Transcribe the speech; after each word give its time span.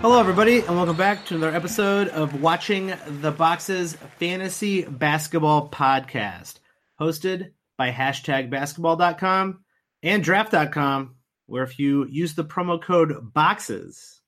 Hello, 0.00 0.20
everybody, 0.20 0.60
and 0.60 0.76
welcome 0.76 0.96
back 0.96 1.26
to 1.26 1.34
another 1.34 1.56
episode 1.56 2.06
of 2.10 2.40
Watching 2.40 2.94
the 3.20 3.32
Boxes 3.32 3.96
Fantasy 4.20 4.82
Basketball 4.82 5.68
Podcast, 5.70 6.60
hosted 7.00 7.50
by 7.76 7.90
hashtag 7.90 8.48
basketball.com 8.48 9.64
and 10.04 10.22
draft.com, 10.22 11.16
where 11.46 11.64
if 11.64 11.80
you 11.80 12.06
use 12.08 12.36
the 12.36 12.44
promo 12.44 12.80
code 12.80 13.12
BOXES, 13.34 14.20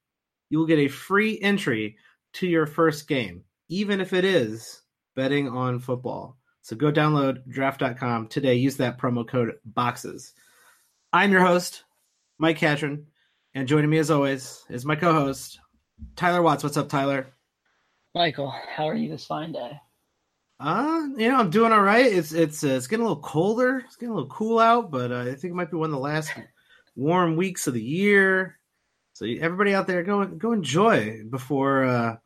you 0.50 0.58
will 0.58 0.66
get 0.66 0.80
a 0.80 0.88
free 0.88 1.38
entry 1.40 1.98
to 2.32 2.48
your 2.48 2.66
first 2.66 3.06
game, 3.06 3.44
even 3.68 4.00
if 4.00 4.12
it 4.12 4.24
is 4.24 4.82
betting 5.14 5.48
on 5.48 5.78
football. 5.78 6.36
So 6.62 6.74
go 6.74 6.90
download 6.90 7.46
draft.com 7.48 8.26
today. 8.26 8.54
Use 8.56 8.78
that 8.78 8.98
promo 8.98 9.26
code 9.26 9.52
BOXES. 9.72 10.32
I'm 11.12 11.30
your 11.30 11.46
host, 11.46 11.84
Mike 12.38 12.58
Catron, 12.58 13.06
and 13.54 13.68
joining 13.68 13.90
me 13.90 13.98
as 13.98 14.10
always 14.10 14.64
is 14.68 14.84
my 14.84 14.96
co 14.96 15.12
host, 15.12 15.60
Tyler 16.16 16.42
Watts. 16.42 16.62
What's 16.62 16.76
up, 16.76 16.88
Tyler? 16.88 17.32
Michael, 18.14 18.50
how 18.50 18.88
are 18.88 18.94
you 18.94 19.08
this 19.08 19.26
fine 19.26 19.52
day? 19.52 19.72
Uh, 20.58 21.08
you 21.16 21.28
know, 21.28 21.38
I'm 21.38 21.50
doing 21.50 21.72
all 21.72 21.80
right. 21.80 22.06
It's 22.06 22.32
it's 22.32 22.62
uh, 22.62 22.68
it's 22.68 22.86
getting 22.86 23.04
a 23.04 23.08
little 23.08 23.22
colder. 23.22 23.78
It's 23.86 23.96
getting 23.96 24.12
a 24.12 24.14
little 24.14 24.28
cool 24.28 24.58
out, 24.58 24.90
but 24.90 25.10
uh, 25.10 25.20
I 25.20 25.34
think 25.34 25.52
it 25.52 25.54
might 25.54 25.70
be 25.70 25.76
one 25.76 25.88
of 25.88 25.94
the 25.94 25.98
last 25.98 26.32
warm 26.96 27.36
weeks 27.36 27.66
of 27.66 27.74
the 27.74 27.82
year. 27.82 28.58
So 29.14 29.26
everybody 29.26 29.74
out 29.74 29.86
there, 29.86 30.02
go 30.02 30.24
go 30.26 30.52
enjoy 30.52 31.24
before 31.28 31.84
uh, 31.84 32.16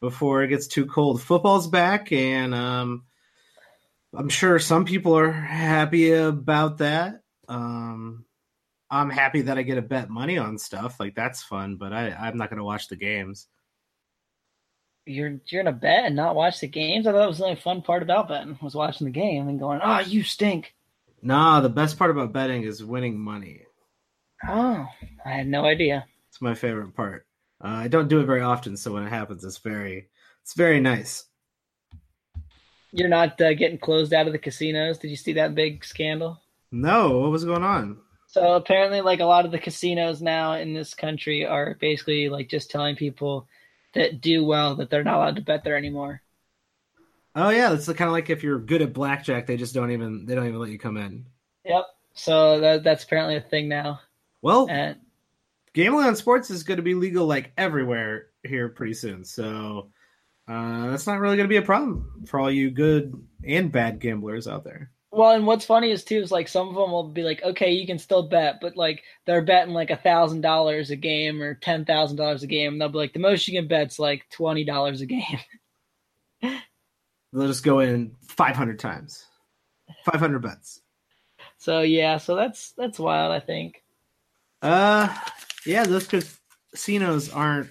before 0.00 0.42
it 0.42 0.48
gets 0.48 0.66
too 0.66 0.86
cold. 0.86 1.22
Football's 1.22 1.68
back, 1.68 2.12
and 2.12 2.54
um, 2.54 3.04
I'm 4.14 4.28
sure 4.28 4.58
some 4.58 4.84
people 4.84 5.16
are 5.16 5.32
happy 5.32 6.12
about 6.12 6.78
that. 6.78 7.22
Um, 7.48 8.24
I'm 8.90 9.10
happy 9.10 9.42
that 9.42 9.56
I 9.56 9.62
get 9.62 9.76
to 9.76 9.82
bet 9.82 10.10
money 10.10 10.36
on 10.36 10.58
stuff 10.58 10.98
like 10.98 11.14
that's 11.14 11.42
fun, 11.42 11.76
but 11.76 11.92
I 11.92 12.10
I'm 12.10 12.36
not 12.36 12.50
going 12.50 12.58
to 12.58 12.64
watch 12.64 12.88
the 12.88 12.96
games. 12.96 13.46
You're 15.06 15.40
you're 15.46 15.62
gonna 15.62 15.76
bet 15.76 16.04
and 16.04 16.16
not 16.16 16.34
watch 16.34 16.60
the 16.60 16.68
games. 16.68 17.06
I 17.06 17.12
thought 17.12 17.24
it 17.24 17.28
was 17.28 17.38
the 17.38 17.44
only 17.44 17.56
fun 17.56 17.82
part 17.82 18.02
about 18.02 18.28
betting 18.28 18.58
was 18.62 18.74
watching 18.74 19.06
the 19.06 19.12
game 19.12 19.48
and 19.48 19.58
going, 19.58 19.80
"Oh, 19.82 20.00
you 20.00 20.22
stink." 20.22 20.74
Nah, 21.22 21.60
the 21.60 21.68
best 21.68 21.98
part 21.98 22.10
about 22.10 22.32
betting 22.32 22.62
is 22.62 22.84
winning 22.84 23.18
money. 23.18 23.62
Oh, 24.46 24.86
I 25.24 25.30
had 25.30 25.46
no 25.46 25.64
idea. 25.64 26.06
It's 26.28 26.40
my 26.40 26.54
favorite 26.54 26.94
part. 26.94 27.26
Uh, 27.62 27.68
I 27.68 27.88
don't 27.88 28.08
do 28.08 28.20
it 28.20 28.26
very 28.26 28.42
often, 28.42 28.76
so 28.76 28.92
when 28.92 29.02
it 29.02 29.10
happens, 29.10 29.44
it's 29.44 29.58
very 29.58 30.08
it's 30.42 30.54
very 30.54 30.80
nice. 30.80 31.24
You're 32.92 33.08
not 33.08 33.40
uh, 33.40 33.54
getting 33.54 33.78
closed 33.78 34.12
out 34.12 34.26
of 34.26 34.32
the 34.32 34.38
casinos. 34.38 34.98
Did 34.98 35.10
you 35.10 35.16
see 35.16 35.34
that 35.34 35.54
big 35.54 35.84
scandal? 35.84 36.40
No, 36.72 37.18
what 37.20 37.30
was 37.30 37.44
going 37.44 37.64
on? 37.64 37.98
So 38.32 38.54
apparently, 38.54 39.00
like 39.00 39.18
a 39.18 39.24
lot 39.24 39.44
of 39.44 39.50
the 39.50 39.58
casinos 39.58 40.22
now 40.22 40.52
in 40.54 40.72
this 40.72 40.94
country 40.94 41.44
are 41.44 41.74
basically 41.80 42.28
like 42.28 42.48
just 42.48 42.70
telling 42.70 42.94
people 42.94 43.48
that 43.94 44.20
do 44.20 44.44
well 44.44 44.76
that 44.76 44.88
they're 44.88 45.02
not 45.02 45.16
allowed 45.16 45.36
to 45.36 45.42
bet 45.42 45.64
there 45.64 45.76
anymore. 45.76 46.22
Oh 47.34 47.50
yeah, 47.50 47.72
it's 47.72 47.86
kind 47.86 48.02
of 48.08 48.12
like 48.12 48.30
if 48.30 48.42
you're 48.44 48.58
good 48.60 48.82
at 48.82 48.92
blackjack, 48.92 49.46
they 49.46 49.56
just 49.56 49.74
don't 49.74 49.90
even 49.92 50.26
they 50.26 50.34
don't 50.36 50.46
even 50.46 50.60
let 50.60 50.70
you 50.70 50.78
come 50.78 50.96
in. 50.96 51.26
Yep. 51.64 51.86
So 52.14 52.60
that, 52.60 52.84
that's 52.84 53.04
apparently 53.04 53.36
a 53.36 53.40
thing 53.40 53.68
now. 53.68 54.00
Well, 54.42 54.66
And 54.68 55.00
gambling 55.74 56.06
on 56.06 56.16
sports 56.16 56.50
is 56.50 56.62
going 56.62 56.78
to 56.78 56.82
be 56.82 56.94
legal 56.94 57.26
like 57.26 57.52
everywhere 57.56 58.28
here 58.44 58.68
pretty 58.68 58.94
soon, 58.94 59.24
so 59.24 59.90
uh, 60.48 60.90
that's 60.90 61.06
not 61.06 61.20
really 61.20 61.36
going 61.36 61.48
to 61.48 61.52
be 61.52 61.56
a 61.56 61.62
problem 61.62 62.24
for 62.26 62.40
all 62.40 62.50
you 62.50 62.70
good 62.70 63.14
and 63.44 63.72
bad 63.72 64.00
gamblers 64.00 64.48
out 64.48 64.64
there. 64.64 64.90
Well, 65.12 65.32
and 65.32 65.46
what's 65.46 65.64
funny 65.64 65.90
is 65.90 66.04
too 66.04 66.18
is 66.18 66.30
like 66.30 66.48
some 66.48 66.68
of 66.68 66.74
them 66.74 66.92
will 66.92 67.08
be 67.08 67.22
like, 67.22 67.42
okay, 67.42 67.72
you 67.72 67.86
can 67.86 67.98
still 67.98 68.22
bet, 68.22 68.60
but 68.60 68.76
like 68.76 69.02
they're 69.26 69.42
betting 69.42 69.74
like 69.74 69.90
a 69.90 69.96
thousand 69.96 70.40
dollars 70.40 70.90
a 70.90 70.96
game 70.96 71.42
or 71.42 71.54
ten 71.54 71.84
thousand 71.84 72.16
dollars 72.16 72.42
a 72.42 72.46
game, 72.46 72.72
and 72.72 72.80
they'll 72.80 72.88
be 72.88 72.98
like, 72.98 73.12
the 73.12 73.18
most 73.18 73.48
you 73.48 73.58
can 73.58 73.68
bet's 73.68 73.98
like 73.98 74.26
twenty 74.30 74.64
dollars 74.64 75.00
a 75.00 75.06
game. 75.06 75.40
They'll 77.32 77.46
just 77.46 77.62
go 77.62 77.78
in 77.78 78.16
500 78.26 78.80
times, 78.80 79.24
500 80.04 80.40
bets. 80.40 80.80
So 81.58 81.82
yeah, 81.82 82.16
so 82.16 82.34
that's 82.34 82.72
that's 82.72 82.98
wild. 82.98 83.32
I 83.32 83.38
think. 83.38 83.84
Uh, 84.62 85.14
yeah, 85.64 85.84
those 85.84 86.08
casinos 86.08 87.30
aren't 87.30 87.70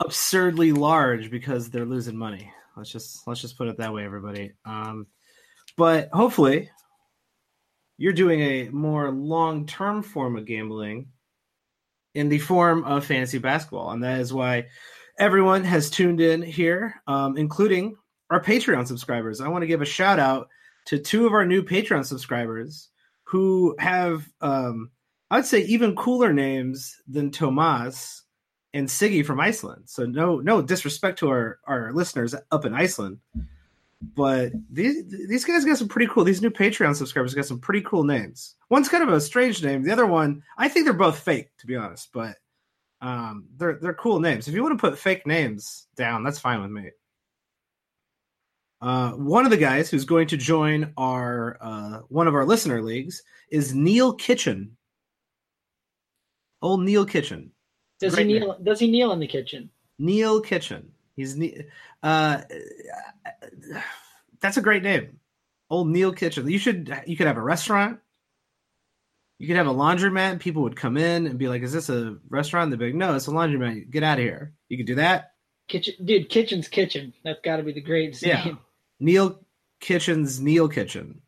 absurdly 0.00 0.72
large 0.72 1.30
because 1.30 1.70
they're 1.70 1.86
losing 1.86 2.16
money. 2.16 2.52
Let's 2.76 2.90
just 2.90 3.26
let's 3.26 3.40
just 3.40 3.56
put 3.56 3.68
it 3.68 3.78
that 3.78 3.94
way, 3.94 4.04
everybody. 4.04 4.52
Um, 4.64 5.06
but 5.78 6.10
hopefully, 6.12 6.68
you're 7.98 8.12
doing 8.12 8.40
a 8.40 8.68
more 8.70 9.12
long 9.12 9.64
term 9.64 10.02
form 10.02 10.36
of 10.36 10.44
gambling 10.44 11.06
in 12.14 12.28
the 12.28 12.40
form 12.40 12.82
of 12.82 13.06
fantasy 13.06 13.38
basketball, 13.38 13.92
and 13.92 14.02
that 14.02 14.20
is 14.20 14.32
why 14.32 14.66
everyone 15.20 15.62
has 15.62 15.88
tuned 15.88 16.20
in 16.20 16.42
here, 16.42 17.00
um, 17.06 17.36
including 17.36 17.94
our 18.28 18.42
Patreon 18.42 18.88
subscribers. 18.88 19.40
I 19.40 19.46
want 19.46 19.62
to 19.62 19.68
give 19.68 19.80
a 19.80 19.86
shout 19.86 20.18
out 20.18 20.48
to 20.86 20.98
two 20.98 21.26
of 21.26 21.32
our 21.32 21.46
new 21.46 21.62
Patreon 21.62 22.04
subscribers 22.04 22.88
who 23.22 23.76
have, 23.78 24.28
um, 24.40 24.90
I'd 25.30 25.46
say, 25.46 25.60
even 25.60 25.94
cooler 25.94 26.32
names 26.32 26.96
than 27.06 27.30
Tomas 27.30 28.24
and 28.74 28.88
Siggy 28.88 29.24
from 29.24 29.38
Iceland. 29.38 29.84
So 29.86 30.06
no, 30.06 30.40
no 30.40 30.60
disrespect 30.60 31.20
to 31.20 31.28
our 31.28 31.60
our 31.68 31.92
listeners 31.92 32.34
up 32.50 32.64
in 32.64 32.74
Iceland, 32.74 33.18
but 34.00 34.52
these 34.70 35.04
these 35.08 35.44
guys 35.44 35.64
got 35.64 35.76
some 35.76 35.88
pretty 35.88 36.06
cool. 36.06 36.24
These 36.24 36.42
new 36.42 36.50
Patreon 36.50 36.94
subscribers 36.94 37.34
got 37.34 37.46
some 37.46 37.58
pretty 37.58 37.82
cool 37.82 38.04
names. 38.04 38.54
One's 38.70 38.88
kind 38.88 39.02
of 39.02 39.12
a 39.12 39.20
strange 39.20 39.62
name. 39.62 39.82
The 39.82 39.92
other 39.92 40.06
one, 40.06 40.42
I 40.56 40.68
think 40.68 40.84
they're 40.84 40.94
both 40.94 41.18
fake, 41.18 41.48
to 41.58 41.66
be 41.66 41.76
honest, 41.76 42.10
but 42.12 42.36
um, 43.00 43.46
they're 43.56 43.78
they're 43.80 43.94
cool 43.94 44.20
names. 44.20 44.46
If 44.46 44.54
you 44.54 44.62
want 44.62 44.78
to 44.78 44.80
put 44.90 44.98
fake 44.98 45.26
names 45.26 45.88
down, 45.96 46.22
that's 46.22 46.38
fine 46.38 46.62
with 46.62 46.70
me. 46.70 46.90
Uh, 48.80 49.12
one 49.12 49.44
of 49.44 49.50
the 49.50 49.56
guys 49.56 49.90
who's 49.90 50.04
going 50.04 50.28
to 50.28 50.36
join 50.36 50.92
our 50.96 51.58
uh, 51.60 52.00
one 52.08 52.28
of 52.28 52.34
our 52.34 52.44
listener 52.44 52.80
leagues 52.80 53.22
is 53.50 53.74
Neil 53.74 54.12
Kitchen. 54.12 54.76
Old 56.62 56.82
Neil 56.82 57.04
Kitchen. 57.04 57.50
Does 57.98 58.14
Great 58.14 58.28
he 58.28 58.34
kneel? 58.34 58.56
Does 58.62 58.78
he 58.78 58.88
kneel 58.88 59.10
in 59.10 59.18
the 59.18 59.26
kitchen? 59.26 59.70
Neil 59.98 60.40
Kitchen. 60.40 60.92
He's 61.18 61.36
ne- 61.36 61.66
uh, 62.00 62.42
that's 64.40 64.56
a 64.56 64.62
great 64.62 64.84
name. 64.84 65.18
Old 65.68 65.88
Neil 65.88 66.12
Kitchen. 66.12 66.48
You 66.48 66.58
should 66.60 66.94
you 67.08 67.16
could 67.16 67.26
have 67.26 67.36
a 67.36 67.42
restaurant. 67.42 67.98
You 69.40 69.48
could 69.48 69.56
have 69.56 69.66
a 69.66 69.74
laundromat. 69.74 70.38
People 70.38 70.62
would 70.62 70.76
come 70.76 70.96
in 70.96 71.26
and 71.26 71.36
be 71.36 71.48
like, 71.48 71.62
"Is 71.62 71.72
this 71.72 71.88
a 71.88 72.16
restaurant?" 72.28 72.70
They'd 72.70 72.78
be 72.78 72.86
like, 72.86 72.94
"No, 72.94 73.16
it's 73.16 73.26
a 73.26 73.32
laundromat. 73.32 73.90
Get 73.90 74.04
out 74.04 74.18
of 74.18 74.24
here." 74.24 74.52
You 74.68 74.76
could 74.76 74.86
do 74.86 74.94
that. 74.94 75.32
Kitchen, 75.66 75.94
dude. 76.04 76.28
Kitchen's 76.28 76.68
kitchen. 76.68 77.12
That's 77.24 77.40
got 77.42 77.56
to 77.56 77.64
be 77.64 77.72
the 77.72 77.80
greatest 77.80 78.22
Yeah. 78.22 78.44
name. 78.44 78.58
Neil 79.00 79.40
Kitchen's 79.80 80.40
Neil 80.40 80.68
Kitchen. 80.68 81.20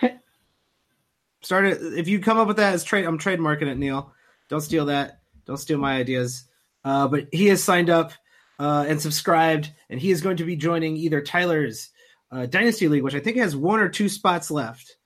Start 1.42 1.66
it 1.66 1.78
if 1.98 2.08
you 2.08 2.20
come 2.20 2.38
up 2.38 2.48
with 2.48 2.56
that 2.56 2.72
as 2.72 2.84
trade. 2.84 3.04
I'm 3.04 3.18
trademarking 3.18 3.68
it, 3.68 3.76
Neil. 3.76 4.10
Don't 4.48 4.62
steal 4.62 4.86
that. 4.86 5.20
Don't 5.46 5.58
steal 5.58 5.76
my 5.78 5.96
ideas. 5.98 6.44
Uh, 6.84 7.06
but 7.06 7.28
he 7.32 7.48
has 7.48 7.62
signed 7.62 7.90
up 7.90 8.12
uh, 8.58 8.84
and 8.88 9.00
subscribed, 9.00 9.70
and 9.90 10.00
he 10.00 10.10
is 10.10 10.20
going 10.20 10.36
to 10.36 10.44
be 10.44 10.56
joining 10.56 10.96
either 10.96 11.20
Tyler's 11.20 11.90
uh, 12.30 12.46
Dynasty 12.46 12.88
League, 12.88 13.02
which 13.02 13.14
I 13.14 13.20
think 13.20 13.36
has 13.36 13.56
one 13.56 13.80
or 13.80 13.88
two 13.88 14.08
spots 14.08 14.50
left, 14.50 14.96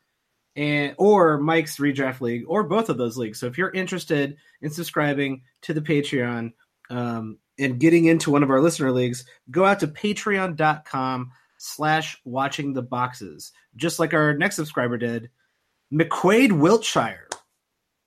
and 0.57 0.95
or 0.99 1.39
Mike's 1.39 1.79
Redraft 1.79 2.21
League, 2.21 2.45
or 2.49 2.65
both 2.65 2.89
of 2.89 2.99
those 2.99 3.17
leagues. 3.17 3.39
So 3.39 3.47
if 3.47 3.59
you're 3.59 3.71
interested 3.71 4.37
in 4.61 4.71
subscribing 4.71 5.43
to 5.63 5.75
the 5.75 5.81
Patreon 5.81 6.53
um, 6.91 7.39
and 7.59 7.79
getting 7.79 8.07
into 8.07 8.31
one 8.31 8.43
of 8.43 8.51
our 8.51 8.61
listener 8.61 8.93
leagues, 8.93 9.25
go 9.51 9.65
out 9.65 9.81
to 9.81 9.89
patreon.com 9.89 11.31
slash 11.59 12.21
watching 12.25 12.73
the 12.73 12.83
boxes, 12.83 13.53
just 13.77 13.99
like 13.99 14.15
our 14.15 14.35
next 14.35 14.57
subscriber 14.57 14.97
did, 14.97 15.31
McQuaid 15.93 16.53
Wiltshire. 16.53 17.29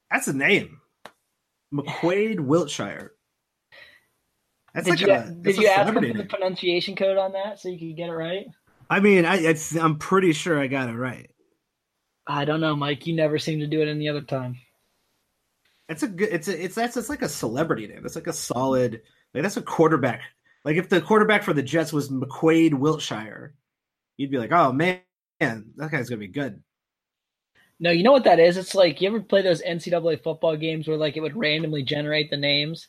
That's 0.10 0.28
a 0.28 0.34
name. 0.34 0.82
McQuaid 1.74 2.40
Wiltshire. 2.40 3.14
That's 4.74 4.86
did 4.86 4.92
like 4.92 5.02
you, 5.02 5.14
a, 5.14 5.26
did 5.26 5.44
that's 5.44 5.58
a 5.58 5.62
you 5.62 5.68
ask 5.68 5.94
him 5.94 5.96
for 5.96 6.18
the 6.18 6.26
pronunciation 6.26 6.96
code 6.96 7.18
on 7.18 7.34
that 7.34 7.60
so 7.60 7.70
you 7.70 7.78
could 7.78 7.98
get 7.98 8.10
it 8.10 8.14
right? 8.14 8.46
I 8.90 9.00
mean, 9.00 9.26
I, 9.26 9.38
it's, 9.38 9.76
I'm 9.76 9.98
pretty 9.98 10.34
sure 10.34 10.60
I 10.60 10.68
got 10.68 10.90
it 10.90 10.96
right. 10.96 11.30
I 12.28 12.46
don't 12.46 12.62
know, 12.62 12.76
Mike. 12.76 13.08
You 13.08 13.16
never 13.16 13.40
seem 13.40 13.60
to 13.60 13.68
do 13.68 13.82
it 13.82 13.88
any 13.88 14.08
other 14.08 14.22
time. 14.22 14.58
It's 15.90 16.04
a 16.04 16.08
good. 16.08 16.30
It's 16.32 16.48
a. 16.48 16.64
It's 16.64 16.76
that's. 16.76 16.96
It's 16.96 17.10
like 17.10 17.22
a 17.22 17.30
celebrity 17.30 17.88
name. 17.88 18.02
That's 18.02 18.16
like 18.16 18.28
a 18.28 18.34
solid. 18.34 19.02
Like 19.34 19.44
that's 19.44 19.58
a 19.58 19.62
quarterback. 19.62 20.22
Like 20.64 20.78
if 20.78 20.90
the 20.90 21.02
quarterback 21.02 21.44
for 21.44 21.54
the 21.54 21.64
Jets 21.64 21.92
was 21.92 22.10
McQuaid 22.10 22.74
Wiltshire, 22.74 23.56
you'd 24.18 24.32
be 24.32 24.38
like, 24.38 24.52
oh 24.52 24.72
man, 24.72 25.02
that 25.40 25.92
guy's 25.92 26.10
gonna 26.10 26.20
be 26.20 26.28
good. 26.28 26.62
No, 27.80 27.90
you 27.90 28.04
know 28.04 28.12
what 28.12 28.26
that 28.26 28.40
is? 28.40 28.58
It's 28.58 28.76
like 28.76 29.02
you 29.02 29.10
ever 29.10 29.22
play 29.22 29.42
those 29.42 29.64
NCAA 29.64 30.22
football 30.22 30.56
games 30.56 30.88
where 30.88 30.98
like 30.98 31.18
it 31.18 31.22
would 31.22 31.36
randomly 31.36 31.84
generate 31.84 32.30
the 32.30 32.38
names, 32.38 32.88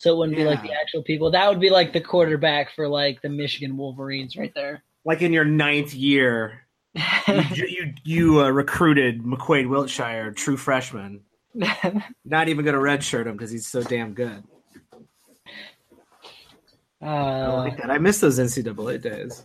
so 0.00 0.12
it 0.14 0.16
wouldn't 0.18 0.36
be 0.36 0.44
like 0.44 0.62
the 0.62 0.72
actual 0.72 1.02
people. 1.02 1.30
That 1.30 1.48
would 1.48 1.60
be 1.60 1.70
like 1.70 1.92
the 1.92 2.00
quarterback 2.00 2.74
for 2.74 2.88
like 2.88 3.20
the 3.22 3.28
Michigan 3.28 3.76
Wolverines 3.76 4.34
right 4.36 4.52
there. 4.54 4.82
Like 5.04 5.22
in 5.22 5.32
your 5.32 5.44
ninth 5.44 5.94
year, 5.94 6.66
you 6.94 7.44
you, 7.54 7.94
you 8.02 8.40
uh, 8.40 8.48
recruited 8.50 9.22
McQuaid 9.22 9.68
Wiltshire, 9.68 10.32
true 10.32 10.56
freshman. 10.56 11.20
Not 12.24 12.48
even 12.48 12.64
gonna 12.64 12.78
redshirt 12.78 13.26
him 13.26 13.32
because 13.32 13.50
he's 13.50 13.66
so 13.66 13.82
damn 13.82 14.14
good. 14.14 14.42
I 17.02 17.06
Uh, 17.06 17.56
like 17.58 17.76
that. 17.78 17.90
I 17.90 17.98
miss 17.98 18.20
those 18.20 18.38
NCAA 18.38 19.00
days. 19.02 19.42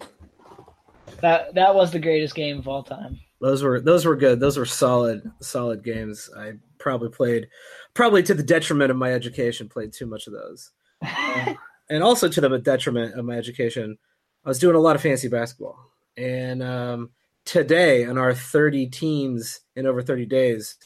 that 1.22 1.54
that 1.56 1.74
was 1.76 1.92
the 1.92 2.00
greatest 2.00 2.36
game 2.36 2.60
of 2.60 2.68
all 2.68 2.84
time. 2.84 3.20
Those 3.42 3.64
were 3.64 3.80
those 3.82 4.06
were 4.06 4.16
good. 4.16 4.40
Those 4.40 4.58
were 4.58 4.66
solid 4.66 5.30
solid 5.42 5.84
games. 5.84 6.30
I 6.38 6.54
probably 6.80 7.10
played, 7.10 7.48
probably 7.96 8.22
to 8.22 8.36
the 8.36 8.44
detriment 8.44 8.92
of 8.92 8.98
my 8.98 9.12
education, 9.12 9.68
played 9.68 9.92
too 9.92 10.06
much 10.06 10.28
of 10.28 10.34
those, 10.34 10.70
and 11.90 12.04
also 12.04 12.30
to 12.30 12.42
the 12.42 12.60
detriment 12.60 13.18
of 13.18 13.26
my 13.26 13.36
education. 13.36 13.98
I 14.46 14.50
was 14.50 14.60
doing 14.60 14.76
a 14.76 14.80
lot 14.80 14.96
of 14.96 15.02
fantasy 15.02 15.28
basketball, 15.28 15.80
and 16.16 16.62
um, 16.62 17.10
today 17.46 18.06
on 18.06 18.20
our 18.20 18.36
thirty 18.36 18.86
teams 18.86 19.62
in 19.76 19.88
over 19.88 20.04
thirty 20.04 20.28
days, 20.28 20.78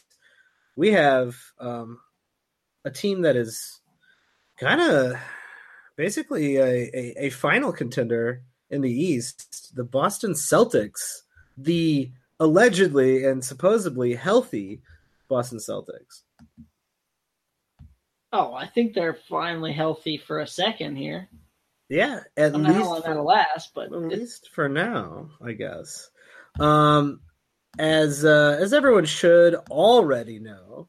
we 0.76 0.92
have 0.92 1.36
um, 1.58 1.98
a 2.86 2.90
team 2.90 3.22
that 3.22 3.36
is 3.36 3.80
kind 4.58 4.80
of 4.80 5.14
basically 5.96 6.56
a, 6.56 6.90
a, 6.94 7.14
a 7.26 7.30
final 7.30 7.72
contender 7.72 8.42
in 8.70 8.80
the 8.80 8.92
East, 8.92 9.74
the 9.74 9.84
Boston 9.84 10.32
Celtics, 10.32 11.22
the 11.58 12.10
allegedly 12.38 13.24
and 13.24 13.44
supposedly 13.44 14.14
healthy 14.14 14.80
Boston 15.28 15.58
Celtics. 15.58 16.22
Oh, 18.32 18.54
I 18.54 18.66
think 18.66 18.94
they're 18.94 19.18
finally 19.28 19.72
healthy 19.72 20.18
for 20.18 20.40
a 20.40 20.46
second 20.46 20.96
here. 20.96 21.28
Yeah, 21.88 22.20
I 22.36 22.42
at 22.42 22.52
don't 22.52 22.62
know 22.62 22.72
how 22.72 22.84
long 22.84 22.94
least 22.94 23.06
that'll 23.06 23.22
for, 23.22 23.28
last, 23.28 23.74
but 23.74 23.92
at 23.92 23.92
least 23.92 24.50
for 24.52 24.68
now, 24.68 25.30
I 25.44 25.52
guess. 25.52 26.08
Um, 26.58 27.20
as 27.78 28.24
uh, 28.24 28.58
as 28.60 28.72
everyone 28.72 29.06
should 29.06 29.54
already 29.70 30.38
know, 30.38 30.88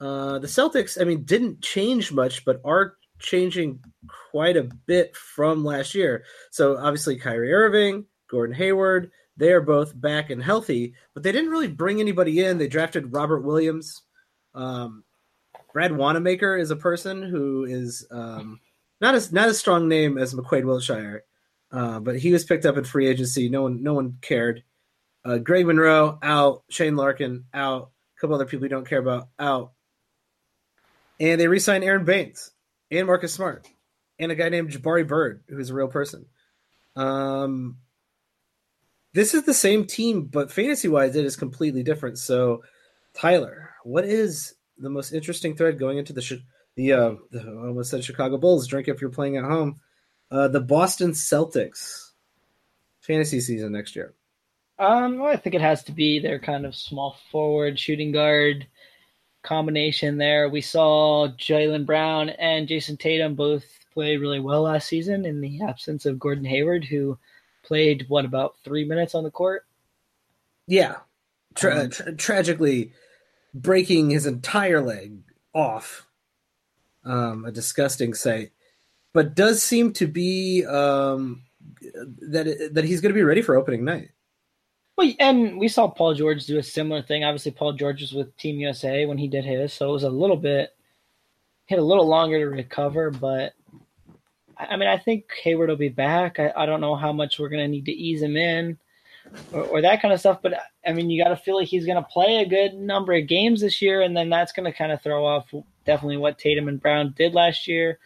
uh, 0.00 0.38
the 0.38 0.46
Celtics, 0.46 1.00
I 1.00 1.04
mean, 1.04 1.24
didn't 1.24 1.62
change 1.62 2.12
much, 2.12 2.44
but 2.44 2.60
are 2.64 2.96
changing 3.18 3.80
quite 4.30 4.58
a 4.58 4.68
bit 4.86 5.16
from 5.16 5.64
last 5.64 5.94
year. 5.94 6.24
So 6.50 6.76
obviously, 6.76 7.16
Kyrie 7.16 7.52
Irving, 7.52 8.04
Gordon 8.30 8.56
Hayward, 8.56 9.10
they 9.38 9.52
are 9.52 9.62
both 9.62 9.98
back 9.98 10.28
and 10.28 10.42
healthy, 10.42 10.94
but 11.14 11.22
they 11.22 11.32
didn't 11.32 11.50
really 11.50 11.68
bring 11.68 12.00
anybody 12.00 12.44
in. 12.44 12.58
They 12.58 12.68
drafted 12.68 13.14
Robert 13.14 13.40
Williams. 13.40 14.02
Um, 14.54 15.04
Brad 15.76 15.94
Wanamaker 15.94 16.56
is 16.56 16.70
a 16.70 16.76
person 16.76 17.22
who 17.22 17.66
is 17.66 18.06
um, 18.10 18.60
not 19.02 19.14
as 19.14 19.30
not 19.30 19.50
as 19.50 19.58
strong 19.58 19.88
name 19.88 20.16
as 20.16 20.32
McQuaid 20.32 20.64
Wiltshire, 20.64 21.24
uh, 21.70 22.00
but 22.00 22.18
he 22.18 22.32
was 22.32 22.46
picked 22.46 22.64
up 22.64 22.78
in 22.78 22.84
free 22.84 23.06
agency. 23.06 23.50
No 23.50 23.60
one 23.60 23.82
no 23.82 23.92
one 23.92 24.16
cared. 24.22 24.64
Uh, 25.22 25.36
Greg 25.36 25.66
Monroe 25.66 26.18
out, 26.22 26.62
Shane 26.70 26.96
Larkin 26.96 27.44
out, 27.52 27.90
a 28.16 28.20
couple 28.22 28.34
other 28.34 28.46
people 28.46 28.62
we 28.62 28.70
don't 28.70 28.88
care 28.88 29.00
about 29.00 29.28
out, 29.38 29.72
and 31.20 31.38
they 31.38 31.46
re-signed 31.46 31.84
Aron 31.84 32.06
Baynes 32.06 32.52
and 32.90 33.06
Marcus 33.06 33.34
Smart 33.34 33.68
and 34.18 34.32
a 34.32 34.34
guy 34.34 34.48
named 34.48 34.70
Jabari 34.70 35.06
Bird, 35.06 35.42
who's 35.46 35.68
a 35.68 35.74
real 35.74 35.88
person. 35.88 36.24
Um, 36.96 37.76
this 39.12 39.34
is 39.34 39.42
the 39.42 39.52
same 39.52 39.84
team, 39.84 40.22
but 40.22 40.50
fantasy 40.50 40.88
wise, 40.88 41.16
it 41.16 41.26
is 41.26 41.36
completely 41.36 41.82
different. 41.82 42.16
So, 42.16 42.62
Tyler, 43.12 43.74
what 43.84 44.06
is 44.06 44.54
the 44.78 44.90
most 44.90 45.12
interesting 45.12 45.56
thread 45.56 45.78
going 45.78 45.98
into 45.98 46.12
the 46.12 46.40
the, 46.76 46.92
uh, 46.92 47.14
the 47.30 47.40
I 47.40 47.68
almost 47.68 47.90
said 47.90 48.04
Chicago 48.04 48.36
Bulls? 48.36 48.66
Drink 48.66 48.88
if 48.88 49.00
you're 49.00 49.10
playing 49.10 49.36
at 49.36 49.44
home. 49.44 49.80
Uh, 50.30 50.48
the 50.48 50.60
Boston 50.60 51.12
Celtics 51.12 52.10
fantasy 53.00 53.40
season 53.40 53.72
next 53.72 53.96
year. 53.96 54.14
Um, 54.78 55.18
well, 55.18 55.32
I 55.32 55.36
think 55.36 55.54
it 55.54 55.62
has 55.62 55.84
to 55.84 55.92
be 55.92 56.18
their 56.18 56.38
kind 56.38 56.66
of 56.66 56.74
small 56.74 57.16
forward 57.30 57.78
shooting 57.78 58.12
guard 58.12 58.66
combination 59.42 60.18
there. 60.18 60.48
We 60.48 60.60
saw 60.60 61.28
Jaylen 61.28 61.86
Brown 61.86 62.28
and 62.28 62.68
Jayson 62.68 62.98
Tatum 62.98 63.36
both 63.36 63.64
play 63.94 64.16
really 64.16 64.40
well 64.40 64.62
last 64.62 64.88
season 64.88 65.24
in 65.24 65.40
the 65.40 65.62
absence 65.62 66.04
of 66.04 66.18
Gordon 66.18 66.44
Hayward, 66.44 66.84
who 66.84 67.16
played 67.62 68.04
what 68.08 68.24
about 68.26 68.56
three 68.64 68.84
minutes 68.84 69.14
on 69.14 69.24
the 69.24 69.30
court. 69.30 69.64
Yeah, 70.66 70.96
Tra- 71.54 71.84
Um, 71.84 71.90
tra- 71.90 72.14
tragically 72.16 72.92
breaking 73.62 74.10
his 74.10 74.26
entire 74.26 74.80
leg 74.80 75.18
off. 75.54 76.06
Um, 77.04 77.44
a 77.44 77.52
disgusting 77.52 78.14
sight, 78.14 78.50
but 79.12 79.36
does 79.36 79.62
seem 79.62 79.92
to 79.92 80.08
be 80.08 80.66
um, 80.66 81.44
that 82.20 82.70
that 82.72 82.84
he's 82.84 83.00
going 83.00 83.10
to 83.10 83.18
be 83.18 83.22
ready 83.22 83.42
for 83.42 83.54
opening 83.54 83.84
night. 83.84 84.10
Well, 84.96 85.12
and 85.20 85.56
we 85.56 85.68
saw 85.68 85.86
Paul 85.86 86.14
George 86.14 86.46
do 86.46 86.58
a 86.58 86.64
similar 86.64 87.02
thing. 87.02 87.22
Obviously, 87.22 87.52
Paul 87.52 87.74
George 87.74 88.00
was 88.00 88.12
with 88.12 88.36
Team 88.36 88.58
USA 88.58 89.06
when 89.06 89.18
he 89.18 89.28
did 89.28 89.44
his, 89.44 89.72
so 89.72 89.90
it 89.90 89.92
was 89.92 90.02
a 90.02 90.10
little 90.10 90.36
bit 90.36 90.74
hit 91.66 91.78
a 91.78 91.84
little 91.84 92.08
longer 92.08 92.40
to 92.40 92.46
recover. 92.46 93.12
But 93.12 93.52
I 94.56 94.76
mean, 94.76 94.88
I 94.88 94.98
think 94.98 95.30
Hayward 95.44 95.68
will 95.68 95.76
be 95.76 95.88
back. 95.88 96.40
I, 96.40 96.52
I 96.56 96.66
don't 96.66 96.80
know 96.80 96.96
how 96.96 97.12
much 97.12 97.38
we're 97.38 97.50
gonna 97.50 97.68
need 97.68 97.84
to 97.84 97.92
ease 97.92 98.20
him 98.20 98.36
in 98.36 98.78
or, 99.52 99.62
or 99.62 99.82
that 99.82 100.00
kind 100.02 100.12
of 100.14 100.20
stuff. 100.20 100.40
But 100.42 100.54
I 100.86 100.92
mean, 100.92 101.10
you 101.10 101.22
got 101.22 101.30
to 101.30 101.36
feel 101.36 101.56
like 101.56 101.68
he's 101.68 101.86
gonna 101.86 102.02
play 102.02 102.36
a 102.36 102.48
good 102.48 102.74
number 102.74 103.12
of 103.12 103.26
games 103.26 103.60
this 103.60 103.80
year, 103.82 104.00
and 104.02 104.16
then 104.16 104.30
that's 104.30 104.52
gonna 104.52 104.72
kind 104.72 104.92
of 104.92 105.02
throw 105.02 105.24
off 105.26 105.52
definitely 105.84 106.16
what 106.16 106.38
Tatum 106.38 106.68
and 106.68 106.80
Brown 106.80 107.14
did 107.16 107.34
last 107.34 107.66
year. 107.68 107.98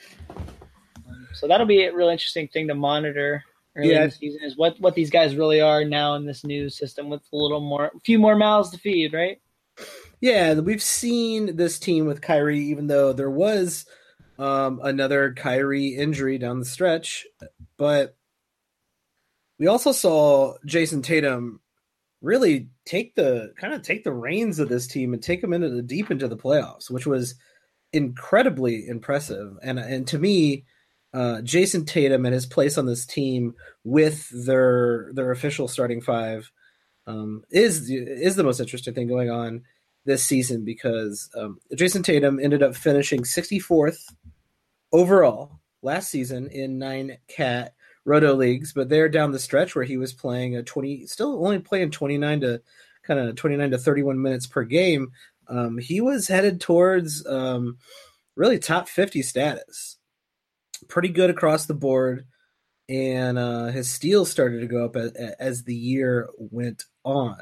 Um, 1.08 1.28
So 1.34 1.46
that'll 1.48 1.66
be 1.66 1.84
a 1.84 1.94
real 1.94 2.08
interesting 2.08 2.48
thing 2.48 2.68
to 2.68 2.74
monitor 2.74 3.44
early 3.76 3.90
Yeah. 3.90 4.02
in 4.02 4.08
the 4.10 4.14
season 4.14 4.40
is 4.42 4.56
what 4.56 4.78
what 4.80 4.94
these 4.94 5.10
guys 5.10 5.36
really 5.36 5.60
are 5.60 5.84
now 5.84 6.14
in 6.14 6.26
this 6.26 6.44
new 6.44 6.68
system 6.68 7.08
with 7.08 7.22
a 7.32 7.36
little 7.36 7.60
more, 7.60 7.90
a 7.94 8.00
few 8.00 8.18
more 8.18 8.36
mouths 8.36 8.70
to 8.70 8.78
feed, 8.78 9.12
right? 9.12 9.40
Yeah, 10.20 10.54
we've 10.54 10.82
seen 10.82 11.56
this 11.56 11.78
team 11.78 12.04
with 12.04 12.20
Kyrie, 12.20 12.60
even 12.60 12.88
though 12.88 13.12
there 13.14 13.30
was 13.30 13.86
um, 14.38 14.80
another 14.82 15.32
Kyrie 15.32 15.96
injury 15.96 16.36
down 16.36 16.58
the 16.58 16.66
stretch, 16.66 17.26
but 17.78 18.16
we 19.60 19.66
also 19.66 19.92
saw 19.92 20.54
Jayson 20.66 21.02
Tatum 21.02 21.60
really 22.22 22.70
take 22.86 23.14
the 23.14 23.52
kind 23.58 23.74
of 23.74 23.82
take 23.82 24.04
the 24.04 24.12
reins 24.12 24.58
of 24.58 24.70
this 24.70 24.86
team 24.86 25.12
and 25.12 25.22
take 25.22 25.42
them 25.42 25.52
into 25.52 25.68
the 25.68 25.82
deep 25.82 26.10
into 26.10 26.26
the 26.26 26.36
playoffs, 26.36 26.90
which 26.90 27.06
was 27.06 27.34
incredibly 27.92 28.88
impressive. 28.88 29.56
And 29.62 29.78
and 29.78 30.08
to 30.08 30.18
me, 30.18 30.64
uh, 31.12 31.42
Jayson 31.42 31.84
Tatum 31.84 32.24
and 32.24 32.34
his 32.34 32.46
place 32.46 32.78
on 32.78 32.86
this 32.86 33.04
team 33.04 33.54
with 33.84 34.28
their 34.46 35.10
their 35.12 35.30
official 35.30 35.68
starting 35.68 36.00
five 36.00 36.50
um, 37.06 37.44
is 37.50 37.90
is 37.90 38.36
the 38.36 38.44
most 38.44 38.60
interesting 38.60 38.94
thing 38.94 39.08
going 39.08 39.30
on 39.30 39.62
this 40.06 40.24
season 40.24 40.64
because 40.64 41.28
um, 41.36 41.58
Jayson 41.74 42.02
Tatum 42.02 42.40
ended 42.40 42.62
up 42.62 42.74
finishing 42.74 43.20
64th 43.20 44.10
overall 44.90 45.60
last 45.82 46.08
season 46.08 46.46
in 46.48 46.78
nine 46.78 47.18
cat 47.28 47.74
roto 48.04 48.34
leagues, 48.34 48.72
but 48.72 48.88
they're 48.88 49.08
down 49.08 49.32
the 49.32 49.38
stretch 49.38 49.74
where 49.74 49.84
he 49.84 49.96
was 49.96 50.12
playing 50.12 50.56
a 50.56 50.62
20, 50.62 51.06
still 51.06 51.44
only 51.44 51.58
playing 51.58 51.90
29 51.90 52.40
to 52.40 52.62
kind 53.02 53.20
of 53.20 53.36
29 53.36 53.70
to 53.70 53.78
31 53.78 54.20
minutes 54.20 54.46
per 54.46 54.64
game. 54.64 55.12
Um, 55.48 55.78
he 55.78 56.00
was 56.00 56.28
headed 56.28 56.60
towards 56.60 57.26
um, 57.26 57.78
really 58.36 58.58
top 58.58 58.88
50 58.88 59.22
status. 59.22 59.98
Pretty 60.88 61.08
good 61.08 61.30
across 61.30 61.66
the 61.66 61.74
board. 61.74 62.26
And 62.88 63.38
uh, 63.38 63.66
his 63.66 63.90
steals 63.90 64.30
started 64.30 64.60
to 64.60 64.66
go 64.66 64.84
up 64.84 64.96
as, 64.96 65.12
as 65.38 65.64
the 65.64 65.74
year 65.74 66.28
went 66.38 66.84
on 67.04 67.40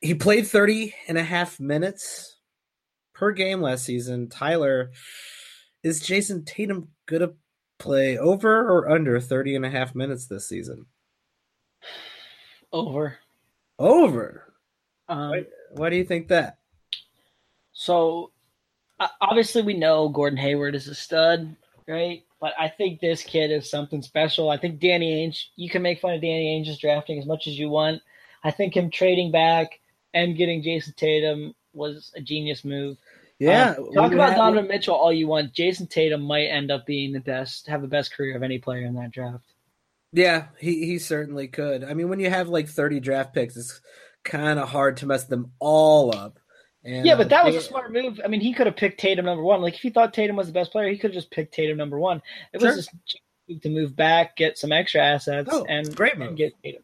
he 0.00 0.14
played 0.14 0.46
30 0.46 0.94
and 1.08 1.18
a 1.18 1.22
half 1.22 1.58
minutes 1.58 2.36
per 3.14 3.32
game 3.32 3.60
last 3.60 3.84
season. 3.84 4.28
Tyler, 4.28 4.92
is 5.82 6.00
Jayson 6.00 6.44
Tatum 6.44 6.88
to 7.08 7.34
play 7.78 8.18
over 8.18 8.68
or 8.68 8.90
under 8.90 9.20
30 9.20 9.56
and 9.56 9.64
a 9.64 9.70
half 9.70 9.94
minutes 9.94 10.26
this 10.26 10.48
season? 10.48 10.86
Over. 12.72 13.18
Over. 13.78 14.52
Um, 15.08 15.30
Why, 15.30 15.44
why 15.72 15.90
do 15.90 15.96
you 15.96 16.04
think 16.04 16.28
that? 16.28 16.58
So 17.72 18.32
obviously 19.20 19.62
we 19.62 19.74
know 19.74 20.08
Gordon 20.08 20.38
Hayward 20.38 20.74
is 20.74 20.88
a 20.88 20.94
stud, 20.94 21.54
right? 21.86 22.24
But 22.40 22.52
I 22.58 22.68
think 22.68 23.00
this 23.00 23.22
kid 23.22 23.50
is 23.50 23.70
something 23.70 24.02
special. 24.02 24.50
I 24.50 24.58
think 24.58 24.80
Danny 24.80 25.26
Ainge, 25.26 25.46
you 25.56 25.68
can 25.68 25.82
make 25.82 26.00
fun 26.00 26.14
of 26.14 26.20
Danny 26.20 26.60
Ainge's 26.60 26.78
drafting 26.78 27.18
as 27.18 27.26
much 27.26 27.46
as 27.46 27.58
you 27.58 27.68
want. 27.68 28.02
I 28.44 28.50
think 28.50 28.76
him 28.76 28.90
trading 28.90 29.32
back 29.32 29.80
and 30.14 30.36
getting 30.36 30.62
Jayson 30.62 30.94
Tatum 30.96 31.54
was 31.72 32.12
a 32.14 32.20
genius 32.20 32.64
move. 32.64 32.96
Yeah. 33.38 33.74
Um, 33.78 33.92
talk 33.92 34.12
about 34.12 34.30
had- 34.30 34.36
Donovan 34.38 34.66
Mitchell 34.68 34.94
all 34.94 35.12
you 35.12 35.28
want. 35.28 35.52
Jayson 35.54 35.86
Tatum 35.88 36.22
might 36.22 36.46
end 36.46 36.70
up 36.70 36.86
being 36.86 37.12
the 37.12 37.20
best, 37.20 37.66
have 37.68 37.82
the 37.82 37.88
best 37.88 38.12
career 38.12 38.36
of 38.36 38.42
any 38.42 38.58
player 38.58 38.84
in 38.84 38.94
that 38.94 39.10
draft. 39.12 39.44
Yeah, 40.12 40.46
he, 40.58 40.86
he 40.86 40.98
certainly 40.98 41.48
could. 41.48 41.84
I 41.84 41.94
mean, 41.94 42.08
when 42.08 42.18
you 42.20 42.30
have 42.30 42.48
like 42.48 42.68
30 42.68 42.98
draft 43.00 43.34
picks, 43.34 43.56
it's 43.56 43.80
kind 44.24 44.58
of 44.58 44.68
hard 44.68 44.96
to 44.98 45.06
mess 45.06 45.24
them 45.24 45.52
all 45.58 46.14
up. 46.16 46.38
And, 46.84 47.04
Yeah, 47.04 47.16
but 47.16 47.28
that 47.28 47.42
uh, 47.42 47.46
was 47.46 47.56
a 47.56 47.60
smart 47.60 47.92
move. 47.92 48.20
I 48.24 48.28
mean, 48.28 48.40
he 48.40 48.54
could 48.54 48.66
have 48.66 48.76
picked 48.76 49.00
Tatum 49.00 49.26
number 49.26 49.42
one. 49.42 49.60
Like 49.60 49.74
if 49.74 49.80
he 49.80 49.90
thought 49.90 50.14
Tatum 50.14 50.36
was 50.36 50.46
the 50.46 50.52
best 50.52 50.72
player, 50.72 50.88
he 50.88 50.96
could 50.96 51.10
have 51.10 51.22
just 51.22 51.30
picked 51.30 51.52
Tatum 51.54 51.76
number 51.76 51.98
one. 51.98 52.22
It 52.52 52.62
was 52.62 52.76
just 52.76 52.90
to 53.62 53.68
move 53.68 53.94
back, 53.94 54.36
get 54.36 54.56
some 54.58 54.72
extra 54.72 55.02
assets, 55.02 55.48
Oh, 55.52 55.64
and 55.68 55.94
great 55.94 56.14
and 56.14 56.20
move. 56.30 56.36
get 56.36 56.52
Tatum. 56.62 56.82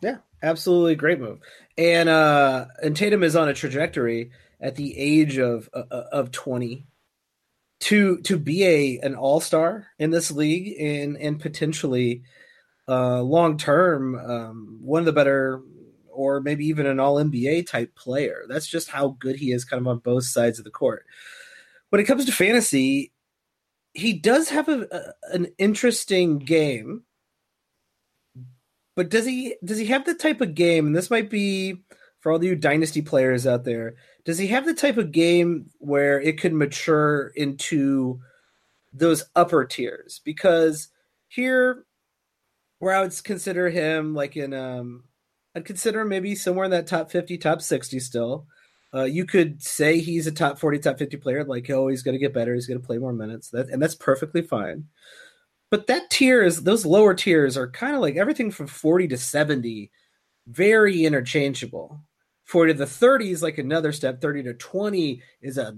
Yeah, 0.00 0.16
absolutely 0.42 0.94
great 0.94 1.18
move. 1.20 1.40
And 1.78 2.08
uh 2.08 2.66
and 2.82 2.96
Tatum 2.96 3.22
is 3.22 3.34
on 3.36 3.48
a 3.48 3.54
trajectory 3.54 4.30
at 4.60 4.76
the 4.76 4.96
age 4.98 5.38
of 5.38 5.68
uh, 5.72 5.84
of 5.90 6.30
20 6.30 6.86
to 7.78 8.20
to 8.22 8.38
be 8.38 8.64
a 8.64 8.98
an 9.00 9.14
all 9.14 9.40
star 9.40 9.88
in 9.98 10.10
this 10.10 10.30
league 10.30 10.80
and 10.80 11.16
and 11.18 11.40
potentially 11.40 12.22
uh, 12.88 13.20
long 13.20 13.58
term 13.58 14.14
um, 14.18 14.78
one 14.80 15.00
of 15.00 15.06
the 15.06 15.12
better 15.12 15.60
or 16.10 16.40
maybe 16.40 16.66
even 16.66 16.86
an 16.86 16.98
all 16.98 17.16
NBA 17.16 17.66
type 17.66 17.94
player. 17.94 18.44
That's 18.48 18.66
just 18.66 18.88
how 18.88 19.16
good 19.18 19.36
he 19.36 19.52
is, 19.52 19.66
kind 19.66 19.80
of 19.80 19.86
on 19.86 19.98
both 19.98 20.24
sides 20.24 20.58
of 20.58 20.64
the 20.64 20.70
court. 20.70 21.04
When 21.90 22.00
it 22.00 22.04
comes 22.04 22.24
to 22.24 22.32
fantasy, 22.32 23.12
he 23.92 24.14
does 24.14 24.48
have 24.48 24.68
a, 24.68 24.86
a 24.90 25.34
an 25.34 25.48
interesting 25.58 26.38
game 26.38 27.02
but 28.96 29.10
does 29.10 29.26
he 29.26 29.54
does 29.62 29.78
he 29.78 29.86
have 29.86 30.04
the 30.04 30.14
type 30.14 30.40
of 30.40 30.54
game? 30.54 30.86
And 30.86 30.96
this 30.96 31.10
might 31.10 31.30
be 31.30 31.82
for 32.18 32.32
all 32.32 32.42
you 32.42 32.56
dynasty 32.56 33.02
players 33.02 33.46
out 33.46 33.62
there. 33.62 33.94
Does 34.26 34.38
he 34.38 34.48
have 34.48 34.66
the 34.66 34.74
type 34.74 34.98
of 34.98 35.12
game 35.12 35.70
where 35.78 36.20
it 36.20 36.38
could 36.38 36.52
mature 36.52 37.32
into 37.36 38.20
those 38.92 39.24
upper 39.34 39.64
tiers? 39.64 40.20
Because 40.24 40.88
here, 41.28 41.86
where 42.78 42.94
I 42.94 43.00
would 43.00 43.24
consider 43.24 43.70
him 43.70 44.14
like 44.14 44.36
in 44.36 44.52
um, 44.52 45.04
I'd 45.54 45.64
consider 45.64 46.02
him 46.02 46.10
maybe 46.10 46.34
somewhere 46.34 46.66
in 46.66 46.70
that 46.72 46.86
top 46.86 47.10
fifty, 47.10 47.38
top 47.38 47.62
sixty 47.62 48.00
still. 48.00 48.46
Uh, 48.94 49.04
you 49.04 49.24
could 49.24 49.62
say 49.62 49.98
he's 49.98 50.26
a 50.26 50.32
top 50.32 50.58
40, 50.58 50.78
top 50.78 50.96
50 50.96 51.18
player. 51.18 51.44
Like, 51.44 51.68
oh, 51.68 51.88
he's 51.88 52.02
going 52.02 52.14
to 52.14 52.20
get 52.20 52.32
better. 52.32 52.54
He's 52.54 52.68
going 52.68 52.80
to 52.80 52.86
play 52.86 52.96
more 52.96 53.12
minutes. 53.12 53.50
That, 53.50 53.68
and 53.68 53.82
that's 53.82 53.96
perfectly 53.96 54.42
fine 54.42 54.86
but 55.70 55.86
that 55.86 56.10
tier 56.10 56.42
is 56.42 56.62
those 56.62 56.86
lower 56.86 57.14
tiers 57.14 57.56
are 57.56 57.70
kind 57.70 57.94
of 57.94 58.00
like 58.00 58.16
everything 58.16 58.50
from 58.50 58.66
40 58.66 59.08
to 59.08 59.16
70 59.16 59.90
very 60.46 61.04
interchangeable 61.04 62.00
40 62.46 62.72
to 62.72 62.78
the 62.78 62.86
30 62.86 63.30
is 63.30 63.42
like 63.42 63.58
another 63.58 63.92
step 63.92 64.20
30 64.20 64.44
to 64.44 64.54
20 64.54 65.22
is 65.42 65.58
a, 65.58 65.76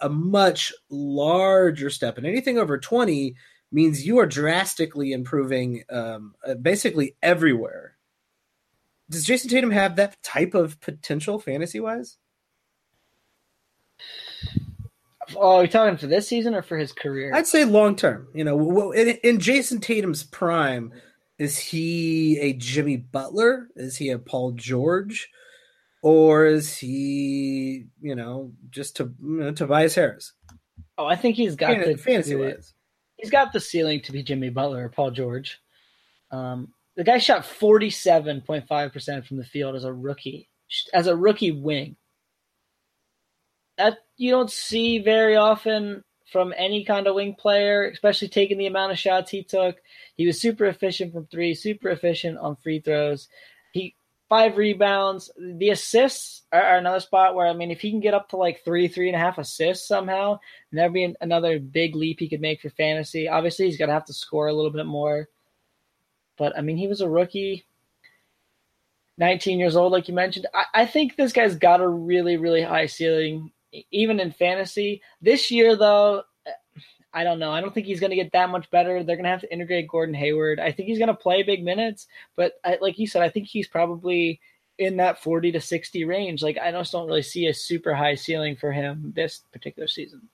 a 0.00 0.08
much 0.08 0.72
larger 0.88 1.90
step 1.90 2.18
and 2.18 2.26
anything 2.26 2.58
over 2.58 2.78
20 2.78 3.34
means 3.70 4.06
you 4.06 4.18
are 4.18 4.26
drastically 4.26 5.12
improving 5.12 5.84
um, 5.90 6.34
uh, 6.46 6.54
basically 6.54 7.16
everywhere 7.22 7.96
does 9.08 9.24
jayson 9.24 9.50
tatum 9.50 9.70
have 9.70 9.96
that 9.96 10.20
type 10.22 10.54
of 10.54 10.80
potential 10.80 11.38
fantasy 11.38 11.80
wise 11.80 12.16
Oh, 15.36 15.56
are 15.56 15.62
you 15.62 15.68
talking 15.68 15.96
for 15.96 16.08
this 16.08 16.26
season 16.26 16.54
or 16.54 16.62
for 16.62 16.76
his 16.76 16.92
career? 16.92 17.32
I'd 17.32 17.46
say 17.46 17.64
long 17.64 17.94
term. 17.94 18.26
You 18.34 18.42
know, 18.42 18.90
in, 18.92 19.10
in 19.22 19.38
Jayson 19.38 19.80
Tatum's 19.80 20.24
prime, 20.24 20.92
is 21.38 21.56
he 21.56 22.36
a 22.40 22.52
Jimmy 22.54 22.96
Butler? 22.96 23.68
Is 23.76 23.96
he 23.96 24.10
a 24.10 24.18
Paul 24.18 24.52
George? 24.52 25.30
Or 26.02 26.46
is 26.46 26.76
he, 26.76 27.86
you 28.00 28.14
know, 28.14 28.52
just 28.70 28.96
to 28.96 29.12
you 29.22 29.40
know, 29.40 29.52
Tobias 29.52 29.94
Harris? 29.94 30.32
Oh, 30.96 31.06
I 31.06 31.16
think 31.16 31.36
he's 31.36 31.56
got 31.56 31.84
the 31.84 31.96
fantasy 31.96 32.36
wise. 32.36 32.74
He's 33.16 33.30
got 33.30 33.52
the 33.52 33.60
ceiling 33.60 34.00
to 34.02 34.12
be 34.12 34.22
Jimmy 34.22 34.48
Butler 34.48 34.86
or 34.86 34.88
Paul 34.88 35.10
George. 35.10 35.60
Um, 36.30 36.72
the 36.96 37.04
guy 37.04 37.18
shot 37.18 37.44
forty 37.44 37.90
seven 37.90 38.40
point 38.40 38.66
five 38.66 38.92
percent 38.92 39.26
from 39.26 39.36
the 39.36 39.44
field 39.44 39.76
as 39.76 39.84
a 39.84 39.92
rookie, 39.92 40.48
as 40.94 41.06
a 41.06 41.16
rookie 41.16 41.52
wing 41.52 41.96
that 43.80 43.98
you 44.18 44.30
don't 44.30 44.50
see 44.50 44.98
very 44.98 45.36
often 45.36 46.04
from 46.30 46.52
any 46.56 46.84
kind 46.84 47.06
of 47.06 47.14
wing 47.14 47.34
player, 47.34 47.88
especially 47.88 48.28
taking 48.28 48.58
the 48.58 48.66
amount 48.66 48.92
of 48.92 48.98
shots 48.98 49.30
he 49.30 49.42
took. 49.42 49.76
He 50.16 50.26
was 50.26 50.38
super 50.40 50.66
efficient 50.66 51.14
from 51.14 51.26
three, 51.26 51.54
super 51.54 51.88
efficient 51.88 52.38
on 52.38 52.56
free 52.56 52.80
throws. 52.80 53.28
Five 54.30 54.56
rebounds. 54.56 55.30
The 55.38 55.70
assists 55.70 56.42
are, 56.52 56.62
are, 56.62 56.78
another 56.78 57.00
spot 57.00 57.34
where 57.34 57.46
I 57.46 57.52
mean, 57.52 57.70
if 57.70 57.80
he 57.80 57.90
can 57.90 58.00
get 58.00 58.14
up 58.14 58.30
to 58.30 58.36
like 58.36 58.64
three, 58.64 58.88
three 58.88 59.08
and 59.08 59.16
a 59.16 59.18
half 59.18 59.36
assists 59.36 59.86
somehow, 59.86 60.38
that'd 60.72 60.92
be 60.94 61.04
an, 61.04 61.16
another 61.20 61.58
big 61.58 61.94
leap 61.94 62.20
he 62.20 62.28
could 62.28 62.40
make 62.40 62.62
for 62.62 62.70
fantasy. 62.70 63.28
Obviously, 63.28 63.66
he's 63.66 63.76
gonna 63.76 63.92
have 63.92 64.06
to 64.06 64.14
score 64.14 64.46
a 64.46 64.54
little 64.54 64.70
bit 64.70 64.86
more. 64.86 65.28
But 66.38 66.56
I 66.56 66.62
mean, 66.62 66.78
he 66.78 66.86
was 66.86 67.02
a 67.02 67.08
rookie. 67.08 67.66
19 69.18 69.58
years 69.58 69.76
old, 69.76 69.92
like 69.92 70.08
you 70.08 70.14
mentioned. 70.14 70.46
I, 70.54 70.64
I 70.72 70.86
think 70.86 71.16
this 71.16 71.34
guy's 71.34 71.54
got 71.54 71.82
a 71.82 71.88
really, 71.88 72.38
really 72.38 72.62
high 72.62 72.86
ceiling 72.86 73.52
even 73.90 74.20
in 74.20 74.32
fantasy. 74.32 75.02
This 75.20 75.50
year, 75.50 75.76
though, 75.76 76.22
I 77.12 77.24
don't 77.24 77.38
know. 77.38 77.50
I 77.50 77.60
don't 77.60 77.74
think 77.74 77.86
he's 77.86 78.00
going 78.00 78.10
to 78.10 78.16
get 78.16 78.32
that 78.32 78.50
much 78.50 78.70
better. 78.70 79.02
They're 79.02 79.16
going 79.16 79.24
to 79.24 79.30
have 79.30 79.40
to 79.40 79.52
integrate 79.52 79.88
Gordon 79.88 80.14
Hayward. 80.14 80.60
I 80.60 80.70
think 80.70 80.88
he's 80.88 80.98
going 80.98 81.08
to 81.08 81.14
play 81.14 81.42
big 81.42 81.64
minutes, 81.64 82.06
but 82.36 82.54
I, 82.64 82.78
like 82.80 82.98
you 82.98 83.06
said, 83.06 83.22
I 83.22 83.28
think 83.28 83.48
he's 83.48 83.66
probably 83.66 84.40
in 84.78 84.96
that 84.96 85.22
40 85.22 85.52
to 85.52 85.60
60 85.60 86.04
range. 86.04 86.42
Like 86.42 86.58
I 86.58 86.70
just 86.72 86.92
don't 86.92 87.06
really 87.06 87.22
see 87.22 87.46
a 87.46 87.54
super 87.54 87.94
high 87.94 88.14
ceiling 88.14 88.56
for 88.56 88.72
him 88.72 89.12
this 89.14 89.42
particular 89.52 89.88
season. 89.88 90.28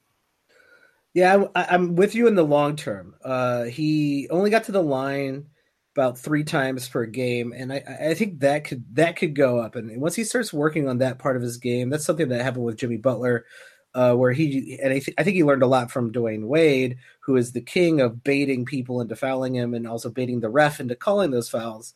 Yeah, 1.14 1.44
I, 1.54 1.74
am 1.74 1.96
with 1.96 2.14
you 2.14 2.28
in 2.28 2.34
the 2.34 2.44
long 2.44 2.76
term. 2.76 3.14
Uh, 3.24 3.64
he 3.64 4.28
only 4.30 4.50
got 4.50 4.64
to 4.64 4.72
the 4.72 4.82
line 4.82 5.46
about 5.94 6.18
three 6.18 6.44
times 6.44 6.86
per 6.86 7.06
game, 7.06 7.54
and 7.56 7.72
I, 7.72 7.82
I 8.10 8.14
think 8.14 8.40
that 8.40 8.64
could 8.64 8.84
that 8.96 9.16
could 9.16 9.34
go 9.34 9.58
up. 9.58 9.76
And 9.76 9.98
once 9.98 10.14
he 10.14 10.24
starts 10.24 10.52
working 10.52 10.86
on 10.90 10.98
that 10.98 11.18
part 11.18 11.36
of 11.36 11.42
his 11.42 11.56
game, 11.56 11.88
that's 11.88 12.04
something 12.04 12.28
that 12.28 12.42
happened 12.42 12.66
with 12.66 12.76
Jimmy 12.76 12.98
Butler, 12.98 13.46
uh, 13.96 14.14
where 14.14 14.32
he 14.32 14.78
and 14.82 14.92
I, 14.92 14.98
th- 14.98 15.14
I 15.16 15.24
think 15.24 15.36
he 15.36 15.42
learned 15.42 15.62
a 15.62 15.66
lot 15.66 15.90
from 15.90 16.12
Dwyane 16.12 16.46
Wade, 16.46 16.98
who 17.20 17.36
is 17.36 17.52
the 17.52 17.62
king 17.62 18.02
of 18.02 18.22
baiting 18.22 18.66
people 18.66 19.00
into 19.00 19.16
fouling 19.16 19.54
him, 19.54 19.72
and 19.72 19.88
also 19.88 20.10
baiting 20.10 20.40
the 20.40 20.50
ref 20.50 20.80
into 20.80 20.94
calling 20.94 21.30
those 21.30 21.48
fouls. 21.48 21.94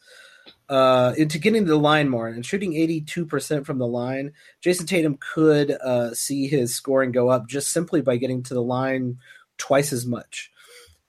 Uh, 0.71 1.13
into 1.19 1.39
getting 1.39 1.65
to 1.65 1.71
the 1.71 1.77
line 1.77 2.09
more 2.09 2.29
and 2.29 2.47
shooting 2.47 2.73
82% 2.73 3.67
from 3.67 3.79
the 3.79 3.87
line, 3.87 4.33
Jayson 4.63 4.87
Tatum 4.87 5.19
could 5.21 5.73
uh, 5.73 6.15
see 6.15 6.47
his 6.47 6.75
scoring 6.75 7.13
go 7.13 7.29
up 7.29 7.49
just 7.49 7.71
simply 7.71 8.01
by 8.01 8.17
getting 8.17 8.43
to 8.45 8.55
the 8.55 8.63
line 8.63 9.19
twice 9.59 9.93
as 9.93 10.07
much. 10.07 10.51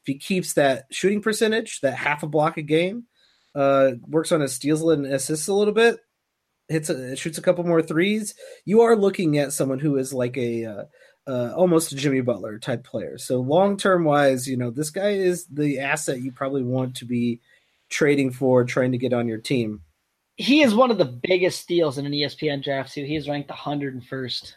If 0.02 0.08
he 0.08 0.16
keeps 0.16 0.54
that 0.54 0.88
shooting 0.92 1.22
percentage, 1.22 1.80
that 1.82 1.94
half 1.94 2.24
a 2.24 2.28
block 2.28 2.58
a 2.58 2.64
game, 2.64 3.06
uh, 3.56 3.92
works 4.08 4.32
on 4.32 4.42
his 4.42 4.54
steals 4.54 4.82
and 4.82 5.06
assists 5.06 5.48
a 5.48 5.54
little 5.54 5.74
bit, 5.74 6.00
hits 6.72 6.90
a, 6.90 7.16
shoots 7.16 7.38
a 7.38 7.42
couple 7.42 7.64
more 7.64 7.82
threes, 7.82 8.36
you 8.66 8.82
are 8.82 8.96
looking 8.96 9.38
at 9.38 9.54
someone 9.54 9.80
who 9.80 9.98
is 9.98 10.14
like 10.14 10.38
a 10.38 10.66
uh, 10.66 10.84
uh, 11.28 11.54
almost 11.56 11.92
a 11.92 11.96
Jimmy 11.96 12.22
Butler 12.22 12.60
type 12.60 12.84
player. 12.84 13.18
So 13.18 13.40
long 13.40 13.78
term 13.78 14.04
wise, 14.04 14.48
you 14.48 14.58
know 14.58 14.72
this 14.72 14.90
guy 14.90 15.12
is 15.12 15.46
the 15.48 15.80
asset 15.80 16.22
you 16.22 16.32
probably 16.32 16.64
want 16.64 16.96
to 16.98 17.06
be 17.06 17.42
trading 17.90 18.32
for, 18.32 18.64
trying 18.64 18.92
to 18.94 18.98
get 18.98 19.14
on 19.14 19.28
your 19.28 19.38
team. 19.38 19.82
He 20.38 20.62
is 20.62 20.74
one 20.74 20.90
of 20.90 20.98
the 20.98 21.06
biggest 21.06 21.60
steals 21.60 21.98
in 21.98 22.06
an 22.06 22.14
ESPN 22.14 22.64
draft 22.64 22.94
too. 22.94 23.04
He 23.04 23.16
is 23.16 23.30
ranked 23.30 23.50
101st. 23.50 24.54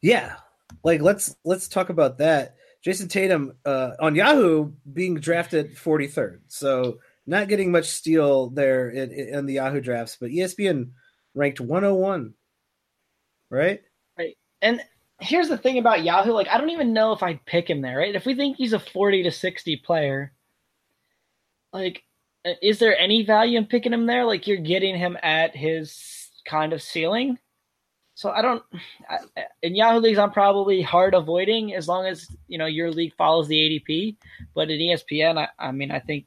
Yeah, 0.00 0.36
like 0.84 1.00
let's 1.00 1.34
let's 1.44 1.68
talk 1.68 1.88
about 1.88 2.18
that. 2.18 2.56
Jayson 2.84 3.08
Tatum 3.08 3.54
uh, 3.64 3.92
on 4.00 4.14
Yahoo 4.14 4.72
being 4.92 5.14
drafted 5.14 5.76
43rd. 5.76 6.40
So 6.48 6.98
not 7.26 7.48
getting 7.48 7.70
much 7.70 7.86
steal 7.86 8.50
there 8.50 8.90
in, 8.90 9.12
in, 9.12 9.46
the 9.46 9.54
Yahoo 9.54 9.80
drafts, 9.80 10.16
but 10.20 10.30
ESPN 10.30 10.90
ranked 11.34 11.60
101. 11.60 12.34
Right? 13.50 13.82
Right. 14.18 14.36
And 14.60 14.80
here's 15.20 15.48
the 15.48 15.58
thing 15.58 15.78
about 15.78 16.04
Yahoo 16.04 16.32
like 16.32 16.48
I 16.48 16.58
don't 16.58 16.70
even 16.70 16.92
know 16.92 17.12
if 17.12 17.22
I'd 17.22 17.44
pick 17.44 17.68
him 17.68 17.80
there, 17.80 17.98
right? 17.98 18.14
If 18.14 18.26
we 18.26 18.34
think 18.34 18.56
he's 18.56 18.72
a 18.72 18.78
40 18.78 19.24
to 19.24 19.30
60 19.30 19.76
player, 19.76 20.32
like 21.72 22.02
uh, 22.44 22.52
is 22.60 22.78
there 22.78 22.98
any 22.98 23.24
value 23.24 23.58
in 23.58 23.66
picking 23.66 23.92
him 23.92 24.06
there? 24.06 24.24
Like 24.24 24.46
you're 24.46 24.56
getting 24.56 24.96
him 24.96 25.16
at 25.22 25.54
his 25.54 26.30
kind 26.44 26.72
of 26.72 26.82
ceiling? 26.82 27.38
So 28.14 28.30
I 28.30 28.42
don't. 28.42 28.62
In 29.62 29.74
Yahoo 29.74 29.98
leagues, 29.98 30.18
I'm 30.18 30.32
probably 30.32 30.82
hard 30.82 31.14
avoiding 31.14 31.74
as 31.74 31.88
long 31.88 32.06
as 32.06 32.28
you 32.46 32.58
know 32.58 32.66
your 32.66 32.90
league 32.90 33.14
follows 33.16 33.48
the 33.48 33.56
ADP. 33.56 34.16
But 34.54 34.70
in 34.70 34.78
ESPN, 34.78 35.38
I, 35.38 35.48
I 35.58 35.72
mean, 35.72 35.90
I 35.90 35.98
think 35.98 36.26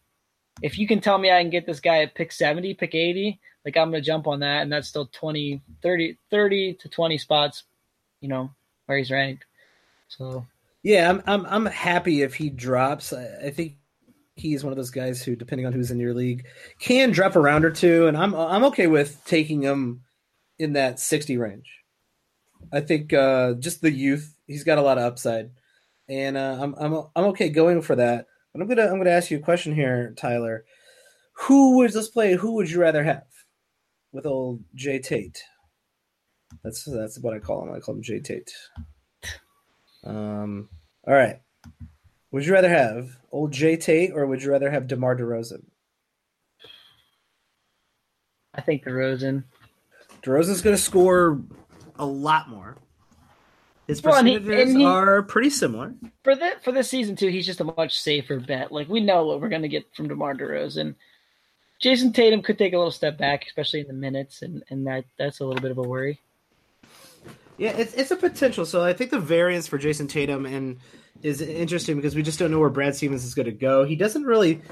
if 0.61 0.79
you 0.79 0.87
can 0.87 0.99
tell 0.99 1.17
me 1.17 1.31
I 1.31 1.41
can 1.41 1.51
get 1.51 1.65
this 1.65 1.79
guy 1.79 2.01
at 2.01 2.15
pick 2.15 2.31
70, 2.31 2.73
pick 2.75 2.95
80, 2.95 3.39
like 3.65 3.75
I'm 3.75 3.89
going 3.89 4.01
to 4.01 4.05
jump 4.05 4.27
on 4.27 4.41
that, 4.41 4.61
and 4.61 4.71
that's 4.71 4.87
still 4.87 5.07
20, 5.07 5.61
30, 5.81 6.17
30 6.29 6.73
to 6.75 6.89
20 6.89 7.17
spots, 7.17 7.63
you 8.21 8.29
know, 8.29 8.51
where 8.85 8.97
he's 8.97 9.11
ranked. 9.11 9.45
So 10.07 10.45
yeah, 10.83 11.09
I'm 11.09 11.23
I'm 11.25 11.45
I'm 11.47 11.65
happy 11.65 12.21
if 12.21 12.35
he 12.35 12.49
drops. 12.49 13.11
I, 13.11 13.47
I 13.47 13.49
think 13.49 13.77
he's 14.35 14.63
one 14.63 14.71
of 14.71 14.77
those 14.77 14.91
guys 14.91 15.23
who, 15.23 15.35
depending 15.35 15.65
on 15.65 15.73
who's 15.73 15.89
in 15.89 15.99
your 15.99 16.13
league, 16.13 16.45
can 16.79 17.11
drop 17.11 17.35
a 17.35 17.39
round 17.39 17.65
or 17.65 17.71
two, 17.71 18.07
and 18.07 18.15
I'm 18.15 18.35
I'm 18.35 18.65
okay 18.65 18.85
with 18.85 19.19
taking 19.25 19.63
him 19.63 20.01
in 20.59 20.73
that 20.73 20.99
60 20.99 21.37
range. 21.37 21.69
I 22.71 22.81
think 22.81 23.13
uh, 23.13 23.53
just 23.53 23.81
the 23.81 23.91
youth, 23.91 24.35
he's 24.47 24.63
got 24.63 24.77
a 24.77 24.81
lot 24.81 24.97
of 24.97 25.05
upside, 25.05 25.49
and 26.07 26.37
uh, 26.37 26.57
I'm 26.61 26.75
I'm 26.75 26.93
I'm 27.15 27.25
okay 27.25 27.49
going 27.49 27.81
for 27.81 27.95
that. 27.95 28.27
But 28.53 28.61
I'm 28.61 28.67
gonna 28.67 28.85
I'm 28.85 28.97
gonna 28.97 29.09
ask 29.09 29.31
you 29.31 29.37
a 29.37 29.41
question 29.41 29.73
here, 29.73 30.13
Tyler. 30.15 30.65
Who 31.33 31.77
would 31.77 31.95
let's 31.95 32.07
play? 32.07 32.35
Who 32.35 32.53
would 32.53 32.69
you 32.69 32.79
rather 32.79 33.03
have 33.03 33.23
with 34.15 34.25
old 34.25 34.63
Jay 34.73 34.99
Tate? 34.99 35.43
That's 36.63 36.83
that's 36.85 37.19
what 37.19 37.33
I 37.35 37.39
call 37.39 37.63
him. 37.63 37.73
I 37.73 37.79
call 37.79 37.95
him 37.95 38.01
Jay 38.01 38.19
Tate. 38.19 38.51
Um. 40.03 40.69
All 41.07 41.13
right. 41.13 41.41
Would 42.31 42.45
you 42.45 42.53
rather 42.53 42.69
have 42.69 43.09
old 43.31 43.51
Jay 43.51 43.77
Tate 43.77 44.11
or 44.13 44.25
would 44.25 44.41
you 44.43 44.51
rather 44.51 44.69
have 44.71 44.87
DeMar 44.87 45.15
DeRozan? 45.15 45.63
I 48.53 48.61
think 48.61 48.83
DeRozan. 48.83 49.43
DeRozan's 50.23 50.61
going 50.61 50.75
to 50.75 50.81
score 50.81 51.41
a 51.97 52.05
lot 52.05 52.49
more. 52.49 52.77
His 53.87 54.01
Well, 54.01 54.15
and 54.15 54.27
he- 54.27 54.39
percentages 54.39 54.71
and 54.71 54.79
he- 54.81 54.85
are 54.85 55.21
pretty 55.23 55.49
similar. 55.51 55.93
For 56.23 56.35
the 56.35 56.53
for 56.63 56.71
this 56.71 56.89
season 56.89 57.15
too, 57.15 57.27
he's 57.27 57.45
just 57.45 57.61
a 57.61 57.65
much 57.65 57.99
safer 57.99 58.39
bet. 58.39 58.71
Like 58.71 58.89
we 58.89 58.99
know 58.99 59.25
what 59.25 59.39
we're 59.41 59.49
gonna 59.49 59.67
get 59.67 59.85
from 59.95 60.07
DeMar 60.07 60.33
DeRozan. 60.35 60.95
Jayson 61.85 62.15
Tatum 62.15 62.41
could 62.41 62.57
take 62.57 62.73
a 62.73 62.77
little 62.77 62.91
step 62.91 63.15
back, 63.15 63.45
especially 63.45 63.81
in 63.81 63.87
the 63.87 63.93
minutes, 63.93 64.41
and, 64.41 64.63
and 64.71 64.87
that 64.87 65.05
that's 65.19 65.39
a 65.39 65.45
little 65.45 65.61
bit 65.61 65.69
of 65.69 65.77
a 65.77 65.83
worry. 65.83 66.19
Yeah, 67.59 67.77
it's 67.77 67.93
it's 67.93 68.09
a 68.09 68.15
potential. 68.15 68.65
So 68.65 68.83
I 68.83 68.93
think 68.93 69.11
the 69.11 69.19
variance 69.19 69.67
for 69.67 69.77
Jayson 69.77 70.07
Tatum 70.07 70.47
and 70.47 70.79
is 71.21 71.41
interesting 71.41 71.95
because 71.95 72.15
we 72.15 72.23
just 72.23 72.39
don't 72.39 72.49
know 72.49 72.59
where 72.59 72.71
Brad 72.71 72.95
Stevens 72.95 73.23
is 73.23 73.35
going 73.35 73.45
to 73.45 73.51
go. 73.51 73.85
He 73.85 73.95
doesn't 73.95 74.23
really. 74.23 74.63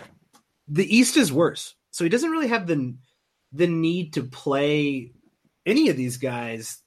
The 0.67 0.95
East 0.95 1.15
is 1.15 1.31
worse, 1.31 1.75
so 1.91 2.03
he 2.03 2.09
doesn't 2.09 2.31
really 2.31 2.47
have 2.47 2.65
the 2.65 2.95
the 3.51 3.67
need 3.67 4.13
to 4.13 4.23
play 4.23 5.11
any 5.67 5.89
of 5.89 5.97
these 5.97 6.17
guys 6.17 6.79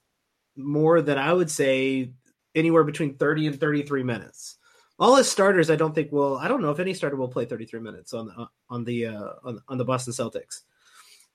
more 0.57 1.01
than 1.01 1.17
I 1.17 1.31
would 1.31 1.49
say 1.49 2.11
anywhere 2.53 2.83
between 2.83 3.15
thirty 3.15 3.47
and 3.47 3.57
thirty 3.57 3.81
three 3.81 4.03
minutes. 4.03 4.57
All 4.99 5.15
his 5.15 5.29
starters, 5.29 5.69
I 5.69 5.75
don't 5.75 5.93
think 5.93 6.11
will. 6.11 6.37
I 6.37 6.47
don't 6.47 6.61
know 6.61 6.71
if 6.71 6.79
any 6.79 6.93
starter 6.93 7.15
will 7.15 7.27
play 7.27 7.45
thirty 7.45 7.65
three 7.65 7.79
minutes 7.79 8.13
on 8.13 8.27
the 8.27 8.47
on 8.69 8.83
the 8.83 9.07
uh, 9.07 9.29
on, 9.43 9.61
on 9.67 9.77
the 9.77 9.85
Boston 9.85 10.13
Celtics. 10.13 10.61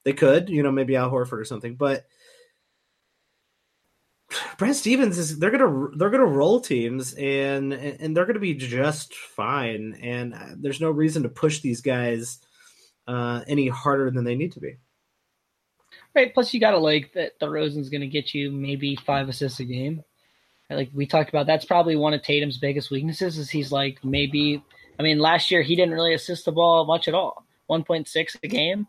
They 0.04 0.12
could, 0.12 0.48
you 0.48 0.62
know, 0.62 0.72
maybe 0.72 0.96
Al 0.96 1.10
Horford 1.10 1.38
or 1.38 1.44
something, 1.44 1.76
but 1.76 2.06
Brad 4.58 4.74
Stevens 4.74 5.18
is 5.18 5.38
they're 5.38 5.50
gonna 5.50 5.96
they're 5.96 6.10
gonna 6.10 6.24
roll 6.24 6.60
teams 6.60 7.14
and 7.14 7.72
and 7.72 8.16
they're 8.16 8.26
gonna 8.26 8.40
be 8.40 8.54
just 8.54 9.14
fine. 9.14 9.96
And 10.02 10.34
there's 10.56 10.80
no 10.80 10.90
reason 10.90 11.22
to 11.22 11.28
push 11.28 11.60
these 11.60 11.80
guys 11.80 12.38
uh, 13.06 13.42
any 13.46 13.68
harder 13.68 14.10
than 14.10 14.24
they 14.24 14.34
need 14.34 14.52
to 14.52 14.60
be. 14.60 14.76
Right. 16.14 16.32
Plus, 16.32 16.52
you 16.52 16.60
got 16.60 16.72
to 16.72 16.78
like 16.78 17.12
that. 17.14 17.38
DeRozan's 17.40 17.88
to 18.00 18.06
get 18.06 18.34
you 18.34 18.50
maybe 18.50 18.96
five 18.96 19.28
assists 19.28 19.60
a 19.60 19.64
game. 19.64 20.02
Like 20.74 20.90
we 20.94 21.06
talked 21.06 21.28
about, 21.28 21.46
that's 21.46 21.64
probably 21.64 21.96
one 21.96 22.14
of 22.14 22.22
Tatum's 22.22 22.58
biggest 22.58 22.90
weaknesses. 22.90 23.38
Is 23.38 23.50
he's 23.50 23.72
like 23.72 24.04
maybe. 24.04 24.62
I 24.98 25.02
mean, 25.02 25.18
last 25.18 25.50
year 25.50 25.62
he 25.62 25.74
didn't 25.74 25.94
really 25.94 26.14
assist 26.14 26.44
the 26.44 26.52
ball 26.52 26.84
much 26.84 27.08
at 27.08 27.14
all. 27.14 27.44
One 27.66 27.84
point 27.84 28.08
six 28.08 28.36
a 28.42 28.48
game. 28.48 28.86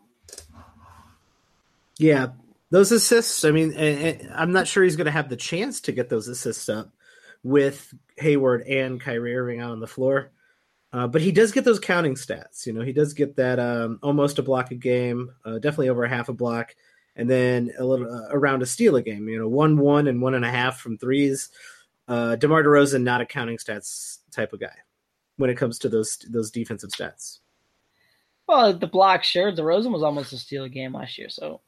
Yeah, 1.98 2.28
those 2.70 2.92
assists. 2.92 3.44
I 3.44 3.50
mean, 3.50 3.74
I'm 4.34 4.52
not 4.52 4.66
sure 4.66 4.84
he's 4.84 4.96
going 4.96 5.06
to 5.06 5.10
have 5.10 5.28
the 5.28 5.36
chance 5.36 5.80
to 5.82 5.92
get 5.92 6.08
those 6.08 6.28
assists 6.28 6.68
up 6.68 6.90
with 7.42 7.92
Hayward 8.18 8.62
and 8.62 9.00
Kyrie 9.00 9.36
Irving 9.36 9.60
out 9.60 9.70
on 9.70 9.80
the 9.80 9.86
floor. 9.86 10.32
Uh, 10.92 11.08
but 11.08 11.20
he 11.20 11.32
does 11.32 11.50
get 11.50 11.64
those 11.64 11.80
counting 11.80 12.14
stats. 12.14 12.66
You 12.66 12.72
know, 12.72 12.82
he 12.82 12.92
does 12.92 13.14
get 13.14 13.36
that 13.36 13.58
um, 13.58 13.98
almost 14.02 14.38
a 14.38 14.42
block 14.42 14.70
a 14.70 14.76
game, 14.76 15.30
uh, 15.44 15.58
definitely 15.58 15.88
over 15.88 16.04
a 16.04 16.08
half 16.08 16.28
a 16.28 16.32
block, 16.32 16.74
and 17.16 17.28
then 17.28 17.72
a 17.78 17.84
little 17.84 18.08
uh, 18.08 18.28
around 18.30 18.62
a 18.62 18.66
steal 18.66 18.94
a 18.96 19.02
game. 19.02 19.28
You 19.28 19.40
know, 19.40 19.48
one, 19.48 19.76
one, 19.76 20.06
and 20.06 20.22
one 20.22 20.34
and 20.34 20.44
a 20.44 20.50
half 20.50 20.78
from 20.78 20.96
threes. 20.96 21.50
Uh, 22.06 22.36
DeMar 22.36 22.62
DeRozan 22.62 23.02
not 23.02 23.20
a 23.20 23.26
counting 23.26 23.56
stats 23.56 24.18
type 24.30 24.52
of 24.52 24.60
guy 24.60 24.76
when 25.36 25.50
it 25.50 25.56
comes 25.56 25.78
to 25.78 25.88
those 25.88 26.18
those 26.28 26.50
defensive 26.50 26.90
stats. 26.90 27.38
Well, 28.46 28.74
the 28.74 28.86
block, 28.86 29.24
sure. 29.24 29.52
DeRozan 29.52 29.92
was 29.92 30.02
almost 30.02 30.32
a 30.32 30.36
steal 30.36 30.64
a 30.64 30.68
game 30.68 30.92
last 30.92 31.16
year. 31.16 31.30
So, 31.30 31.62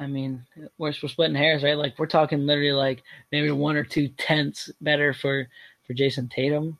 I 0.00 0.08
mean, 0.08 0.44
we're, 0.76 0.92
we're 1.00 1.08
splitting 1.08 1.36
hairs, 1.36 1.62
right? 1.62 1.76
Like, 1.78 1.98
we're 1.98 2.06
talking 2.06 2.46
literally 2.46 2.72
like 2.72 3.04
maybe 3.30 3.52
one 3.52 3.76
or 3.76 3.84
two 3.84 4.08
tenths 4.08 4.70
better 4.80 5.14
for, 5.14 5.46
for 5.86 5.94
Jayson 5.94 6.28
Tatum. 6.28 6.78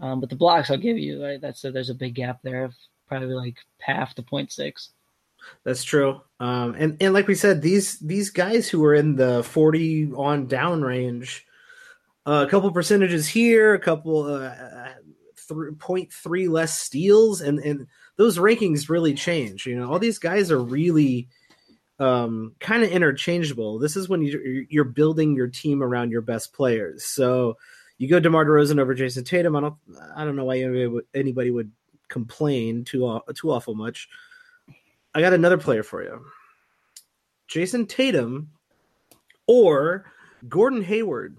Um, 0.00 0.20
but 0.20 0.30
the 0.30 0.36
blocks 0.36 0.70
I'll 0.70 0.78
give 0.78 0.96
you, 0.96 1.22
right? 1.22 1.40
That's 1.40 1.64
a, 1.64 1.70
there's 1.70 1.90
a 1.90 1.94
big 1.94 2.14
gap 2.14 2.40
there 2.42 2.64
of 2.64 2.74
probably 3.08 3.34
like 3.34 3.56
half 3.78 4.14
to 4.14 4.22
point 4.22 4.52
six. 4.52 4.90
That's 5.64 5.84
true. 5.84 6.20
Um, 6.40 6.74
and 6.78 6.96
and 7.00 7.14
like 7.14 7.28
we 7.28 7.34
said, 7.34 7.62
these 7.62 7.98
these 8.00 8.30
guys 8.30 8.68
who 8.68 8.84
are 8.84 8.94
in 8.94 9.16
the 9.16 9.42
forty 9.44 10.10
on 10.12 10.48
down 10.48 10.82
range, 10.82 11.45
uh, 12.26 12.44
a 12.46 12.50
couple 12.50 12.70
percentages 12.72 13.28
here, 13.28 13.74
a 13.74 13.78
couple 13.78 14.24
uh, 14.24 14.88
point 15.78 16.12
three 16.12 16.48
less 16.48 16.78
steals, 16.78 17.40
and 17.40 17.58
and 17.60 17.86
those 18.16 18.38
rankings 18.38 18.88
really 18.88 19.14
change. 19.14 19.66
You 19.66 19.78
know, 19.78 19.90
all 19.90 19.98
these 19.98 20.18
guys 20.18 20.50
are 20.50 20.62
really 20.62 21.28
um, 21.98 22.54
kind 22.60 22.82
of 22.82 22.90
interchangeable. 22.90 23.78
This 23.78 23.96
is 23.96 24.08
when 24.08 24.22
you, 24.22 24.66
you're 24.68 24.84
building 24.84 25.34
your 25.34 25.48
team 25.48 25.82
around 25.82 26.10
your 26.10 26.20
best 26.20 26.52
players. 26.52 27.04
So 27.04 27.56
you 27.98 28.08
go 28.08 28.20
DeMar 28.20 28.44
DeRozan 28.44 28.80
over 28.80 28.94
Jayson 28.94 29.24
Tatum. 29.24 29.56
I 29.56 29.60
don't 29.60 29.76
I 30.14 30.24
don't 30.24 30.36
know 30.36 30.44
why 30.44 30.58
anybody 30.58 30.86
would, 30.86 31.04
anybody 31.14 31.50
would 31.50 31.70
complain 32.08 32.84
too 32.84 33.20
too 33.34 33.52
awful 33.52 33.74
much. 33.74 34.08
I 35.14 35.20
got 35.20 35.32
another 35.32 35.58
player 35.58 35.82
for 35.82 36.02
you. 36.02 36.24
Jayson 37.48 37.86
Tatum 37.86 38.50
or 39.46 40.04
Gordon 40.48 40.82
Hayward. 40.82 41.36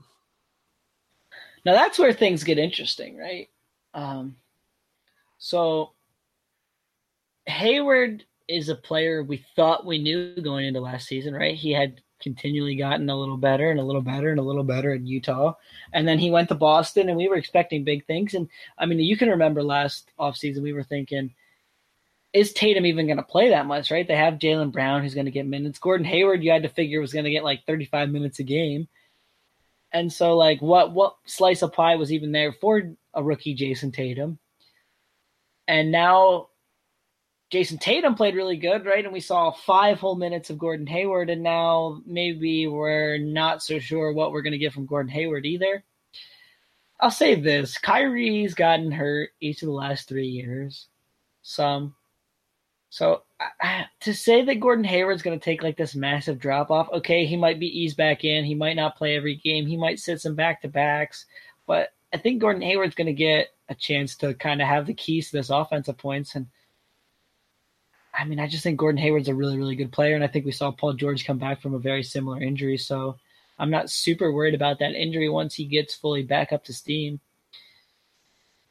Now 1.67 1.73
that's 1.73 1.99
where 1.99 2.13
things 2.13 2.45
get 2.45 2.57
interesting, 2.57 3.17
right? 3.17 3.49
Um, 3.93 4.37
so 5.37 5.91
Hayward 7.45 8.23
is 8.47 8.69
a 8.69 8.75
player 8.75 9.21
we 9.21 9.43
thought 9.57 9.85
we 9.85 9.97
knew 9.97 10.33
going 10.41 10.65
into 10.65 10.79
last 10.79 11.09
season, 11.09 11.33
right? 11.33 11.55
He 11.55 11.73
had 11.73 11.99
continually 12.21 12.77
gotten 12.77 13.09
a 13.09 13.19
little 13.19 13.35
better 13.35 13.69
and 13.69 13.81
a 13.81 13.83
little 13.83 14.01
better 14.01 14.29
and 14.29 14.39
a 14.39 14.43
little 14.43 14.63
better 14.63 14.93
in 14.93 15.05
Utah. 15.05 15.55
And 15.91 16.07
then 16.07 16.19
he 16.19 16.31
went 16.31 16.47
to 16.47 16.55
Boston 16.55 17.09
and 17.09 17.17
we 17.17 17.27
were 17.27 17.35
expecting 17.35 17.83
big 17.83 18.05
things. 18.05 18.33
And 18.33 18.47
I 18.77 18.85
mean, 18.85 19.01
you 19.01 19.17
can 19.17 19.27
remember 19.27 19.61
last 19.61 20.09
offseason, 20.17 20.61
we 20.61 20.71
were 20.71 20.83
thinking, 20.83 21.33
is 22.31 22.53
Tatum 22.53 22.85
even 22.85 23.07
going 23.07 23.17
to 23.17 23.23
play 23.23 23.49
that 23.49 23.65
much, 23.65 23.91
right? 23.91 24.07
They 24.07 24.15
have 24.15 24.35
Jaylen 24.35 24.71
Brown 24.71 25.01
who's 25.03 25.15
going 25.15 25.25
to 25.25 25.31
get 25.31 25.45
minutes. 25.45 25.79
Gordon 25.79 26.05
Hayward, 26.05 26.45
you 26.45 26.51
had 26.51 26.63
to 26.63 26.69
figure 26.69 27.01
was 27.01 27.11
going 27.11 27.25
to 27.25 27.31
get 27.31 27.43
like 27.43 27.65
35 27.65 28.09
minutes 28.09 28.39
a 28.39 28.43
game. 28.43 28.87
And 29.97 30.13
so, 30.13 30.37
like, 30.37 30.61
what 30.61 30.93
what 30.93 31.15
slice 31.25 31.63
of 31.63 31.73
pie 31.73 31.95
was 31.95 32.13
even 32.13 32.31
there 32.31 32.51
for 32.53 32.93
a 33.15 33.23
rookie 33.23 33.55
Jayson 33.55 33.91
Tatum? 33.91 34.37
And 35.67 35.91
now 35.91 36.49
Jayson 37.49 37.79
Tatum 37.79 38.13
played 38.13 38.35
really 38.35 38.57
good, 38.57 38.85
right? 38.85 39.03
And 39.03 39.11
we 39.11 39.19
saw 39.19 39.51
five 39.51 39.99
whole 39.99 40.15
minutes 40.15 40.51
of 40.51 40.59
Gordon 40.59 40.85
Hayward, 40.85 41.31
and 41.31 41.41
now 41.41 42.01
maybe 42.05 42.67
we're 42.67 43.17
not 43.17 43.63
so 43.63 43.79
sure 43.79 44.13
what 44.13 44.31
we're 44.31 44.43
going 44.43 44.51
to 44.51 44.59
get 44.59 44.71
from 44.71 44.85
Gordon 44.85 45.11
Hayward 45.11 45.47
either. 45.47 45.83
I'll 46.99 47.09
say 47.09 47.33
this 47.33 47.79
Kyrie's 47.79 48.53
gotten 48.53 48.91
hurt 48.91 49.31
each 49.39 49.63
of 49.63 49.67
the 49.67 49.73
last 49.73 50.07
three 50.07 50.27
years. 50.27 50.89
Some. 51.41 51.95
So 52.89 53.23
uh, 53.39 53.83
to 54.01 54.13
say 54.13 54.43
that 54.43 54.59
Gordon 54.59 54.85
Hayward's 54.85 55.21
going 55.21 55.37
to 55.37 55.43
take 55.43 55.61
like 55.61 55.77
this 55.77 55.95
massive 55.95 56.39
drop 56.39 56.71
off, 56.71 56.89
okay, 56.91 57.25
he 57.25 57.35
might 57.35 57.59
be 57.59 57.67
eased 57.67 57.97
back 57.97 58.23
in. 58.23 58.45
He 58.45 58.55
might 58.55 58.75
not 58.75 58.97
play 58.97 59.15
every 59.15 59.35
game. 59.35 59.65
He 59.65 59.77
might 59.77 59.99
sit 59.99 60.21
some 60.21 60.35
back 60.35 60.61
to 60.61 60.67
backs. 60.67 61.25
But 61.65 61.93
I 62.13 62.17
think 62.17 62.41
Gordon 62.41 62.61
Hayward's 62.61 62.95
going 62.95 63.07
to 63.07 63.13
get 63.13 63.49
a 63.69 63.75
chance 63.75 64.15
to 64.17 64.33
kind 64.33 64.61
of 64.61 64.67
have 64.67 64.85
the 64.85 64.93
keys 64.93 65.29
to 65.29 65.37
this 65.37 65.49
offensive 65.49 65.97
points. 65.97 66.35
And 66.35 66.47
I 68.13 68.23
mean, 68.23 68.39
I 68.39 68.47
just 68.47 68.63
think 68.63 68.79
Gordon 68.79 69.01
Hayward's 69.01 69.27
a 69.27 69.35
really, 69.35 69.57
really 69.57 69.75
good 69.75 69.91
player. 69.91 70.15
And 70.15 70.23
I 70.23 70.27
think 70.27 70.45
we 70.45 70.51
saw 70.51 70.71
Paul 70.71 70.93
George 70.93 71.25
come 71.25 71.37
back 71.37 71.61
from 71.61 71.73
a 71.73 71.79
very 71.79 72.03
similar 72.03 72.41
injury. 72.41 72.77
So 72.77 73.17
I'm 73.59 73.69
not 73.69 73.89
super 73.89 74.31
worried 74.31 74.55
about 74.55 74.79
that 74.79 74.93
injury 74.93 75.29
once 75.29 75.53
he 75.53 75.65
gets 75.65 75.93
fully 75.93 76.23
back 76.23 76.53
up 76.53 76.63
to 76.65 76.73
steam. 76.73 77.19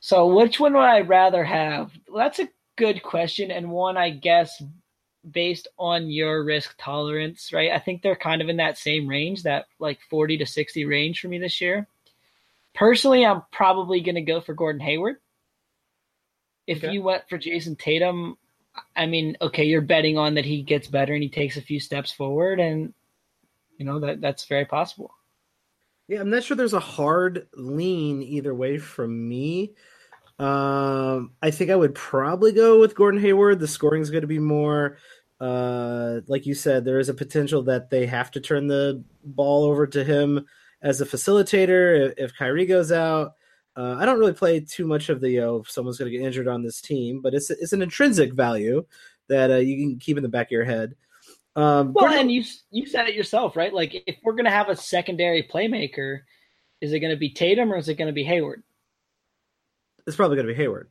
So 0.00 0.35
which 0.35 0.59
one 0.59 0.72
would 0.74 0.81
I 0.81 1.00
rather 1.00 1.44
have? 1.44 1.90
Well, 2.09 2.24
that's 2.24 2.38
a 2.38 2.48
good 2.77 3.03
question 3.03 3.51
and 3.51 3.71
one 3.71 3.97
I 3.97 4.11
guess 4.11 4.62
based 5.31 5.69
on 5.79 6.09
your 6.11 6.45
risk 6.45 6.75
tolerance, 6.79 7.53
right? 7.53 7.73
I 7.73 7.79
think 7.79 8.03
they're 8.03 8.17
kind 8.17 8.41
of 8.41 8.49
in 8.49 8.57
that 8.59 8.79
same 8.79 9.09
range, 9.09 9.43
that 9.43 9.67
like 9.79 9.99
40 10.09 10.39
to 10.39 10.47
60 10.47 10.85
range 10.85 11.21
for 11.21 11.29
me 11.29 11.39
this 11.39 11.61
year. 11.61 11.87
Personally, 12.75 13.25
I'm 13.25 13.43
probably 13.53 14.01
going 14.01 14.15
to 14.15 14.21
go 14.21 14.41
for 14.41 14.55
Gordon 14.55 14.81
Hayward. 14.81 15.17
If 16.67 16.79
Okay. 16.79 16.93
you 16.93 17.03
went 17.03 17.29
for 17.29 17.39
Jayson 17.39 17.77
Tatum, 17.77 18.37
I 18.95 19.07
mean, 19.07 19.37
okay, 19.41 19.65
you're 19.65 19.81
betting 19.81 20.19
on 20.19 20.35
that 20.35 20.45
he 20.45 20.62
gets 20.62 20.87
better 20.87 21.15
and 21.15 21.23
he 21.23 21.29
takes 21.29 21.57
a 21.57 21.62
few 21.62 21.81
steps 21.81 22.12
forward 22.12 22.61
and 22.61 22.93
you 23.79 23.85
know 23.87 23.99
that 24.01 24.21
that's 24.21 24.45
very 24.47 24.65
possible. 24.65 25.12
Yeah, 26.09 26.21
I'm 26.21 26.31
not 26.31 26.45
sure 26.45 26.57
there's 26.57 26.73
a 26.73 26.81
hard 26.81 27.49
lean 27.55 28.23
either 28.23 28.55
way 28.55 28.79
from 28.79 29.29
me. 29.29 29.75
Um, 30.38 31.33
I 31.40 31.51
think 31.51 31.70
I 31.70 31.77
would 31.77 31.94
probably 31.94 32.53
go 32.53 32.79
with 32.79 32.94
Gordon 32.94 33.20
Hayward. 33.20 33.59
The 33.59 33.68
scoring 33.68 34.03
is 34.03 34.11
going 34.11 34.22
to 34.22 34.27
be 34.27 34.38
more, 34.38 34.99
uh, 35.40 36.20
like 36.27 36.44
you 36.46 36.55
said, 36.55 36.85
there 36.85 36.99
is 36.99 37.09
a 37.09 37.14
potential 37.14 37.62
that 37.64 37.88
they 37.90 38.07
have 38.07 38.31
to 38.33 38.40
turn 38.40 38.66
the 38.66 39.03
ball 39.25 39.64
over 39.64 39.87
to 39.87 40.05
him 40.05 40.46
as 40.83 41.01
a 41.01 41.07
facilitator 41.07 42.11
if, 42.11 42.14
if 42.18 42.37
Kyrie 42.37 42.66
goes 42.66 42.92
out. 42.92 43.33
Uh, 43.77 43.96
I 43.99 44.07
don't 44.07 44.18
really 44.18 44.33
play 44.33 44.61
too 44.61 44.87
much 44.87 45.09
of 45.09 45.20
the 45.20 45.40
oh, 45.40 45.61
if 45.64 45.70
someone's 45.70 45.99
going 45.99 46.11
to 46.11 46.16
get 46.16 46.25
injured 46.25 46.49
on 46.49 46.62
this 46.62 46.81
team, 46.81 47.20
but 47.22 47.35
it's 47.35 47.51
it's 47.51 47.75
an 47.75 47.83
intrinsic 47.83 48.33
value 48.33 48.85
that 49.29 49.51
uh, 49.51 49.57
you 49.57 49.77
can 49.77 49.99
keep 49.99 50.16
in 50.16 50.22
the 50.22 50.29
back 50.31 50.46
of 50.49 50.53
your 50.53 50.64
head. 50.64 50.94
Um, 51.57 51.92
Well, 51.92 52.05
Gordon- 52.07 52.20
and 52.20 52.33
you 52.33 52.44
you 52.70 52.87
said 52.87 53.09
it 53.09 53.14
yourself, 53.14 53.57
right? 53.57 53.72
Like 53.72 54.03
if 54.07 54.16
we're 54.22 54.35
gonna 54.35 54.51
have 54.51 54.68
a 54.70 54.77
secondary 54.77 55.42
playmaker, 55.42 56.20
is 56.81 56.92
it 56.92 57.01
gonna 57.01 57.16
be 57.16 57.31
Tatum 57.31 57.70
or 57.72 57.77
is 57.77 57.88
it 57.90 57.94
gonna 57.96 58.12
be 58.12 58.25
Hayward? 58.25 58.62
It's 60.07 60.16
probably 60.16 60.37
going 60.37 60.47
to 60.47 60.53
be 60.53 60.57
Hayward. 60.57 60.90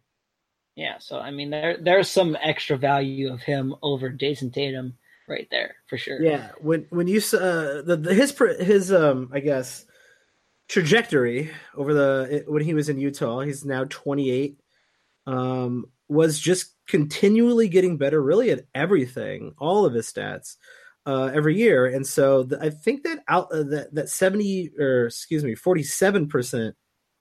Yeah, 0.76 0.98
so 1.00 1.20
I 1.20 1.32
mean 1.32 1.52
there 1.52 1.78
there's 1.82 2.10
some 2.10 2.38
extra 2.42 2.78
value 2.78 3.32
of 3.32 3.42
him 3.42 3.76
over 3.82 4.10
Jayson 4.10 4.52
Tatum 4.52 4.98
right 5.28 5.48
there 5.50 5.76
for 5.88 5.98
sure. 5.98 6.22
Yeah, 6.22 6.50
when 6.60 6.86
when 6.90 7.08
you 7.08 7.20
uh, 7.20 7.82
the, 7.82 7.98
the 8.02 8.14
his 8.14 8.38
his 8.60 8.92
um 8.92 9.30
I 9.34 9.40
guess 9.40 9.86
trajectory 10.68 11.52
over 11.76 11.94
the 11.94 12.44
when 12.48 12.64
he 12.64 12.74
was 12.74 12.90
in 12.90 13.00
Utah. 13.00 13.42
He's 13.42 13.66
now 13.66 13.86
28. 13.90 14.60
Um, 15.28 15.86
was 16.08 16.40
just 16.40 16.74
continually 16.88 17.68
getting 17.68 17.98
better, 17.98 18.22
really 18.22 18.52
at 18.52 18.66
everything, 18.76 19.56
all 19.58 19.86
of 19.86 19.94
his 19.94 20.12
stats. 20.12 20.58
Uh, 21.08 21.30
every 21.36 21.56
year, 21.56 21.86
and 21.86 22.06
so 22.06 22.42
the, 22.42 22.60
I 22.60 22.72
think 22.72 23.04
that 23.04 23.20
out 23.28 23.52
uh, 23.52 23.62
that 23.62 23.94
that 23.94 24.10
seventy 24.10 24.72
or 24.80 25.06
excuse 25.06 25.44
me 25.44 25.54
forty 25.54 25.84
seven 25.84 26.28
percent 26.28 26.76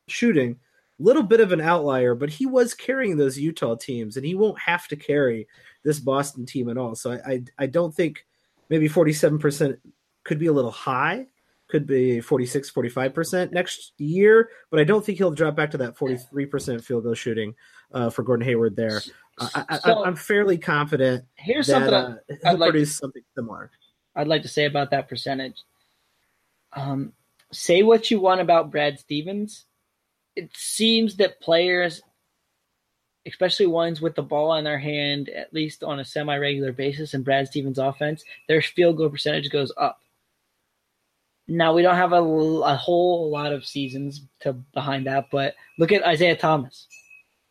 shooting, 0.08 0.56
little 0.98 1.22
bit 1.22 1.40
of 1.40 1.52
an 1.52 1.60
outlier, 1.60 2.14
but 2.14 2.30
he 2.30 2.46
was 2.46 2.74
carrying 2.74 3.16
those 3.16 3.38
Utah 3.38 3.74
teams, 3.74 4.16
and 4.16 4.24
he 4.24 4.34
won't 4.34 4.58
have 4.60 4.88
to 4.88 4.96
carry 4.96 5.48
this 5.82 5.98
Boston 6.00 6.46
team 6.46 6.68
at 6.68 6.78
all. 6.78 6.94
So 6.94 7.12
I 7.12 7.18
I, 7.26 7.42
I 7.58 7.66
don't 7.66 7.94
think 7.94 8.26
maybe 8.68 8.88
forty 8.88 9.12
seven 9.12 9.38
percent 9.38 9.78
could 10.24 10.38
be 10.38 10.46
a 10.46 10.52
little 10.52 10.70
high, 10.70 11.26
could 11.68 11.86
be 11.86 12.20
46 12.20 12.70
45% 12.70 13.52
next 13.52 13.92
year 13.98 14.50
but 14.70 14.78
i 14.80 14.84
don't 14.84 15.04
think 15.04 15.18
he'll 15.18 15.30
drop 15.30 15.56
back 15.56 15.70
to 15.70 15.78
that 15.78 15.96
43% 15.96 16.84
field 16.84 17.04
goal 17.04 17.14
shooting 17.14 17.54
uh, 17.92 18.10
for 18.10 18.22
gordon 18.22 18.46
hayward 18.46 18.76
there. 18.76 19.00
I, 19.38 19.80
am 20.06 20.14
fairly 20.14 20.58
confident 20.58 21.24
here's 21.34 21.66
that, 21.68 21.90
something 21.90 21.94
uh, 21.94 22.16
he'll 22.42 22.58
like 22.58 22.70
produce 22.70 22.90
to, 22.90 22.96
something 22.96 23.22
similar. 23.34 23.70
I'd 24.14 24.28
like 24.28 24.42
to 24.42 24.48
say 24.48 24.66
about 24.66 24.92
that 24.92 25.08
percentage. 25.08 25.56
Um, 26.72 27.12
say 27.52 27.82
what 27.82 28.10
you 28.10 28.20
want 28.20 28.40
about 28.40 28.70
brad 28.70 29.00
stevens 29.00 29.66
it 30.36 30.50
seems 30.54 31.16
that 31.16 31.40
players 31.40 32.02
especially 33.26 33.66
ones 33.66 34.02
with 34.02 34.14
the 34.14 34.22
ball 34.22 34.54
in 34.54 34.64
their 34.64 34.78
hand 34.78 35.28
at 35.30 35.52
least 35.54 35.82
on 35.82 36.00
a 36.00 36.04
semi-regular 36.04 36.72
basis 36.72 37.14
in 37.14 37.22
brad 37.22 37.46
stevens 37.46 37.78
offense 37.78 38.22
their 38.48 38.60
field 38.60 38.96
goal 38.96 39.08
percentage 39.08 39.50
goes 39.50 39.72
up 39.76 40.00
now 41.46 41.74
we 41.74 41.82
don't 41.82 41.96
have 41.96 42.12
a, 42.12 42.22
a 42.22 42.76
whole 42.76 43.30
lot 43.30 43.52
of 43.52 43.66
seasons 43.66 44.22
to 44.40 44.54
behind 44.72 45.06
that, 45.06 45.26
but 45.30 45.54
look 45.78 45.92
at 45.92 46.04
Isaiah 46.04 46.36
Thomas. 46.36 46.86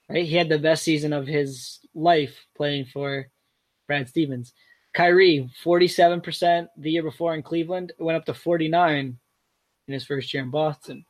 Right, 0.09 0.25
he 0.25 0.35
had 0.35 0.49
the 0.49 0.59
best 0.59 0.83
season 0.83 1.13
of 1.13 1.27
his 1.27 1.79
life 1.93 2.45
playing 2.55 2.85
for 2.85 3.27
Brad 3.87 4.09
Stevens. 4.09 4.53
Kyrie, 4.93 5.49
forty-seven 5.63 6.21
percent 6.21 6.69
the 6.77 6.91
year 6.91 7.03
before 7.03 7.35
in 7.35 7.41
Cleveland, 7.41 7.93
went 7.99 8.17
up 8.17 8.25
to 8.25 8.33
forty-nine 8.33 9.17
in 9.87 9.93
his 9.93 10.05
first 10.05 10.33
year 10.33 10.43
in 10.43 10.49
Boston. 10.49 11.05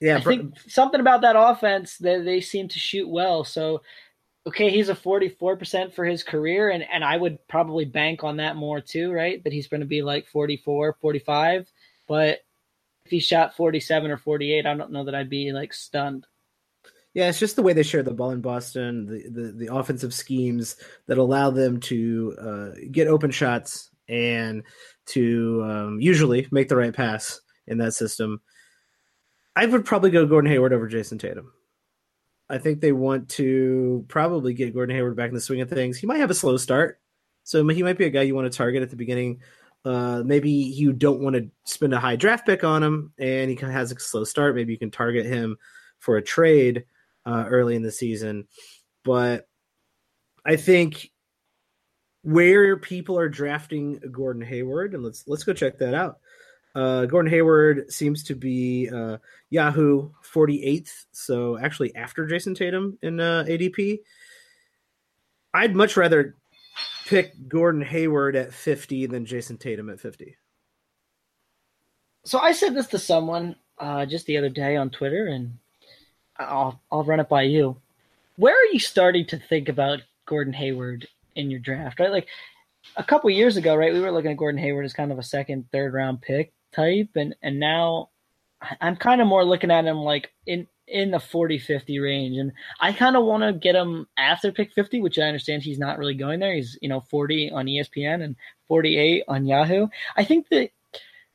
Yeah, 0.00 0.18
I 0.18 0.20
think 0.20 0.60
something 0.68 1.00
about 1.00 1.22
that 1.22 1.36
offense 1.36 1.96
that 1.98 2.24
they 2.24 2.40
seem 2.40 2.68
to 2.68 2.78
shoot 2.78 3.08
well. 3.08 3.44
So 3.44 3.82
okay, 4.46 4.70
he's 4.70 4.88
a 4.88 4.94
44% 4.94 5.92
for 5.92 6.04
his 6.04 6.22
career, 6.22 6.70
and, 6.70 6.84
and 6.92 7.04
I 7.04 7.16
would 7.16 7.38
probably 7.48 7.84
bank 7.84 8.22
on 8.22 8.36
that 8.36 8.56
more 8.56 8.80
too, 8.80 9.12
right? 9.12 9.42
That 9.42 9.52
he's 9.52 9.66
going 9.66 9.80
to 9.80 9.86
be 9.86 10.02
like 10.02 10.28
44, 10.28 10.96
45. 11.00 11.70
But 12.06 12.40
if 13.04 13.10
he 13.10 13.18
shot 13.18 13.56
47 13.56 14.10
or 14.10 14.16
48, 14.16 14.64
I 14.64 14.74
don't 14.74 14.92
know 14.92 15.04
that 15.04 15.14
I'd 15.14 15.30
be 15.30 15.52
like 15.52 15.72
stunned. 15.72 16.26
Yeah, 17.12 17.28
it's 17.28 17.40
just 17.40 17.56
the 17.56 17.62
way 17.62 17.72
they 17.72 17.82
share 17.82 18.02
the 18.02 18.12
ball 18.12 18.30
in 18.30 18.42
Boston, 18.42 19.06
the, 19.06 19.28
the, 19.28 19.52
the 19.52 19.74
offensive 19.74 20.12
schemes 20.12 20.76
that 21.06 21.18
allow 21.18 21.50
them 21.50 21.80
to 21.80 22.36
uh, 22.38 22.70
get 22.90 23.08
open 23.08 23.30
shots 23.30 23.90
and 24.08 24.62
to 25.06 25.64
um, 25.64 26.00
usually 26.00 26.46
make 26.50 26.68
the 26.68 26.76
right 26.76 26.92
pass 26.92 27.40
in 27.66 27.78
that 27.78 27.94
system. 27.94 28.40
I 29.56 29.64
would 29.64 29.86
probably 29.86 30.10
go 30.10 30.26
Gordon 30.26 30.50
Hayward 30.50 30.74
over 30.74 30.86
Jayson 30.86 31.18
Tatum. 31.18 31.50
I 32.48 32.58
think 32.58 32.80
they 32.80 32.92
want 32.92 33.30
to 33.30 34.04
probably 34.06 34.54
get 34.54 34.74
Gordon 34.74 34.94
Hayward 34.94 35.16
back 35.16 35.30
in 35.30 35.34
the 35.34 35.40
swing 35.40 35.62
of 35.62 35.70
things. 35.70 35.98
He 35.98 36.06
might 36.06 36.20
have 36.20 36.30
a 36.30 36.34
slow 36.34 36.58
start, 36.58 37.00
so 37.42 37.66
he 37.66 37.82
might 37.82 37.98
be 37.98 38.04
a 38.04 38.10
guy 38.10 38.22
you 38.22 38.34
want 38.34 38.50
to 38.52 38.56
target 38.56 38.82
at 38.82 38.90
the 38.90 38.96
beginning. 38.96 39.40
Uh, 39.84 40.22
maybe 40.24 40.50
you 40.50 40.92
don't 40.92 41.22
want 41.22 41.36
to 41.36 41.48
spend 41.64 41.94
a 41.94 42.00
high 42.00 42.16
draft 42.16 42.46
pick 42.46 42.64
on 42.64 42.82
him, 42.82 43.12
and 43.18 43.50
he 43.50 43.56
has 43.56 43.90
a 43.90 43.98
slow 43.98 44.24
start. 44.24 44.54
Maybe 44.54 44.72
you 44.72 44.78
can 44.78 44.90
target 44.90 45.26
him 45.26 45.56
for 45.98 46.16
a 46.16 46.22
trade 46.22 46.84
uh, 47.24 47.46
early 47.48 47.74
in 47.74 47.82
the 47.82 47.90
season. 47.90 48.46
But 49.04 49.48
I 50.44 50.56
think 50.56 51.10
where 52.22 52.76
people 52.76 53.18
are 53.18 53.28
drafting 53.28 54.00
Gordon 54.10 54.42
Hayward, 54.42 54.94
and 54.94 55.02
let's 55.02 55.24
let's 55.26 55.44
go 55.44 55.52
check 55.52 55.78
that 55.78 55.94
out. 55.94 56.18
Uh, 56.76 57.06
Gordon 57.06 57.30
Hayward 57.30 57.90
seems 57.90 58.22
to 58.24 58.34
be 58.34 58.90
uh, 58.90 59.16
Yahoo 59.48 60.10
48th, 60.22 61.06
so 61.10 61.56
actually 61.56 61.96
after 61.96 62.26
Jayson 62.26 62.54
Tatum 62.54 62.98
in 63.00 63.18
uh, 63.18 63.46
ADP. 63.48 64.00
I'd 65.54 65.74
much 65.74 65.96
rather 65.96 66.36
pick 67.06 67.32
Gordon 67.48 67.80
Hayward 67.80 68.36
at 68.36 68.52
50 68.52 69.06
than 69.06 69.24
Jayson 69.24 69.56
Tatum 69.56 69.88
at 69.88 70.00
50. 70.00 70.36
So 72.26 72.40
I 72.40 72.52
said 72.52 72.74
this 72.74 72.88
to 72.88 72.98
someone 72.98 73.56
uh, 73.78 74.04
just 74.04 74.26
the 74.26 74.36
other 74.36 74.50
day 74.50 74.76
on 74.76 74.90
Twitter, 74.90 75.28
and 75.28 75.56
I'll 76.36 76.78
I'll 76.92 77.04
run 77.04 77.20
it 77.20 77.28
by 77.30 77.42
you. 77.42 77.80
Where 78.36 78.54
are 78.54 78.72
you 78.72 78.80
starting 78.80 79.24
to 79.28 79.38
think 79.38 79.70
about 79.70 80.00
Gordon 80.26 80.52
Hayward 80.52 81.08
in 81.36 81.50
your 81.50 81.60
draft? 81.60 82.00
Right, 82.00 82.10
like 82.10 82.28
a 82.96 83.04
couple 83.04 83.30
years 83.30 83.56
ago, 83.56 83.74
right? 83.76 83.94
We 83.94 84.00
were 84.00 84.12
looking 84.12 84.32
at 84.32 84.36
Gordon 84.36 84.60
Hayward 84.60 84.84
as 84.84 84.92
kind 84.92 85.10
of 85.10 85.18
a 85.18 85.22
second, 85.22 85.70
third 85.72 85.94
round 85.94 86.20
pick 86.20 86.52
type 86.76 87.10
and 87.16 87.34
and 87.42 87.58
now 87.58 88.10
I'm 88.80 88.96
kind 88.96 89.20
of 89.20 89.26
more 89.26 89.44
looking 89.44 89.70
at 89.70 89.84
him 89.84 89.98
like 89.98 90.32
in 90.46 90.66
in 90.86 91.10
the 91.10 91.18
40 91.18 91.58
50 91.58 91.98
range 91.98 92.36
and 92.38 92.52
I 92.80 92.92
kind 92.92 93.16
of 93.16 93.24
want 93.24 93.42
to 93.42 93.52
get 93.52 93.74
him 93.74 94.06
after 94.16 94.52
pick 94.52 94.72
50 94.72 95.00
which 95.00 95.18
I 95.18 95.22
understand 95.22 95.62
he's 95.62 95.78
not 95.78 95.98
really 95.98 96.14
going 96.14 96.40
there. 96.40 96.54
He's 96.54 96.78
you 96.80 96.88
know 96.88 97.00
40 97.00 97.50
on 97.50 97.66
ESPN 97.66 98.22
and 98.22 98.36
48 98.68 99.24
on 99.28 99.46
Yahoo. 99.46 99.88
I 100.16 100.24
think 100.24 100.48
that 100.50 100.70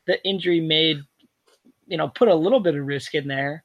the 0.08 0.24
injury 0.26 0.62
made 0.62 1.02
you 1.88 1.98
know 1.98 2.08
put 2.08 2.30
a 2.30 2.36
little 2.36 2.60
bit 2.60 2.76
of 2.76 2.86
risk 2.86 3.14
in 3.14 3.28
there 3.28 3.64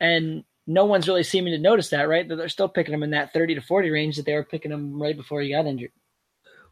and 0.00 0.44
no 0.66 0.84
one's 0.84 1.08
really 1.08 1.24
seeming 1.24 1.52
to 1.52 1.58
notice 1.58 1.90
that 1.90 2.08
right? 2.08 2.28
That 2.28 2.36
they're 2.36 2.48
still 2.48 2.68
picking 2.68 2.94
him 2.94 3.02
in 3.02 3.10
that 3.10 3.32
30 3.32 3.56
to 3.56 3.60
40 3.60 3.90
range 3.90 4.16
that 4.16 4.26
they 4.26 4.34
were 4.34 4.44
picking 4.44 4.70
him 4.70 5.00
right 5.02 5.16
before 5.16 5.40
he 5.40 5.50
got 5.50 5.66
injured. 5.66 5.92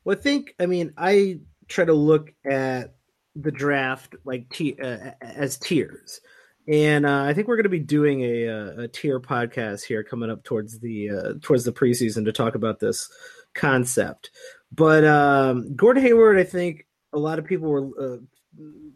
Well 0.04 0.16
I 0.16 0.20
think 0.20 0.54
I 0.61 0.66
mean 0.66 0.92
I 0.96 1.40
try 1.66 1.85
to 1.85 1.94
look 1.94 2.33
at 2.44 2.94
the 3.36 3.50
draft 3.50 4.14
like 4.24 4.48
t- 4.50 4.76
uh, 4.80 5.12
as 5.20 5.58
tiers. 5.58 6.20
And 6.68 7.06
uh, 7.06 7.22
I 7.22 7.34
think 7.34 7.48
we're 7.48 7.56
going 7.56 7.64
to 7.64 7.70
be 7.70 7.80
doing 7.80 8.20
a, 8.22 8.48
uh, 8.48 8.82
a, 8.82 8.88
tier 8.88 9.18
podcast 9.18 9.82
here 9.82 10.04
coming 10.04 10.30
up 10.30 10.44
towards 10.44 10.78
the 10.78 11.10
uh, 11.10 11.32
towards 11.40 11.64
the 11.64 11.72
preseason 11.72 12.24
to 12.26 12.32
talk 12.32 12.54
about 12.54 12.80
this 12.80 13.10
concept. 13.54 14.30
But 14.70 15.04
um, 15.04 15.74
Gordon 15.74 16.02
Hayward, 16.02 16.38
I 16.38 16.44
think 16.44 16.86
a 17.12 17.18
lot 17.18 17.38
of 17.38 17.46
people 17.46 17.68
were 17.68 17.88
uh, 18.00 18.18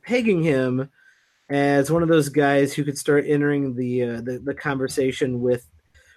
pegging 0.03 0.42
him 0.42 0.90
as 1.49 1.90
one 1.90 2.03
of 2.03 2.09
those 2.09 2.29
guys 2.29 2.73
who 2.73 2.85
could 2.85 2.99
start 2.99 3.25
entering 3.27 3.75
the 3.75 4.03
uh, 4.03 4.20
the, 4.20 4.40
the, 4.44 4.55
conversation 4.55 5.40
with 5.40 5.68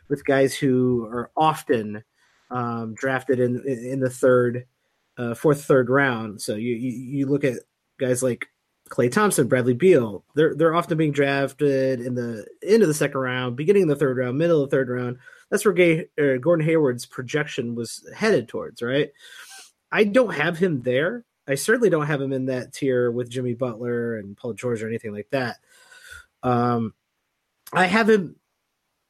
with 0.10 0.26
guys 0.26 0.56
who 0.56 1.06
are 1.06 1.32
often 1.36 2.04
um, 2.52 2.94
drafted 2.94 3.40
in 3.40 3.64
in 3.66 4.00
the 4.00 4.10
third, 4.10 4.66
uh, 5.18 5.34
fourth, 5.34 5.64
third 5.64 5.90
round. 5.90 6.42
So 6.42 6.56
you, 6.56 6.76
you, 6.76 6.92
you 6.92 7.26
look 7.26 7.44
at 7.44 7.56
guys 7.98 8.24
like 8.24 8.48
Klay 8.90 9.12
Thompson, 9.12 9.48
Bradley 9.48 9.74
Beal, 9.74 10.24
they're 10.36 10.56
they're 10.56 10.76
often 10.76 10.98
being 10.98 11.12
drafted 11.12 12.00
in 12.00 12.16
the 12.16 12.46
end 12.66 12.82
of 12.82 12.88
the 12.88 12.94
second 12.94 13.20
round, 13.20 13.56
beginning 13.56 13.84
of 13.84 13.90
the 13.90 13.96
third 13.96 14.18
round, 14.18 14.38
middle 14.38 14.64
of 14.64 14.70
the 14.70 14.76
third 14.76 14.90
round. 14.90 15.18
That's 15.50 15.64
where 15.66 15.74
Gay, 15.74 16.08
uh, 16.20 16.38
Gordon 16.40 16.66
Hayward's 16.66 17.06
projection 17.06 17.76
was 17.76 18.08
headed 18.16 18.48
towards, 18.48 18.82
right? 18.82 19.12
I 19.92 20.04
don't 20.04 20.34
have 20.34 20.58
him 20.58 20.82
there. 20.82 21.26
I 21.48 21.56
certainly 21.56 21.90
don't 21.90 22.08
have 22.08 22.22
him 22.22 22.34
in 22.34 22.48
that 22.48 22.74
tier 22.74 23.10
with 23.10 23.30
Jimmy 23.30 23.54
Butler 23.54 24.18
and 24.18 24.36
Paul 24.36 24.54
George 24.54 24.84
or 24.84 24.88
anything 24.88 25.14
like 25.14 25.30
that. 25.32 25.58
Um, 26.44 26.94
I 27.72 27.86
have 27.86 28.10
him 28.10 28.36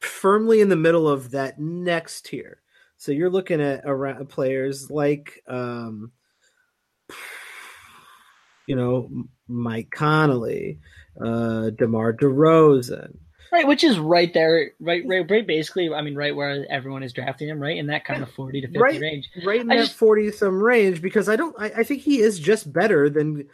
firmly 0.00 0.60
in 0.60 0.68
the 0.68 0.76
middle 0.76 1.08
of 1.08 1.32
that 1.32 1.58
next 1.58 2.26
tier. 2.26 2.60
So 2.96 3.12
you're 3.12 3.30
looking 3.30 3.60
at 3.60 3.82
around 3.84 4.28
players 4.28 4.90
like 4.90 5.42
um, 5.46 6.12
you 8.68 8.76
know, 8.76 9.08
Mike 9.48 9.90
Conley, 9.90 10.78
uh, 11.20 11.70
DeMar 11.70 12.12
DeRozan. 12.12 13.16
Right, 13.50 13.66
which 13.66 13.82
is 13.82 13.98
right 13.98 14.32
there, 14.34 14.72
right, 14.78 15.02
right, 15.06 15.28
right. 15.28 15.46
Basically, 15.46 15.90
I 15.92 16.02
mean, 16.02 16.14
right 16.14 16.36
where 16.36 16.66
everyone 16.70 17.02
is 17.02 17.14
drafting 17.14 17.48
him, 17.48 17.58
right 17.58 17.78
in 17.78 17.86
that 17.86 18.04
kind 18.04 18.22
of 18.22 18.30
forty 18.30 18.60
to 18.60 18.66
fifty 18.66 18.78
right, 18.78 19.00
range, 19.00 19.30
right 19.42 19.62
in 19.62 19.70
I 19.70 19.76
that 19.76 19.84
just, 19.84 19.96
forty 19.96 20.30
some 20.30 20.62
range. 20.62 21.00
Because 21.00 21.30
I 21.30 21.36
don't, 21.36 21.56
I, 21.58 21.72
I, 21.78 21.82
think 21.82 22.02
he 22.02 22.20
is 22.20 22.38
just 22.38 22.70
better 22.70 23.08
than, 23.08 23.48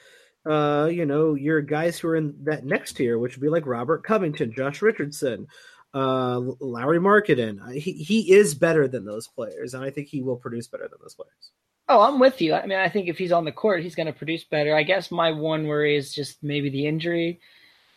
uh, 0.44 0.88
you 0.90 1.07
know, 1.07 1.35
your 1.35 1.61
guys 1.61 1.96
who 1.96 2.09
are 2.09 2.16
in 2.16 2.35
that 2.42 2.64
next 2.64 2.94
tier, 2.94 3.20
which 3.20 3.37
would 3.37 3.42
be 3.42 3.48
like 3.48 3.66
Robert 3.66 4.03
Covington, 4.03 4.53
Josh 4.53 4.83
Richardson, 4.83 5.46
uh, 5.94 6.40
Lauri 6.61 6.98
Markkanen. 6.98 7.72
He 7.74 7.92
he 7.92 8.33
is 8.33 8.54
better 8.54 8.88
than 8.88 9.04
those 9.04 9.28
players, 9.28 9.74
and 9.74 9.85
I 9.85 9.90
think 9.90 10.09
he 10.09 10.22
will 10.22 10.37
produce 10.37 10.66
better 10.66 10.88
than 10.88 10.98
those 11.00 11.14
players. 11.14 11.52
Oh, 11.88 12.00
I'm 12.00 12.18
with 12.18 12.40
you. 12.40 12.54
I 12.54 12.66
mean, 12.66 12.78
I 12.78 12.88
think 12.88 13.09
if 13.09 13.18
he's 13.18 13.33
on 13.33 13.44
the 13.44 13.52
court, 13.52 13.83
he's 13.83 13.94
going 13.94 14.07
to 14.07 14.12
produce 14.12 14.44
better. 14.44 14.74
I 14.74 14.85
guess 14.85 15.11
my 15.11 15.30
one 15.33 15.66
worry 15.66 15.96
is 15.96 16.14
just 16.14 16.42
maybe 16.42 16.70
the 16.70 16.87
injury, 16.87 17.40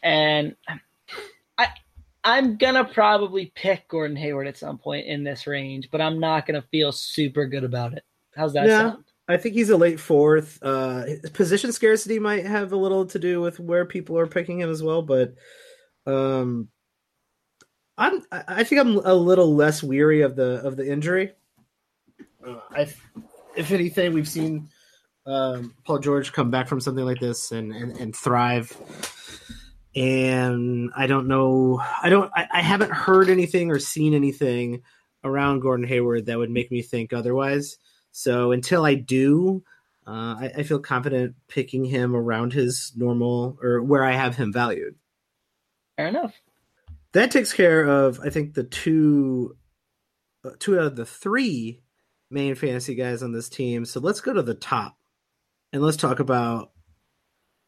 and 0.04 0.56
I 1.58 1.70
I'm 2.24 2.58
gonna 2.58 2.86
probably 2.86 3.52
pick 3.56 3.88
Gordon 3.88 4.18
Hayward 4.18 4.48
at 4.48 4.58
some 4.58 4.78
point 4.78 5.08
in 5.08 5.24
this 5.24 5.48
range, 5.48 5.90
but 5.92 6.02
I'm 6.02 6.20
not 6.20 6.46
gonna 6.46 6.64
feel 6.70 6.92
super 6.92 7.48
good 7.48 7.64
about 7.64 7.94
it. 7.94 8.04
How's 8.36 8.54
that 8.54 8.68
yeah. 8.68 8.92
sound? 8.92 9.04
I 9.30 9.38
think 9.38 9.56
he's 9.56 9.70
a 9.70 9.78
late 9.78 10.00
fourth. 10.00 10.60
Uh, 10.62 11.04
position 11.34 11.72
scarcity 11.72 12.20
might 12.20 12.46
have 12.46 12.72
a 12.72 12.78
little 12.78 13.06
to 13.08 13.20
do 13.20 13.42
with 13.42 13.60
where 13.60 13.86
people 13.86 14.18
are 14.18 14.28
picking 14.28 14.60
him 14.60 14.70
as 14.70 14.82
well, 14.82 15.02
but 15.02 15.36
um, 16.06 16.70
I'm 17.98 18.24
I 18.32 18.64
think 18.64 18.82
I'm 18.82 18.98
a 18.98 19.14
little 19.14 19.56
less 19.56 19.82
weary 19.82 20.22
of 20.22 20.36
the 20.36 20.62
of 20.66 20.76
the 20.76 20.90
injury. 20.90 21.32
Uh, 22.46 22.60
I, 22.72 22.88
if 23.56 23.72
anything, 23.72 24.14
we've 24.14 24.28
seen 24.28 24.70
um, 25.26 25.74
Paul 25.84 26.00
George 26.00 26.32
come 26.32 26.52
back 26.52 26.68
from 26.68 26.80
something 26.80 27.06
like 27.06 27.20
this 27.20 27.52
and 27.52 27.74
and, 27.74 27.98
and 27.98 28.16
thrive. 28.16 28.76
And 29.96 30.92
I 30.96 31.08
don't 31.08 31.28
know. 31.28 31.82
I 32.04 32.10
don't. 32.10 32.32
I, 32.36 32.48
I 32.54 32.62
haven't 32.62 32.92
heard 32.92 33.30
anything 33.30 33.72
or 33.72 33.80
seen 33.80 34.14
anything 34.14 34.84
around 35.24 35.62
Gordon 35.62 35.88
Hayward 35.88 36.28
that 36.28 36.38
would 36.38 36.52
make 36.52 36.72
me 36.72 36.84
think 36.84 37.14
otherwise. 37.14 37.78
So 38.12 38.52
until 38.52 38.86
I 38.86 38.94
do, 38.94 39.64
uh, 40.06 40.36
I, 40.40 40.52
I, 40.58 40.64
feel 40.64 40.80
confident 40.80 41.36
picking 41.48 41.84
him 41.84 42.16
around 42.16 42.54
his 42.54 42.94
normal 42.96 43.58
or 43.62 43.82
where 43.82 44.06
I 44.06 44.14
have 44.14 44.38
him 44.38 44.54
valued. 44.54 44.96
Fair 45.98 46.08
enough. 46.08 46.34
That 47.18 47.32
takes 47.32 47.52
care 47.52 47.84
of, 47.84 48.20
I 48.20 48.30
think, 48.30 48.54
the 48.54 48.64
two, 48.64 49.58
uh, 50.46 50.52
two 50.60 50.80
out 50.80 50.86
of 50.86 50.96
the 50.96 51.06
three 51.08 51.82
main 52.30 52.54
fantasy 52.54 52.94
guys 52.94 53.24
on 53.24 53.32
this 53.32 53.50
team. 53.50 53.86
So 53.86 54.00
let's 54.00 54.22
go 54.22 54.34
to 54.34 54.44
the 54.44 54.54
top, 54.54 54.96
and 55.74 55.82
let's 55.82 55.98
talk 55.98 56.20
about 56.20 56.74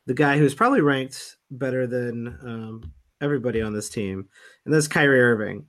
the 0.06 0.14
guy 0.14 0.38
who's 0.38 0.54
probably 0.54 0.82
ranked 0.82 1.38
better 1.50 1.88
than 1.88 2.28
um, 2.28 2.94
everybody 3.22 3.60
on 3.60 3.74
this 3.74 3.90
team, 3.90 4.28
and 4.66 4.74
that's 4.74 4.88
Kyrie 4.88 5.20
Irving. 5.20 5.66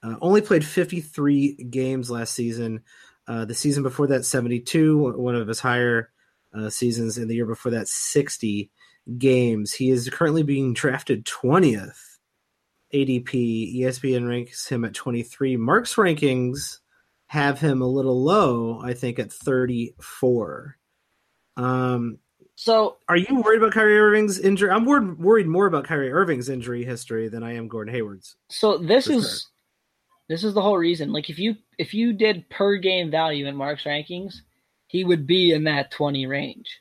Uh, 0.00 0.14
only 0.20 0.40
played 0.40 0.64
53 0.64 1.54
games 1.70 2.12
last 2.12 2.34
season. 2.34 2.82
Uh, 3.26 3.44
the 3.44 3.52
season 3.52 3.82
before 3.82 4.06
that, 4.06 4.26
72, 4.26 5.18
one 5.18 5.34
of 5.34 5.48
his 5.48 5.58
higher 5.58 6.12
uh, 6.56 6.70
seasons, 6.70 7.18
and 7.18 7.28
the 7.28 7.34
year 7.34 7.46
before 7.46 7.72
that, 7.72 7.88
60 7.88 8.70
games. 9.18 9.72
He 9.72 9.90
is 9.90 10.08
currently 10.08 10.44
being 10.44 10.72
drafted 10.72 11.24
20th 11.24 12.07
ADP. 12.92 13.76
ESPN 13.80 14.28
ranks 14.28 14.68
him 14.68 14.84
at 14.84 14.94
23. 14.94 15.56
Mark's 15.56 15.94
rankings 15.94 16.78
have 17.26 17.60
him 17.60 17.82
a 17.82 17.86
little 17.86 18.22
low, 18.22 18.80
I 18.82 18.94
think, 18.94 19.18
at 19.18 19.32
34. 19.32 20.76
Um, 21.56 22.18
so, 22.54 22.96
are 23.08 23.16
you 23.16 23.40
worried 23.40 23.58
about 23.58 23.72
Kyrie 23.72 23.98
Irving's 23.98 24.38
injury? 24.38 24.70
I'm 24.70 24.84
worried, 24.84 25.18
worried 25.18 25.46
more 25.46 25.66
about 25.66 25.84
Kyrie 25.84 26.10
Irving's 26.10 26.48
injury 26.48 26.84
history 26.84 27.28
than 27.28 27.42
I 27.42 27.54
am 27.54 27.68
Gordon 27.68 27.94
Hayward's. 27.94 28.36
So 28.48 28.78
this 28.78 29.08
is 29.08 29.48
this 30.28 30.42
is 30.42 30.54
the 30.54 30.62
whole 30.62 30.76
reason. 30.76 31.12
Like 31.12 31.30
if 31.30 31.38
you 31.38 31.56
if 31.78 31.94
you 31.94 32.12
did 32.12 32.48
per 32.50 32.76
game 32.76 33.10
value 33.10 33.46
in 33.46 33.54
Mark's 33.54 33.84
rankings, 33.84 34.34
he 34.88 35.04
would 35.04 35.26
be 35.26 35.52
in 35.52 35.64
that 35.64 35.90
20 35.92 36.26
range. 36.26 36.80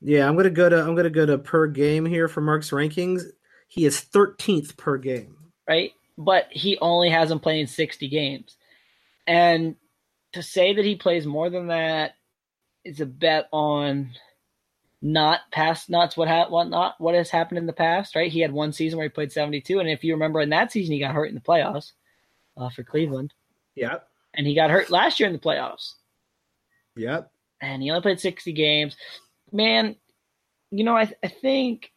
Yeah, 0.00 0.28
I'm 0.28 0.36
gonna 0.36 0.50
go 0.50 0.68
to 0.68 0.80
I'm 0.80 0.94
gonna 0.94 1.08
go 1.08 1.24
to 1.24 1.38
per 1.38 1.68
game 1.68 2.04
here 2.04 2.28
for 2.28 2.40
Mark's 2.40 2.70
rankings. 2.70 3.22
He 3.68 3.84
is 3.84 4.00
13th 4.00 4.76
per 4.76 4.98
game. 4.98 5.36
Right, 5.68 5.92
but 6.16 6.46
he 6.50 6.78
only 6.78 7.10
has 7.10 7.30
him 7.30 7.40
playing 7.40 7.66
60 7.66 8.08
games. 8.08 8.56
And 9.26 9.76
to 10.32 10.42
say 10.42 10.74
that 10.74 10.84
he 10.84 10.96
plays 10.96 11.26
more 11.26 11.50
than 11.50 11.68
that 11.68 12.14
is 12.84 13.00
a 13.00 13.06
bet 13.06 13.48
on 13.52 14.10
not 15.02 15.40
past 15.52 15.90
not 15.90 16.14
what 16.14 16.28
ha- 16.28 16.48
what 16.48 16.68
not 16.68 16.94
what 16.98 17.14
has 17.14 17.30
happened 17.30 17.58
in 17.58 17.66
the 17.66 17.72
past, 17.72 18.14
right? 18.14 18.30
He 18.30 18.40
had 18.40 18.52
one 18.52 18.72
season 18.72 18.96
where 18.96 19.06
he 19.06 19.10
played 19.10 19.32
72 19.32 19.78
and 19.78 19.88
if 19.88 20.04
you 20.04 20.14
remember 20.14 20.40
in 20.40 20.50
that 20.50 20.72
season 20.72 20.92
he 20.92 21.00
got 21.00 21.14
hurt 21.14 21.28
in 21.28 21.34
the 21.34 21.40
playoffs 21.40 21.92
uh, 22.56 22.70
for 22.70 22.82
Cleveland. 22.82 23.34
Yep. 23.74 24.08
And 24.34 24.46
he 24.46 24.54
got 24.54 24.70
hurt 24.70 24.90
last 24.90 25.20
year 25.20 25.26
in 25.26 25.32
the 25.32 25.38
playoffs. 25.38 25.94
Yep. 26.96 27.30
And 27.60 27.82
he 27.82 27.90
only 27.90 28.02
played 28.02 28.20
60 28.20 28.52
games. 28.52 28.96
Man, 29.52 29.96
you 30.70 30.84
know, 30.84 30.96
I, 30.96 31.04
th- 31.04 31.18
I 31.22 31.28
think 31.28 31.92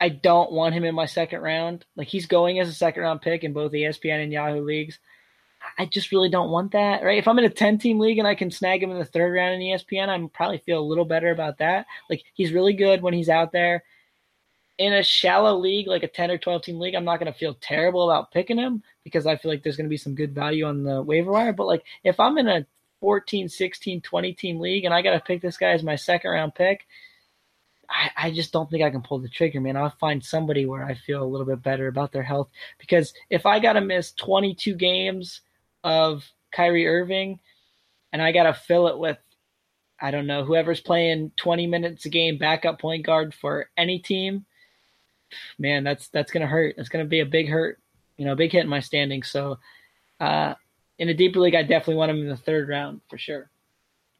I 0.00 0.08
don't 0.08 0.52
want 0.52 0.74
him 0.74 0.84
in 0.84 0.94
my 0.94 1.06
second 1.06 1.40
round. 1.40 1.84
Like 1.94 2.08
he's 2.08 2.26
going 2.26 2.58
as 2.58 2.68
a 2.68 2.74
second 2.74 3.02
round 3.02 3.20
pick 3.20 3.44
in 3.44 3.52
both 3.52 3.72
ESPN 3.72 4.22
and 4.22 4.32
Yahoo 4.32 4.62
leagues. 4.62 4.98
I 5.78 5.84
just 5.84 6.10
really 6.10 6.30
don't 6.30 6.50
want 6.50 6.72
that, 6.72 7.02
right? 7.02 7.18
If 7.18 7.28
I'm 7.28 7.38
in 7.38 7.44
a 7.44 7.50
10 7.50 7.78
team 7.78 7.98
league 7.98 8.18
and 8.18 8.26
I 8.26 8.34
can 8.34 8.50
snag 8.50 8.82
him 8.82 8.90
in 8.90 8.98
the 8.98 9.04
third 9.04 9.34
round 9.34 9.54
in 9.54 9.60
ESPN, 9.60 10.08
I'm 10.08 10.30
probably 10.30 10.58
feel 10.58 10.80
a 10.80 10.80
little 10.80 11.04
better 11.04 11.30
about 11.30 11.58
that. 11.58 11.86
Like 12.08 12.24
he's 12.32 12.52
really 12.52 12.72
good 12.72 13.02
when 13.02 13.12
he's 13.12 13.28
out 13.28 13.52
there. 13.52 13.84
In 14.78 14.94
a 14.94 15.02
shallow 15.02 15.58
league, 15.58 15.86
like 15.86 16.02
a 16.02 16.08
10 16.08 16.30
or 16.30 16.38
12 16.38 16.62
team 16.62 16.80
league, 16.80 16.94
I'm 16.94 17.04
not 17.04 17.20
going 17.20 17.30
to 17.30 17.38
feel 17.38 17.58
terrible 17.60 18.10
about 18.10 18.32
picking 18.32 18.56
him 18.56 18.82
because 19.04 19.26
I 19.26 19.36
feel 19.36 19.50
like 19.50 19.62
there's 19.62 19.76
going 19.76 19.84
to 19.84 19.90
be 19.90 19.98
some 19.98 20.14
good 20.14 20.34
value 20.34 20.64
on 20.64 20.82
the 20.82 21.02
waiver 21.02 21.30
wire. 21.30 21.52
But 21.52 21.66
like 21.66 21.84
if 22.02 22.18
I'm 22.18 22.38
in 22.38 22.48
a 22.48 22.66
14, 23.00 23.50
16, 23.50 24.00
20 24.00 24.32
team 24.32 24.60
league 24.60 24.86
and 24.86 24.94
I 24.94 25.02
got 25.02 25.12
to 25.12 25.20
pick 25.20 25.42
this 25.42 25.58
guy 25.58 25.72
as 25.72 25.82
my 25.82 25.96
second 25.96 26.30
round 26.30 26.54
pick, 26.54 26.86
I, 27.90 28.10
I, 28.16 28.30
just 28.30 28.52
don't 28.52 28.70
think 28.70 28.84
I 28.84 28.90
can 28.90 29.02
pull 29.02 29.18
the 29.18 29.28
trigger, 29.28 29.60
man. 29.60 29.76
I'll 29.76 29.90
find 29.90 30.24
somebody 30.24 30.64
where 30.64 30.84
I 30.84 30.94
feel 30.94 31.22
a 31.22 31.26
little 31.26 31.46
bit 31.46 31.62
better 31.62 31.88
about 31.88 32.12
their 32.12 32.22
health 32.22 32.48
because 32.78 33.12
if 33.30 33.46
I 33.46 33.58
got 33.58 33.72
to 33.72 33.80
miss 33.80 34.12
22 34.12 34.74
games 34.74 35.40
of 35.82 36.24
Kyrie 36.52 36.86
Irving 36.86 37.40
and 38.12 38.22
I 38.22 38.32
got 38.32 38.44
to 38.44 38.54
fill 38.54 38.86
it 38.86 38.98
with, 38.98 39.18
I 40.00 40.10
don't 40.10 40.26
know, 40.26 40.44
whoever's 40.44 40.80
playing 40.80 41.32
20 41.36 41.66
minutes 41.66 42.06
a 42.06 42.10
game 42.10 42.38
backup 42.38 42.80
point 42.80 43.04
guard 43.04 43.34
for 43.34 43.68
any 43.76 43.98
team, 43.98 44.46
man, 45.58 45.84
that's 45.84 46.08
that's 46.08 46.32
to 46.32 46.46
hurt. 46.46 46.76
Going 46.76 47.04
to 47.04 47.08
be 47.08 47.20
a 47.20 47.26
big 47.26 47.48
hurt, 47.48 47.78
you 48.16 48.24
know, 48.24 48.34
big 48.34 48.52
hit 48.52 48.64
in 48.64 48.68
my 48.68 48.80
standings. 48.80 49.28
So, 49.28 49.58
uh, 50.20 50.54
in 50.98 51.08
a 51.08 51.14
deeper 51.14 51.40
league, 51.40 51.54
I 51.54 51.62
definitely 51.62 51.96
want 51.96 52.10
him 52.10 52.20
in 52.20 52.28
the 52.28 52.36
third 52.36 52.68
round 52.68 53.00
for 53.08 53.18
sure. 53.18 53.50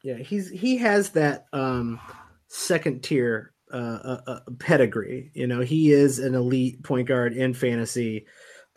Yeah, 0.03 0.17
he's 0.17 0.49
he 0.49 0.77
has 0.77 1.11
that 1.11 1.45
um, 1.53 1.99
second 2.47 3.03
tier 3.03 3.50
uh, 3.71 3.99
uh, 4.03 4.21
uh, 4.27 4.39
pedigree. 4.59 5.31
You 5.33 5.47
know, 5.47 5.61
he 5.61 5.91
is 5.91 6.19
an 6.19 6.35
elite 6.35 6.83
point 6.83 7.07
guard 7.07 7.33
in 7.33 7.53
fantasy, 7.53 8.25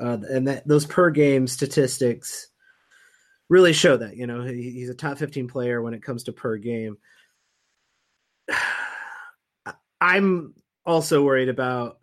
uh, 0.01 0.19
and 0.29 0.49
that 0.49 0.67
those 0.67 0.87
per 0.87 1.11
game 1.11 1.47
statistics 1.47 2.49
really 3.49 3.73
show 3.73 3.97
that. 3.97 4.17
You 4.17 4.27
know, 4.27 4.43
he, 4.43 4.71
he's 4.71 4.89
a 4.89 4.95
top 4.95 5.19
fifteen 5.19 5.49
player 5.49 5.83
when 5.83 5.95
it 5.95 6.03
comes 6.03 6.25
to 6.25 6.33
per 6.33 6.57
game. 6.57 6.97
I'm 10.01 10.55
also 10.85 11.25
worried 11.25 11.49
about 11.49 11.99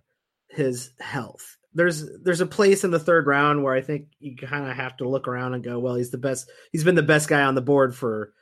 his 0.50 0.92
health. 1.00 1.58
There's 1.74 2.06
there's 2.24 2.42
a 2.42 2.46
place 2.46 2.84
in 2.84 2.92
the 2.92 3.00
third 3.00 3.28
round 3.28 3.64
where 3.64 3.74
I 3.74 3.82
think 3.82 4.08
you 4.20 4.36
kind 4.36 4.70
of 4.70 4.76
have 4.76 4.98
to 4.98 5.08
look 5.08 5.28
around 5.28 5.54
and 5.54 5.64
go, 5.64 5.80
well, 5.80 5.96
he's 5.96 6.12
the 6.12 6.18
best. 6.18 6.50
He's 6.72 6.84
been 6.84 6.96
the 6.96 7.04
best 7.04 7.30
guy 7.30 7.44
on 7.44 7.56
the 7.56 7.62
board 7.62 7.96
for 7.96 8.34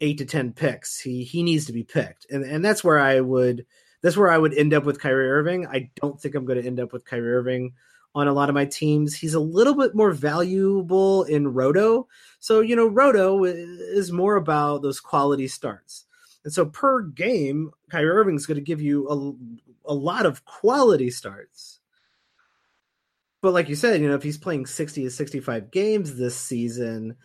eight 0.00 0.18
to 0.18 0.24
ten 0.24 0.52
picks. 0.52 0.98
He 0.98 1.24
he 1.24 1.42
needs 1.42 1.66
to 1.66 1.72
be 1.72 1.84
picked, 1.84 2.26
and 2.30 2.44
and 2.44 2.64
that's 2.64 2.82
where 2.82 2.98
I 2.98 3.20
would 3.20 3.66
that's 4.02 4.16
where 4.16 4.30
I 4.30 4.38
would 4.38 4.54
end 4.54 4.74
up 4.74 4.84
with 4.84 5.00
Kyrie 5.00 5.30
Irving. 5.30 5.66
I 5.66 5.90
don't 5.96 6.20
think 6.20 6.34
I'm 6.34 6.44
going 6.44 6.60
to 6.60 6.66
end 6.66 6.80
up 6.80 6.92
with 6.92 7.04
Kyrie 7.04 7.32
Irving 7.32 7.72
on 8.14 8.28
a 8.28 8.32
lot 8.32 8.48
of 8.48 8.54
my 8.54 8.64
teams. 8.64 9.14
He's 9.14 9.34
a 9.34 9.40
little 9.40 9.74
bit 9.74 9.94
more 9.94 10.12
valuable 10.12 11.24
in 11.24 11.48
Roto. 11.48 12.08
So, 12.38 12.60
you 12.60 12.76
know, 12.76 12.86
Roto 12.86 13.44
is 13.44 14.12
more 14.12 14.36
about 14.36 14.82
those 14.82 15.00
quality 15.00 15.48
starts. 15.48 16.04
And 16.44 16.52
so 16.52 16.66
per 16.66 17.02
game, 17.02 17.70
Kyrie 17.90 18.08
Irving 18.08 18.36
is 18.36 18.46
going 18.46 18.56
to 18.56 18.64
give 18.64 18.80
you 18.80 19.08
a, 19.08 19.92
a 19.92 19.94
lot 19.94 20.26
of 20.26 20.44
quality 20.44 21.10
starts. 21.10 21.80
But 23.42 23.52
like 23.52 23.68
you 23.68 23.76
said, 23.76 24.00
you 24.00 24.08
know, 24.08 24.14
if 24.14 24.22
he's 24.22 24.38
playing 24.38 24.66
60 24.66 25.04
to 25.04 25.10
65 25.10 25.70
games 25.70 26.16
this 26.16 26.36
season 26.36 27.16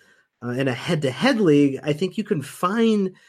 uh, 0.44 0.50
in 0.50 0.68
a 0.68 0.74
head 0.74 1.04
to 1.04 1.12
head 1.12 1.40
league, 1.40 1.80
I 1.84 1.94
think 1.94 2.18
you 2.18 2.24
can 2.24 2.42
find– 2.42 3.12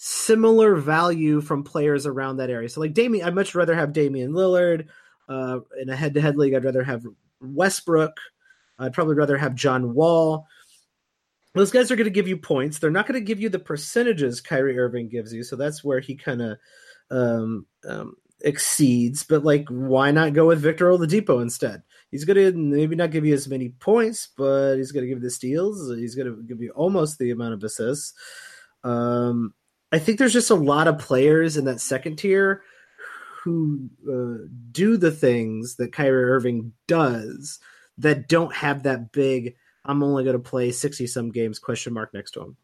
similar 0.00 0.76
value 0.76 1.40
from 1.40 1.64
players 1.64 2.06
around 2.06 2.36
that 2.36 2.50
area. 2.50 2.68
So 2.68 2.80
like 2.80 2.94
Damian, 2.94 3.26
I'd 3.26 3.34
much 3.34 3.56
rather 3.56 3.74
have 3.74 3.92
Damian 3.92 4.30
Lillard 4.32 4.86
uh, 5.28 5.58
in 5.80 5.90
a 5.90 5.96
head-to-head 5.96 6.36
league. 6.36 6.54
I'd 6.54 6.64
rather 6.64 6.84
have 6.84 7.04
Westbrook. 7.40 8.16
I'd 8.78 8.92
probably 8.92 9.16
rather 9.16 9.36
have 9.36 9.56
John 9.56 9.94
Wall. 9.94 10.46
Those 11.54 11.72
guys 11.72 11.90
are 11.90 11.96
going 11.96 12.04
to 12.04 12.10
give 12.10 12.28
you 12.28 12.36
points. 12.36 12.78
They're 12.78 12.92
not 12.92 13.08
going 13.08 13.20
to 13.20 13.26
give 13.26 13.40
you 13.40 13.48
the 13.48 13.58
percentages 13.58 14.40
Kyrie 14.40 14.78
Irving 14.78 15.08
gives 15.08 15.32
you. 15.32 15.42
So 15.42 15.56
that's 15.56 15.82
where 15.82 15.98
he 15.98 16.14
kind 16.14 16.42
of 16.42 16.58
um, 17.10 17.66
um, 17.88 18.14
exceeds. 18.42 19.24
But 19.24 19.42
like, 19.42 19.66
why 19.68 20.12
not 20.12 20.32
go 20.32 20.46
with 20.46 20.60
Victor 20.60 20.90
Oladipo 20.90 21.42
instead? 21.42 21.82
He's 22.12 22.24
going 22.24 22.36
to 22.36 22.56
maybe 22.56 22.94
not 22.94 23.10
give 23.10 23.26
you 23.26 23.34
as 23.34 23.48
many 23.48 23.70
points, 23.70 24.28
but 24.36 24.76
he's 24.76 24.92
going 24.92 25.02
to 25.02 25.08
give 25.08 25.18
you 25.18 25.24
the 25.24 25.30
steals. 25.30 25.92
He's 25.96 26.14
going 26.14 26.28
to 26.28 26.40
give 26.44 26.62
you 26.62 26.70
almost 26.70 27.18
the 27.18 27.32
amount 27.32 27.54
of 27.54 27.64
assists. 27.64 28.14
Um, 28.84 29.54
I 29.90 29.98
think 29.98 30.18
there's 30.18 30.32
just 30.32 30.50
a 30.50 30.54
lot 30.54 30.88
of 30.88 30.98
players 30.98 31.56
in 31.56 31.64
that 31.64 31.80
second 31.80 32.16
tier 32.16 32.62
who 33.42 33.88
uh, 34.06 34.46
do 34.70 34.96
the 34.96 35.10
things 35.10 35.76
that 35.76 35.92
Kyrie 35.92 36.24
Irving 36.24 36.72
does 36.86 37.58
that 37.98 38.28
don't 38.28 38.54
have 38.54 38.82
that 38.82 39.12
big. 39.12 39.56
I'm 39.84 40.02
only 40.02 40.24
going 40.24 40.36
to 40.36 40.42
play 40.42 40.72
sixty 40.72 41.06
some 41.06 41.30
games 41.30 41.58
question 41.58 41.94
mark 41.94 42.12
next 42.12 42.32
to 42.32 42.42
him. 42.42 42.56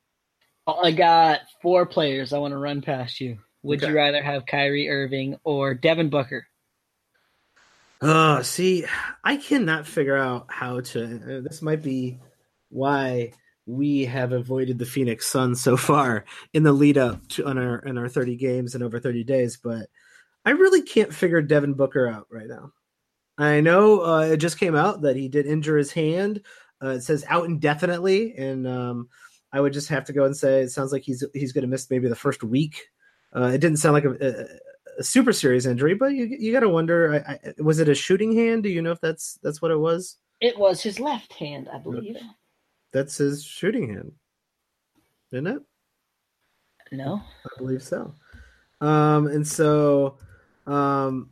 I 0.67 0.93
got 0.93 1.41
four 1.63 1.87
players 1.87 2.33
I 2.33 2.39
want 2.39 2.53
to 2.53 2.59
run 2.59 2.83
past 2.83 3.21
you. 3.21 3.39
Would 3.63 3.83
okay. 3.83 3.91
you 3.91 3.97
rather 3.97 4.23
have 4.23 4.47
Kyrie 4.47 4.91
Irving 4.91 5.37
or 5.45 5.75
Devin 5.75 6.11
Booker? 6.11 6.47
Oh, 8.03 8.43
see, 8.43 8.85
I 9.23 9.37
cannot 9.37 9.87
figure 9.87 10.17
out 10.17 10.47
how 10.49 10.81
to. 10.81 11.05
Uh, 11.05 11.41
this 11.41 11.63
might 11.63 11.83
be 11.83 12.19
why 12.69 13.33
we 13.67 14.05
have 14.05 14.33
avoided 14.33 14.79
the 14.79 14.87
Phoenix 14.87 15.27
Suns 15.27 15.63
so 15.63 15.77
far 15.77 16.25
in 16.53 16.63
the 16.63 16.73
lead 16.73 16.99
up 16.99 17.27
to 17.29 17.47
on 17.47 17.59
our 17.59 17.79
in 17.79 17.99
our 17.99 18.09
30 18.09 18.37
games 18.37 18.75
and 18.75 18.85
over 18.85 19.01
30 19.01 19.25
days, 19.25 19.59
but 19.63 19.89
I 20.45 20.51
really 20.51 20.83
can't 20.83 21.15
figure 21.15 21.41
Devin 21.41 21.75
Booker 21.75 22.07
out 22.07 22.27
right 22.31 22.47
now. 22.47 22.73
I 23.39 23.61
know 23.61 24.05
uh, 24.05 24.21
it 24.21 24.37
just 24.37 24.61
came 24.61 24.77
out 24.77 25.03
that 25.03 25.17
he 25.17 25.29
did 25.29 25.47
injure 25.47 25.77
his 25.77 25.93
hand. 25.93 26.43
Uh, 26.83 26.91
it 26.91 27.03
says 27.03 27.25
out 27.29 27.47
indefinitely, 27.47 28.35
and 28.37 28.67
um, 28.67 29.09
I 29.53 29.61
would 29.61 29.73
just 29.73 29.89
have 29.89 30.05
to 30.07 30.13
go 30.13 30.25
and 30.25 30.37
say 30.37 30.63
it 30.63 30.71
sounds 30.71 30.93
like 30.93 31.03
he's 31.03 31.25
he's 31.33 31.53
going 31.53 31.63
to 31.63 31.69
miss 31.69 31.91
maybe 31.91 32.09
the 32.09 32.15
first 32.15 32.45
week. 32.45 32.89
Uh, 33.35 33.51
it 33.55 33.59
didn't 33.59 33.79
sound 33.79 33.95
like 33.95 34.05
a, 34.05 34.11
a, 34.21 35.01
a, 35.01 35.03
super 35.03 35.33
serious 35.33 35.67
injury, 35.67 35.95
but 35.95 36.13
you 36.13 36.25
you 36.39 36.53
got 36.53 36.61
to 36.61 36.69
wonder. 36.69 37.25
I, 37.27 37.33
I, 37.33 37.63
was 37.63 37.81
it 37.81 37.89
a 37.89 37.95
shooting 37.95 38.35
hand? 38.37 38.63
Do 38.63 38.69
you 38.69 38.83
know 38.83 38.93
if 38.93 39.01
that's 39.01 39.39
that's 39.43 39.63
what 39.63 39.71
it 39.71 39.79
was? 39.79 40.19
It 40.41 40.59
was 40.59 40.83
his 40.83 41.01
left 41.01 41.33
hand, 41.33 41.69
I 41.73 41.79
believe. 41.79 42.17
That's 42.95 43.17
his 43.19 43.45
shooting 43.45 43.89
hand, 43.89 44.13
isn't 45.33 45.49
it? 45.49 45.63
No, 46.93 47.21
I 47.45 47.59
believe 47.59 47.83
so. 47.83 48.15
Um, 48.81 49.27
and 49.27 49.47
so, 49.47 50.19
um, 50.69 51.31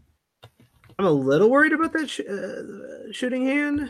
I'm 0.99 1.05
a 1.07 1.11
little 1.11 1.49
worried 1.49 1.73
about 1.73 1.93
that 1.93 2.11
sh- 2.11 2.21
uh, 2.29 3.13
shooting 3.13 3.47
hand 3.47 3.89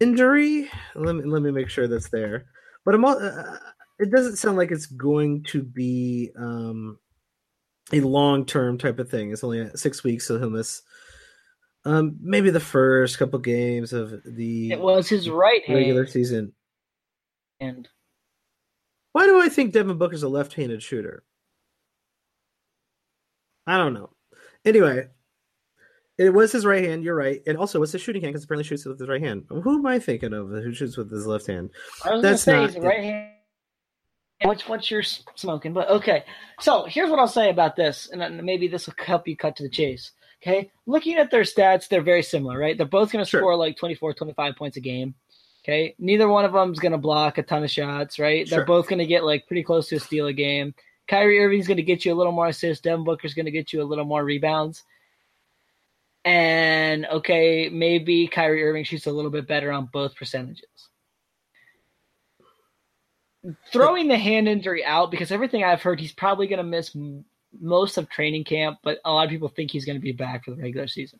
injury. 0.00 0.68
Let 0.96 1.14
me 1.14 1.22
let 1.24 1.42
me 1.42 1.52
make 1.52 1.70
sure 1.70 1.86
that's 1.86 2.10
there. 2.10 2.46
But 2.84 2.96
I'm. 2.96 3.04
Uh, 3.04 3.58
it 4.00 4.10
doesn't 4.10 4.36
sound 4.36 4.56
like 4.56 4.72
it's 4.72 4.86
going 4.86 5.44
to 5.44 5.62
be 5.62 6.30
um, 6.36 6.98
a 7.92 8.00
long 8.00 8.44
term 8.44 8.78
type 8.78 8.98
of 8.98 9.08
thing. 9.08 9.30
It's 9.30 9.44
only 9.44 9.70
six 9.76 10.02
weeks, 10.02 10.26
so 10.26 10.38
he'll 10.40 10.50
miss 10.50 10.82
um, 11.86 12.16
maybe 12.20 12.50
the 12.50 12.58
first 12.58 13.16
couple 13.16 13.38
games 13.38 13.92
of 13.92 14.20
the. 14.24 14.72
It 14.72 14.80
was 14.80 15.08
his 15.08 15.30
right 15.30 15.62
regular 15.68 16.02
hand. 16.02 16.12
season. 16.12 16.52
And 17.60 17.88
why 19.12 19.26
do 19.26 19.40
I 19.40 19.48
think 19.48 19.72
Devin 19.72 19.96
Booker's 19.96 20.24
a 20.24 20.28
left-handed 20.28 20.82
shooter? 20.82 21.22
I 23.68 23.78
don't 23.78 23.94
know. 23.94 24.10
Anyway, 24.64 25.06
it 26.18 26.30
was 26.30 26.50
his 26.50 26.66
right 26.66 26.84
hand. 26.84 27.04
You're 27.04 27.14
right. 27.14 27.40
and 27.46 27.56
also 27.56 27.78
was 27.78 27.92
his 27.92 28.02
shooting 28.02 28.20
hand 28.20 28.34
because 28.34 28.44
apparently 28.44 28.64
shoots 28.64 28.84
with 28.84 28.98
his 28.98 29.08
right 29.08 29.22
hand. 29.22 29.44
Who 29.48 29.78
am 29.78 29.86
I 29.86 30.00
thinking 30.00 30.32
of? 30.32 30.48
Who 30.48 30.74
shoots 30.74 30.96
with 30.96 31.10
his 31.10 31.26
left 31.26 31.46
hand? 31.46 31.70
I 32.04 32.14
was 32.14 32.22
That's 32.22 32.44
gonna 32.44 32.68
say 32.68 32.78
not, 32.80 32.86
right 32.86 33.04
hand. 33.04 33.30
What's 34.42 34.68
what 34.68 34.90
you're 34.90 35.02
smoking? 35.02 35.72
But 35.72 35.88
okay. 35.88 36.24
So 36.60 36.84
here's 36.84 37.10
what 37.10 37.20
I'll 37.20 37.28
say 37.28 37.48
about 37.48 37.76
this, 37.76 38.10
and 38.10 38.42
maybe 38.44 38.66
this 38.66 38.86
will 38.86 38.94
help 38.98 39.28
you 39.28 39.36
cut 39.36 39.54
to 39.56 39.62
the 39.62 39.70
chase. 39.70 40.10
Okay. 40.42 40.70
Looking 40.86 41.16
at 41.16 41.30
their 41.30 41.42
stats, 41.42 41.88
they're 41.88 42.02
very 42.02 42.22
similar, 42.22 42.58
right? 42.58 42.76
They're 42.76 42.86
both 42.86 43.10
going 43.10 43.24
to 43.24 43.28
sure. 43.28 43.40
score 43.40 43.56
like 43.56 43.76
24, 43.76 44.14
25 44.14 44.56
points 44.56 44.76
a 44.76 44.80
game. 44.80 45.14
Okay. 45.64 45.94
Neither 45.98 46.28
one 46.28 46.44
of 46.44 46.52
them 46.52 46.72
is 46.72 46.78
going 46.78 46.92
to 46.92 46.98
block 46.98 47.38
a 47.38 47.42
ton 47.42 47.64
of 47.64 47.70
shots, 47.70 48.18
right? 48.18 48.46
Sure. 48.46 48.58
They're 48.58 48.66
both 48.66 48.88
going 48.88 49.00
to 49.00 49.06
get 49.06 49.24
like 49.24 49.46
pretty 49.46 49.64
close 49.64 49.88
to 49.88 49.96
a 49.96 50.00
steal 50.00 50.26
a 50.26 50.32
game. 50.32 50.74
Kyrie 51.08 51.40
Irving's 51.40 51.66
going 51.66 51.76
to 51.76 51.82
get 51.82 52.04
you 52.04 52.12
a 52.12 52.16
little 52.16 52.32
more 52.32 52.48
assists. 52.48 52.82
Devin 52.82 53.04
Booker's 53.04 53.34
going 53.34 53.46
to 53.46 53.52
get 53.52 53.72
you 53.72 53.82
a 53.82 53.84
little 53.84 54.04
more 54.04 54.24
rebounds. 54.24 54.84
And 56.24 57.06
okay, 57.06 57.68
maybe 57.68 58.26
Kyrie 58.26 58.64
Irving 58.64 58.84
shoots 58.84 59.06
a 59.06 59.12
little 59.12 59.30
bit 59.30 59.46
better 59.46 59.70
on 59.70 59.88
both 59.92 60.16
percentages. 60.16 60.66
Throwing 63.72 64.08
the 64.08 64.18
hand 64.18 64.48
injury 64.48 64.84
out 64.84 65.12
because 65.12 65.30
everything 65.30 65.62
I've 65.62 65.82
heard, 65.82 66.00
he's 66.00 66.12
probably 66.12 66.48
going 66.48 66.58
to 66.58 66.64
miss 66.64 66.96
most 67.60 67.96
of 67.98 68.08
training 68.08 68.44
camp, 68.44 68.78
but 68.82 68.98
a 69.04 69.12
lot 69.12 69.24
of 69.24 69.30
people 69.30 69.48
think 69.48 69.70
he's 69.70 69.84
going 69.84 69.96
to 69.96 70.02
be 70.02 70.12
back 70.12 70.44
for 70.44 70.52
the 70.52 70.62
regular 70.62 70.86
season. 70.86 71.18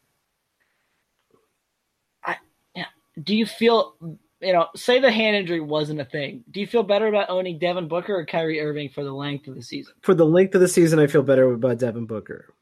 I, 2.24 2.36
yeah. 2.74 2.86
Do 3.22 3.34
you 3.34 3.46
feel, 3.46 3.94
you 4.40 4.52
know, 4.52 4.68
say 4.74 5.00
the 5.00 5.10
hand 5.10 5.36
injury 5.36 5.60
wasn't 5.60 6.00
a 6.00 6.04
thing? 6.04 6.44
Do 6.50 6.60
you 6.60 6.66
feel 6.66 6.82
better 6.82 7.06
about 7.06 7.30
owning 7.30 7.58
Devin 7.58 7.88
Booker 7.88 8.14
or 8.14 8.26
Kyrie 8.26 8.60
Irving 8.60 8.90
for 8.90 9.04
the 9.04 9.12
length 9.12 9.48
of 9.48 9.54
the 9.54 9.62
season? 9.62 9.94
For 10.02 10.14
the 10.14 10.26
length 10.26 10.54
of 10.54 10.60
the 10.60 10.68
season, 10.68 10.98
I 10.98 11.06
feel 11.06 11.22
better 11.22 11.52
about 11.52 11.78
Devin 11.78 12.06
Booker. 12.06 12.52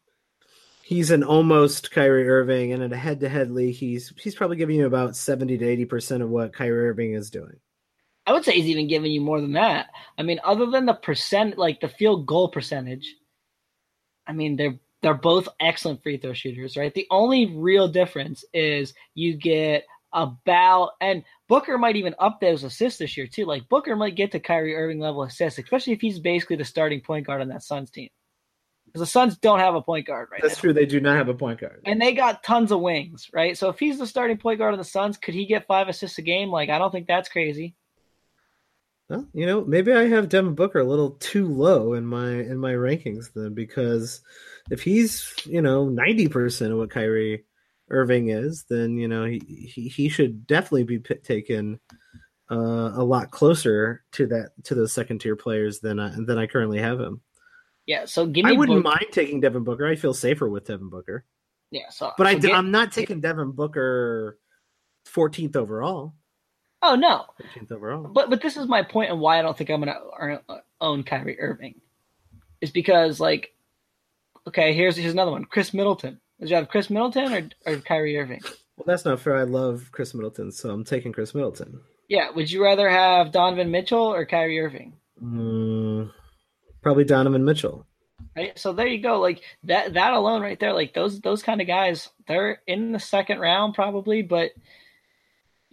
He's 0.82 1.10
an 1.10 1.24
almost 1.24 1.92
Kyrie 1.92 2.28
Irving, 2.28 2.74
and 2.74 2.82
in 2.82 2.92
a 2.92 2.96
head-to-head 2.96 3.50
league, 3.50 3.74
he's 3.74 4.12
he's 4.18 4.34
probably 4.34 4.58
giving 4.58 4.76
you 4.76 4.84
about 4.84 5.16
seventy 5.16 5.56
to 5.56 5.66
eighty 5.66 5.86
percent 5.86 6.22
of 6.22 6.28
what 6.28 6.52
Kyrie 6.52 6.88
Irving 6.88 7.14
is 7.14 7.30
doing. 7.30 7.56
I 8.26 8.32
would 8.32 8.44
say 8.44 8.52
he's 8.52 8.66
even 8.66 8.86
giving 8.86 9.10
you 9.10 9.22
more 9.22 9.40
than 9.40 9.52
that. 9.52 9.86
I 10.18 10.22
mean, 10.22 10.40
other 10.44 10.66
than 10.66 10.84
the 10.84 10.92
percent, 10.92 11.56
like 11.56 11.80
the 11.80 11.88
field 11.88 12.26
goal 12.26 12.48
percentage, 12.48 13.14
I 14.26 14.32
mean, 14.32 14.56
they're 14.56 14.78
they're 15.02 15.14
both 15.14 15.48
excellent 15.60 16.02
free 16.02 16.16
throw 16.16 16.32
shooters, 16.32 16.76
right? 16.76 16.94
The 16.94 17.06
only 17.10 17.54
real 17.54 17.88
difference 17.88 18.44
is 18.54 18.94
you 19.14 19.36
get 19.36 19.84
about 20.14 20.92
and 21.00 21.24
Booker 21.48 21.76
might 21.76 21.96
even 21.96 22.14
up 22.18 22.40
those 22.40 22.64
assists 22.64 22.98
this 22.98 23.16
year 23.16 23.26
too. 23.26 23.44
Like 23.44 23.68
Booker 23.68 23.96
might 23.96 24.14
get 24.14 24.32
to 24.32 24.40
Kyrie 24.40 24.74
Irving 24.74 25.00
level 25.00 25.22
assists, 25.24 25.58
especially 25.58 25.92
if 25.92 26.00
he's 26.00 26.18
basically 26.20 26.56
the 26.56 26.64
starting 26.64 27.02
point 27.02 27.26
guard 27.26 27.42
on 27.42 27.48
that 27.48 27.62
Suns 27.62 27.90
team. 27.90 28.08
Because 28.86 29.00
the 29.00 29.06
Suns 29.06 29.36
don't 29.36 29.58
have 29.58 29.74
a 29.74 29.82
point 29.82 30.06
guard 30.06 30.28
right 30.30 30.40
That's 30.40 30.56
now. 30.56 30.60
true. 30.60 30.72
They 30.72 30.86
do 30.86 31.00
not 31.00 31.16
have 31.16 31.28
a 31.28 31.34
point 31.34 31.60
guard. 31.60 31.82
And 31.84 32.00
they 32.00 32.14
got 32.14 32.42
tons 32.42 32.70
of 32.70 32.80
wings, 32.80 33.28
right? 33.32 33.58
So 33.58 33.68
if 33.68 33.78
he's 33.78 33.98
the 33.98 34.06
starting 34.06 34.38
point 34.38 34.58
guard 34.58 34.72
of 34.72 34.78
the 34.78 34.84
Suns, 34.84 35.18
could 35.18 35.34
he 35.34 35.46
get 35.46 35.66
five 35.66 35.88
assists 35.88 36.16
a 36.18 36.22
game? 36.22 36.48
Like 36.48 36.70
I 36.70 36.78
don't 36.78 36.92
think 36.92 37.08
that's 37.08 37.28
crazy. 37.28 37.74
Well, 39.08 39.28
you 39.34 39.44
know, 39.44 39.64
maybe 39.64 39.92
I 39.92 40.08
have 40.08 40.30
Devin 40.30 40.54
Booker 40.54 40.78
a 40.78 40.84
little 40.84 41.10
too 41.12 41.46
low 41.46 41.92
in 41.92 42.06
my 42.06 42.30
in 42.30 42.58
my 42.58 42.72
rankings 42.72 43.32
then 43.34 43.52
because 43.52 44.22
if 44.70 44.82
he's 44.82 45.32
you 45.44 45.60
know 45.60 45.88
ninety 45.88 46.28
percent 46.28 46.72
of 46.72 46.78
what 46.78 46.90
Kyrie 46.90 47.44
Irving 47.90 48.30
is, 48.30 48.64
then 48.70 48.96
you 48.96 49.08
know 49.08 49.24
he 49.24 49.40
he, 49.40 49.88
he 49.88 50.08
should 50.08 50.46
definitely 50.46 50.84
be 50.84 50.98
p- 51.00 51.16
taken 51.16 51.80
uh, 52.50 52.92
a 52.94 53.04
lot 53.04 53.30
closer 53.30 54.04
to 54.12 54.26
that 54.28 54.52
to 54.64 54.74
those 54.74 54.92
second 54.92 55.20
tier 55.20 55.36
players 55.36 55.80
than 55.80 56.00
I, 56.00 56.14
than 56.16 56.38
I 56.38 56.46
currently 56.46 56.78
have 56.78 56.98
him. 56.98 57.20
Yeah, 57.86 58.06
so 58.06 58.26
give 58.26 58.46
me. 58.46 58.52
I 58.52 58.54
wouldn't 58.54 58.82
mind 58.82 59.06
taking 59.12 59.40
Devin 59.40 59.64
Booker. 59.64 59.86
I 59.86 59.96
feel 59.96 60.14
safer 60.14 60.48
with 60.48 60.66
Devin 60.66 60.88
Booker. 60.88 61.26
Yeah, 61.70 61.90
so 61.90 62.12
but 62.16 62.24
so 62.24 62.30
I, 62.30 62.34
get, 62.36 62.54
I'm 62.54 62.70
not 62.70 62.92
taking 62.92 63.20
Devin 63.20 63.52
Booker 63.52 64.38
14th 65.08 65.56
overall. 65.56 66.14
Oh 66.86 66.96
no, 66.96 67.24
15th 67.42 67.72
overall. 67.72 68.02
But 68.12 68.28
but 68.28 68.42
this 68.42 68.58
is 68.58 68.68
my 68.68 68.82
point 68.82 69.10
and 69.10 69.18
why 69.18 69.38
I 69.38 69.42
don't 69.42 69.56
think 69.56 69.70
I'm 69.70 69.80
gonna 69.80 70.42
own 70.82 71.02
Kyrie 71.02 71.40
Irving, 71.40 71.80
is 72.60 72.70
because 72.70 73.20
like, 73.20 73.54
okay, 74.46 74.74
here's 74.74 74.94
here's 74.94 75.14
another 75.14 75.30
one. 75.30 75.46
Khris 75.46 75.72
Middleton. 75.72 76.20
Would 76.38 76.50
you 76.50 76.56
have 76.56 76.68
Khris 76.68 76.90
Middleton 76.90 77.32
or 77.32 77.72
or 77.72 77.76
Kyrie 77.78 78.18
Irving? 78.18 78.42
Well, 78.76 78.84
that's 78.86 79.06
not 79.06 79.20
fair. 79.20 79.36
I 79.36 79.44
love 79.44 79.90
Khris 79.92 80.12
Middleton, 80.12 80.52
so 80.52 80.70
I'm 80.70 80.84
taking 80.84 81.12
Khris 81.12 81.34
Middleton. 81.34 81.80
Yeah. 82.08 82.30
Would 82.30 82.50
you 82.50 82.62
rather 82.62 82.90
have 82.90 83.32
Donovan 83.32 83.70
Mitchell 83.70 84.12
or 84.12 84.26
Kyrie 84.26 84.60
Irving? 84.60 84.94
Mm, 85.22 86.10
probably 86.82 87.04
Donovan 87.04 87.44
Mitchell. 87.44 87.86
Right. 88.36 88.58
So 88.58 88.72
there 88.74 88.88
you 88.88 89.00
go. 89.00 89.20
Like 89.20 89.40
that 89.64 89.94
that 89.94 90.12
alone 90.12 90.42
right 90.42 90.58
there, 90.60 90.74
like 90.74 90.92
those 90.92 91.20
those 91.20 91.42
kind 91.42 91.60
of 91.60 91.66
guys, 91.66 92.10
they're 92.26 92.60
in 92.66 92.92
the 92.92 92.98
second 92.98 93.38
round 93.38 93.74
probably, 93.74 94.22
but 94.22 94.50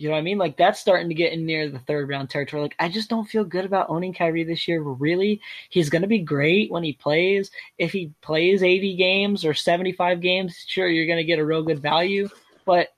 you 0.02 0.08
know 0.08 0.14
what 0.14 0.20
I 0.20 0.24
mean? 0.24 0.40
Like 0.40 0.58
that's 0.58 0.80
starting 0.80 1.10
to 1.10 1.14
get 1.14 1.32
in 1.32 1.46
near 1.46 1.70
the 1.70 1.78
third 1.78 2.10
round 2.10 2.30
territory. 2.30 2.64
Like 2.64 2.76
I 2.80 2.90
just 2.90 3.08
don't 3.08 3.28
feel 3.28 3.44
good 3.44 3.66
about 3.66 3.90
owning 3.90 4.14
Kyrie 4.14 4.44
this 4.44 4.68
year. 4.68 4.82
Really, 4.82 5.40
he's 5.70 5.92
going 5.92 6.02
to 6.02 6.08
be 6.08 6.18
great 6.18 6.72
when 6.72 6.84
he 6.84 6.94
plays. 6.94 7.52
If 7.78 7.92
he 7.92 8.12
plays 8.22 8.64
80 8.64 8.96
games 8.96 9.46
or 9.46 9.54
75 9.54 10.20
games, 10.20 10.66
sure 10.68 10.88
you're 10.88 11.06
going 11.06 11.20
to 11.20 11.24
get 11.24 11.38
a 11.38 11.46
real 11.46 11.62
good 11.62 11.84
value. 11.84 12.30
But 12.66 12.90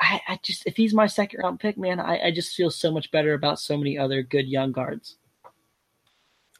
I, 0.00 0.20
I, 0.26 0.38
just 0.42 0.66
if 0.66 0.76
he's 0.78 0.94
my 0.94 1.06
second 1.06 1.40
round 1.42 1.60
pick, 1.60 1.76
man, 1.76 2.00
I, 2.00 2.28
I 2.28 2.30
just 2.30 2.56
feel 2.56 2.70
so 2.70 2.90
much 2.90 3.10
better 3.10 3.34
about 3.34 3.60
so 3.60 3.76
many 3.76 3.98
other 3.98 4.22
good 4.22 4.48
young 4.48 4.72
guards. 4.72 5.16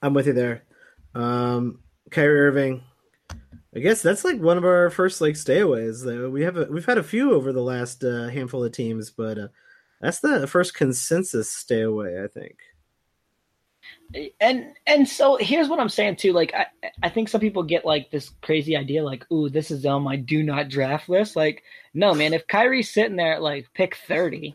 I'm 0.02 0.12
with 0.12 0.26
you 0.26 0.34
there. 0.34 0.64
Um, 1.14 1.80
Kyrie 2.10 2.40
Irving. 2.40 2.82
I 3.74 3.78
guess 3.78 4.02
that's 4.02 4.24
like 4.24 4.40
one 4.40 4.58
of 4.58 4.64
our 4.64 4.90
first 4.90 5.22
like 5.22 5.34
stayaways. 5.34 6.30
We 6.30 6.42
have 6.42 6.58
a, 6.58 6.66
we've 6.66 6.84
had 6.84 6.98
a 6.98 7.02
few 7.02 7.32
over 7.32 7.52
the 7.52 7.62
last 7.62 8.04
uh, 8.04 8.28
handful 8.28 8.62
of 8.62 8.72
teams, 8.72 9.10
but 9.10 9.38
uh, 9.38 9.48
that's 10.06 10.20
the 10.20 10.46
first 10.46 10.74
consensus 10.74 11.50
stay 11.50 11.82
away, 11.82 12.22
I 12.22 12.28
think. 12.28 12.56
And 14.40 14.74
and 14.86 15.08
so 15.08 15.36
here's 15.36 15.68
what 15.68 15.80
I'm 15.80 15.88
saying 15.88 16.16
too. 16.16 16.32
Like 16.32 16.54
I 16.54 16.66
I 17.02 17.08
think 17.08 17.28
some 17.28 17.40
people 17.40 17.64
get 17.64 17.84
like 17.84 18.10
this 18.10 18.30
crazy 18.40 18.76
idea, 18.76 19.02
like, 19.04 19.30
ooh, 19.32 19.48
this 19.48 19.72
is 19.72 19.84
on 19.84 20.02
my 20.02 20.14
do 20.14 20.44
not 20.44 20.68
draft 20.68 21.08
list. 21.08 21.34
Like, 21.34 21.64
no, 21.92 22.14
man, 22.14 22.32
if 22.32 22.46
Kyrie's 22.46 22.92
sitting 22.92 23.16
there 23.16 23.34
at 23.34 23.42
like 23.42 23.66
pick 23.74 23.96
30, 23.96 24.54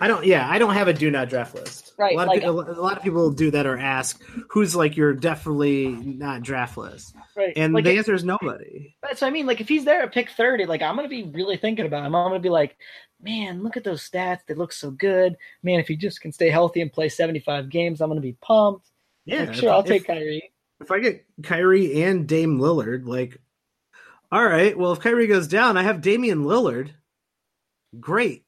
I 0.00 0.08
don't. 0.08 0.24
Yeah, 0.24 0.48
I 0.48 0.58
don't 0.58 0.74
have 0.74 0.88
a 0.88 0.92
do 0.92 1.10
not 1.10 1.28
draft 1.28 1.54
list. 1.54 1.94
Right. 1.98 2.14
A 2.14 2.16
lot, 2.16 2.28
like, 2.28 2.42
of, 2.42 2.56
people, 2.56 2.78
a 2.78 2.80
lot 2.80 2.96
of 2.96 3.02
people 3.02 3.30
do 3.30 3.50
that 3.50 3.66
or 3.66 3.76
ask 3.76 4.22
who's 4.50 4.76
like 4.76 4.96
your 4.96 5.12
definitely 5.12 5.88
not 5.88 6.42
draft 6.42 6.76
list. 6.76 7.14
Right. 7.36 7.52
And 7.56 7.74
like 7.74 7.84
the 7.84 7.96
answer 7.96 8.14
is 8.14 8.22
nobody. 8.22 8.94
That's 9.02 9.20
what 9.20 9.28
I 9.28 9.30
mean. 9.30 9.46
Like 9.46 9.60
if 9.60 9.68
he's 9.68 9.84
there 9.84 10.02
at 10.02 10.12
pick 10.12 10.30
thirty, 10.30 10.66
like 10.66 10.82
I'm 10.82 10.94
gonna 10.94 11.08
be 11.08 11.24
really 11.24 11.56
thinking 11.56 11.86
about 11.86 12.06
him. 12.06 12.14
I'm 12.14 12.28
gonna 12.28 12.38
be 12.38 12.50
like, 12.50 12.76
man, 13.20 13.62
look 13.62 13.76
at 13.76 13.84
those 13.84 14.08
stats. 14.08 14.40
They 14.46 14.54
look 14.54 14.72
so 14.72 14.90
good. 14.90 15.36
Man, 15.62 15.80
if 15.80 15.88
he 15.88 15.96
just 15.96 16.20
can 16.20 16.32
stay 16.32 16.50
healthy 16.50 16.80
and 16.80 16.92
play 16.92 17.08
75 17.08 17.68
games, 17.68 18.00
I'm 18.00 18.08
gonna 18.08 18.20
be 18.20 18.36
pumped. 18.40 18.88
Yeah. 19.24 19.44
Like, 19.44 19.54
sure, 19.54 19.70
I'll 19.70 19.82
take 19.82 20.06
Kyrie. 20.06 20.52
If 20.80 20.92
I 20.92 21.00
get 21.00 21.26
Kyrie 21.42 22.04
and 22.04 22.28
Dame 22.28 22.58
Lillard, 22.58 23.06
like, 23.06 23.40
all 24.30 24.44
right, 24.44 24.78
well, 24.78 24.92
if 24.92 25.00
Kyrie 25.00 25.26
goes 25.26 25.48
down, 25.48 25.76
I 25.76 25.82
have 25.82 26.00
Damian 26.00 26.44
Lillard. 26.44 26.90
Great. 27.98 28.44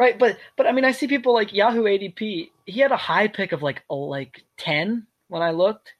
Right, 0.00 0.18
but 0.18 0.38
but 0.56 0.66
I 0.66 0.72
mean, 0.72 0.86
I 0.86 0.92
see 0.92 1.06
people 1.06 1.34
like 1.34 1.52
Yahoo 1.52 1.82
ADP. 1.82 2.50
he 2.64 2.80
had 2.80 2.90
a 2.90 2.96
high 2.96 3.28
pick 3.28 3.52
of 3.52 3.60
like 3.62 3.82
oh, 3.90 3.98
like 3.98 4.42
ten 4.56 5.06
when 5.28 5.42
I 5.42 5.50
looked. 5.50 5.92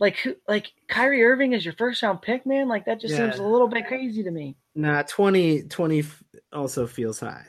Like 0.00 0.16
who 0.16 0.36
like 0.48 0.72
Kyrie 0.88 1.22
Irving 1.22 1.52
is 1.52 1.66
your 1.66 1.74
first 1.74 2.02
round 2.02 2.22
pick, 2.22 2.46
man? 2.46 2.68
Like 2.68 2.86
that 2.86 2.98
just 2.98 3.12
yeah. 3.12 3.30
seems 3.30 3.38
a 3.38 3.46
little 3.46 3.68
bit 3.68 3.86
crazy 3.86 4.22
to 4.22 4.30
me. 4.30 4.56
Nah, 4.74 5.02
20, 5.02 5.64
20 5.64 6.02
also 6.54 6.86
feels 6.86 7.20
high. 7.20 7.44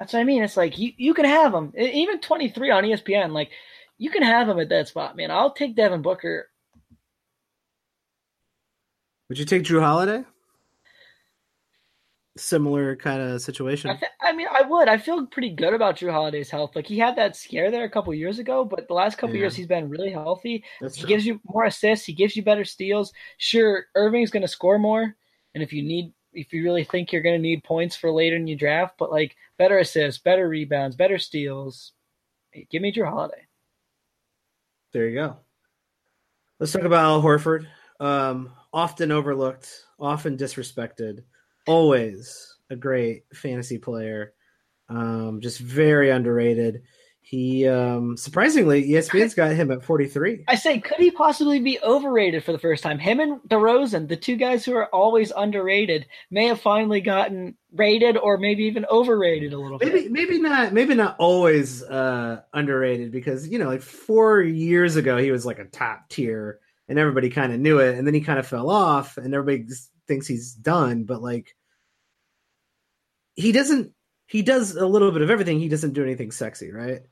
That's 0.00 0.12
what 0.12 0.18
I 0.18 0.24
mean. 0.24 0.42
It's 0.42 0.56
like 0.56 0.76
you, 0.76 0.92
you 0.96 1.14
can 1.14 1.26
have 1.26 1.54
him. 1.54 1.72
Even 1.78 2.18
23 2.18 2.70
on 2.72 2.82
ESPN, 2.82 3.30
like 3.30 3.50
you 3.98 4.10
can 4.10 4.24
have 4.24 4.48
him 4.48 4.58
at 4.58 4.68
that 4.70 4.88
spot, 4.88 5.16
man. 5.16 5.30
I'll 5.30 5.52
take 5.52 5.76
Devin 5.76 6.02
Booker. 6.02 6.48
Would 9.28 9.38
you 9.38 9.44
take 9.44 9.62
Jrue 9.62 9.80
Holiday? 9.80 10.24
Similar 12.36 12.96
kind 12.96 13.22
of 13.22 13.40
situation. 13.40 13.90
I, 13.90 13.96
th- 13.96 14.12
I, 14.20 14.32
mean, 14.32 14.46
I 14.50 14.62
would. 14.62 14.88
I 14.88 14.98
feel 14.98 15.26
pretty 15.26 15.50
good 15.50 15.72
about 15.72 15.96
Jrue 15.96 16.12
Holiday's 16.12 16.50
health. 16.50 16.76
Like 16.76 16.86
he 16.86 16.98
had 16.98 17.16
that 17.16 17.36
scare 17.36 17.70
there 17.70 17.84
a 17.84 17.90
couple 17.90 18.12
years 18.12 18.38
ago, 18.38 18.64
but 18.64 18.88
the 18.88 18.94
last 18.94 19.16
couple 19.16 19.34
yeah. 19.36 19.42
years 19.42 19.56
he's 19.56 19.66
been 19.66 19.88
really 19.88 20.10
healthy. 20.10 20.64
That's 20.80 20.96
he 20.96 21.02
true. 21.02 21.08
gives 21.08 21.26
you 21.26 21.40
more 21.46 21.64
assists. 21.64 22.04
He 22.04 22.12
gives 22.12 22.36
you 22.36 22.42
better 22.42 22.64
steals. 22.64 23.12
Sure, 23.38 23.86
Irving's 23.94 24.30
going 24.30 24.42
to 24.42 24.48
score 24.48 24.78
more, 24.78 25.16
and 25.54 25.62
if 25.62 25.72
you 25.72 25.82
need 25.82 26.12
if 26.36 26.52
you 26.52 26.62
really 26.62 26.84
think 26.84 27.12
you're 27.12 27.22
going 27.22 27.36
to 27.36 27.42
need 27.42 27.64
points 27.64 27.96
for 27.96 28.12
later 28.12 28.36
in 28.36 28.46
your 28.46 28.58
draft, 28.58 28.96
but 28.98 29.10
like 29.10 29.36
better 29.58 29.78
assists, 29.78 30.20
better 30.20 30.48
rebounds, 30.48 30.94
better 30.94 31.18
steals. 31.18 31.92
Give 32.70 32.82
me 32.82 32.92
Jrue 32.92 33.08
Holiday. 33.08 33.46
There 34.92 35.08
you 35.08 35.14
go. 35.14 35.36
Let's 36.58 36.72
talk 36.72 36.82
about 36.82 37.04
Al 37.04 37.22
Horford. 37.22 37.66
Um, 38.00 38.52
often 38.72 39.10
overlooked, 39.10 39.84
often 39.98 40.36
disrespected, 40.36 41.22
always 41.66 42.56
a 42.70 42.76
great 42.76 43.24
fantasy 43.34 43.78
player. 43.78 44.32
Um, 44.88 45.40
just 45.40 45.58
very 45.58 46.10
underrated. 46.10 46.82
He 47.26 47.66
um 47.66 48.16
surprisingly, 48.16 48.88
ESPN's 48.88 49.34
got 49.34 49.50
him 49.50 49.72
at 49.72 49.82
43. 49.82 50.44
I 50.46 50.54
say, 50.54 50.78
could 50.78 50.98
he 50.98 51.10
possibly 51.10 51.58
be 51.58 51.76
overrated 51.82 52.44
for 52.44 52.52
the 52.52 52.58
first 52.58 52.84
time? 52.84 53.00
Him 53.00 53.18
and 53.18 53.40
DeRozan, 53.48 54.06
the 54.06 54.14
two 54.14 54.36
guys 54.36 54.64
who 54.64 54.76
are 54.76 54.86
always 54.94 55.32
underrated, 55.36 56.06
may 56.30 56.46
have 56.46 56.60
finally 56.60 57.00
gotten 57.00 57.56
rated 57.72 58.16
or 58.16 58.38
maybe 58.38 58.62
even 58.62 58.86
overrated 58.88 59.52
a 59.52 59.58
little 59.58 59.78
maybe, 59.78 60.02
bit. 60.02 60.12
Maybe 60.12 60.38
not 60.40 60.72
maybe 60.72 60.94
not 60.94 61.16
always 61.18 61.82
uh 61.82 62.42
underrated 62.54 63.10
because 63.10 63.48
you 63.48 63.58
know, 63.58 63.66
like 63.66 63.82
four 63.82 64.40
years 64.40 64.94
ago 64.94 65.16
he 65.16 65.32
was 65.32 65.44
like 65.44 65.58
a 65.58 65.64
top 65.64 66.08
tier 66.08 66.60
and 66.88 66.96
everybody 66.96 67.28
kind 67.28 67.52
of 67.52 67.58
knew 67.58 67.80
it, 67.80 67.98
and 67.98 68.06
then 68.06 68.14
he 68.14 68.20
kind 68.20 68.38
of 68.38 68.46
fell 68.46 68.70
off 68.70 69.16
and 69.16 69.34
everybody 69.34 69.68
thinks 70.06 70.28
he's 70.28 70.52
done, 70.52 71.02
but 71.02 71.22
like 71.22 71.55
he 73.36 73.52
doesn't 73.52 73.92
he 74.26 74.42
does 74.42 74.74
a 74.74 74.86
little 74.86 75.12
bit 75.12 75.22
of 75.22 75.30
everything. 75.30 75.60
He 75.60 75.68
doesn't 75.68 75.92
do 75.92 76.02
anything 76.02 76.32
sexy, 76.32 76.72
right? 76.72 77.02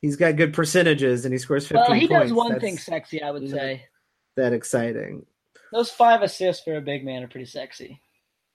he's 0.00 0.16
got 0.16 0.36
good 0.36 0.52
percentages 0.52 1.24
and 1.24 1.32
he 1.32 1.38
scores 1.38 1.66
15 1.66 1.80
well, 1.80 1.98
he 1.98 2.08
points. 2.08 2.24
does 2.24 2.32
one 2.32 2.52
That's, 2.52 2.62
thing 2.62 2.78
sexy, 2.78 3.22
I 3.22 3.30
would 3.30 3.48
say. 3.48 3.86
That 4.36 4.52
exciting. 4.52 5.26
Those 5.72 5.90
five 5.90 6.22
assists 6.22 6.64
for 6.64 6.76
a 6.76 6.80
big 6.80 7.04
man 7.04 7.22
are 7.22 7.28
pretty 7.28 7.46
sexy. 7.46 8.00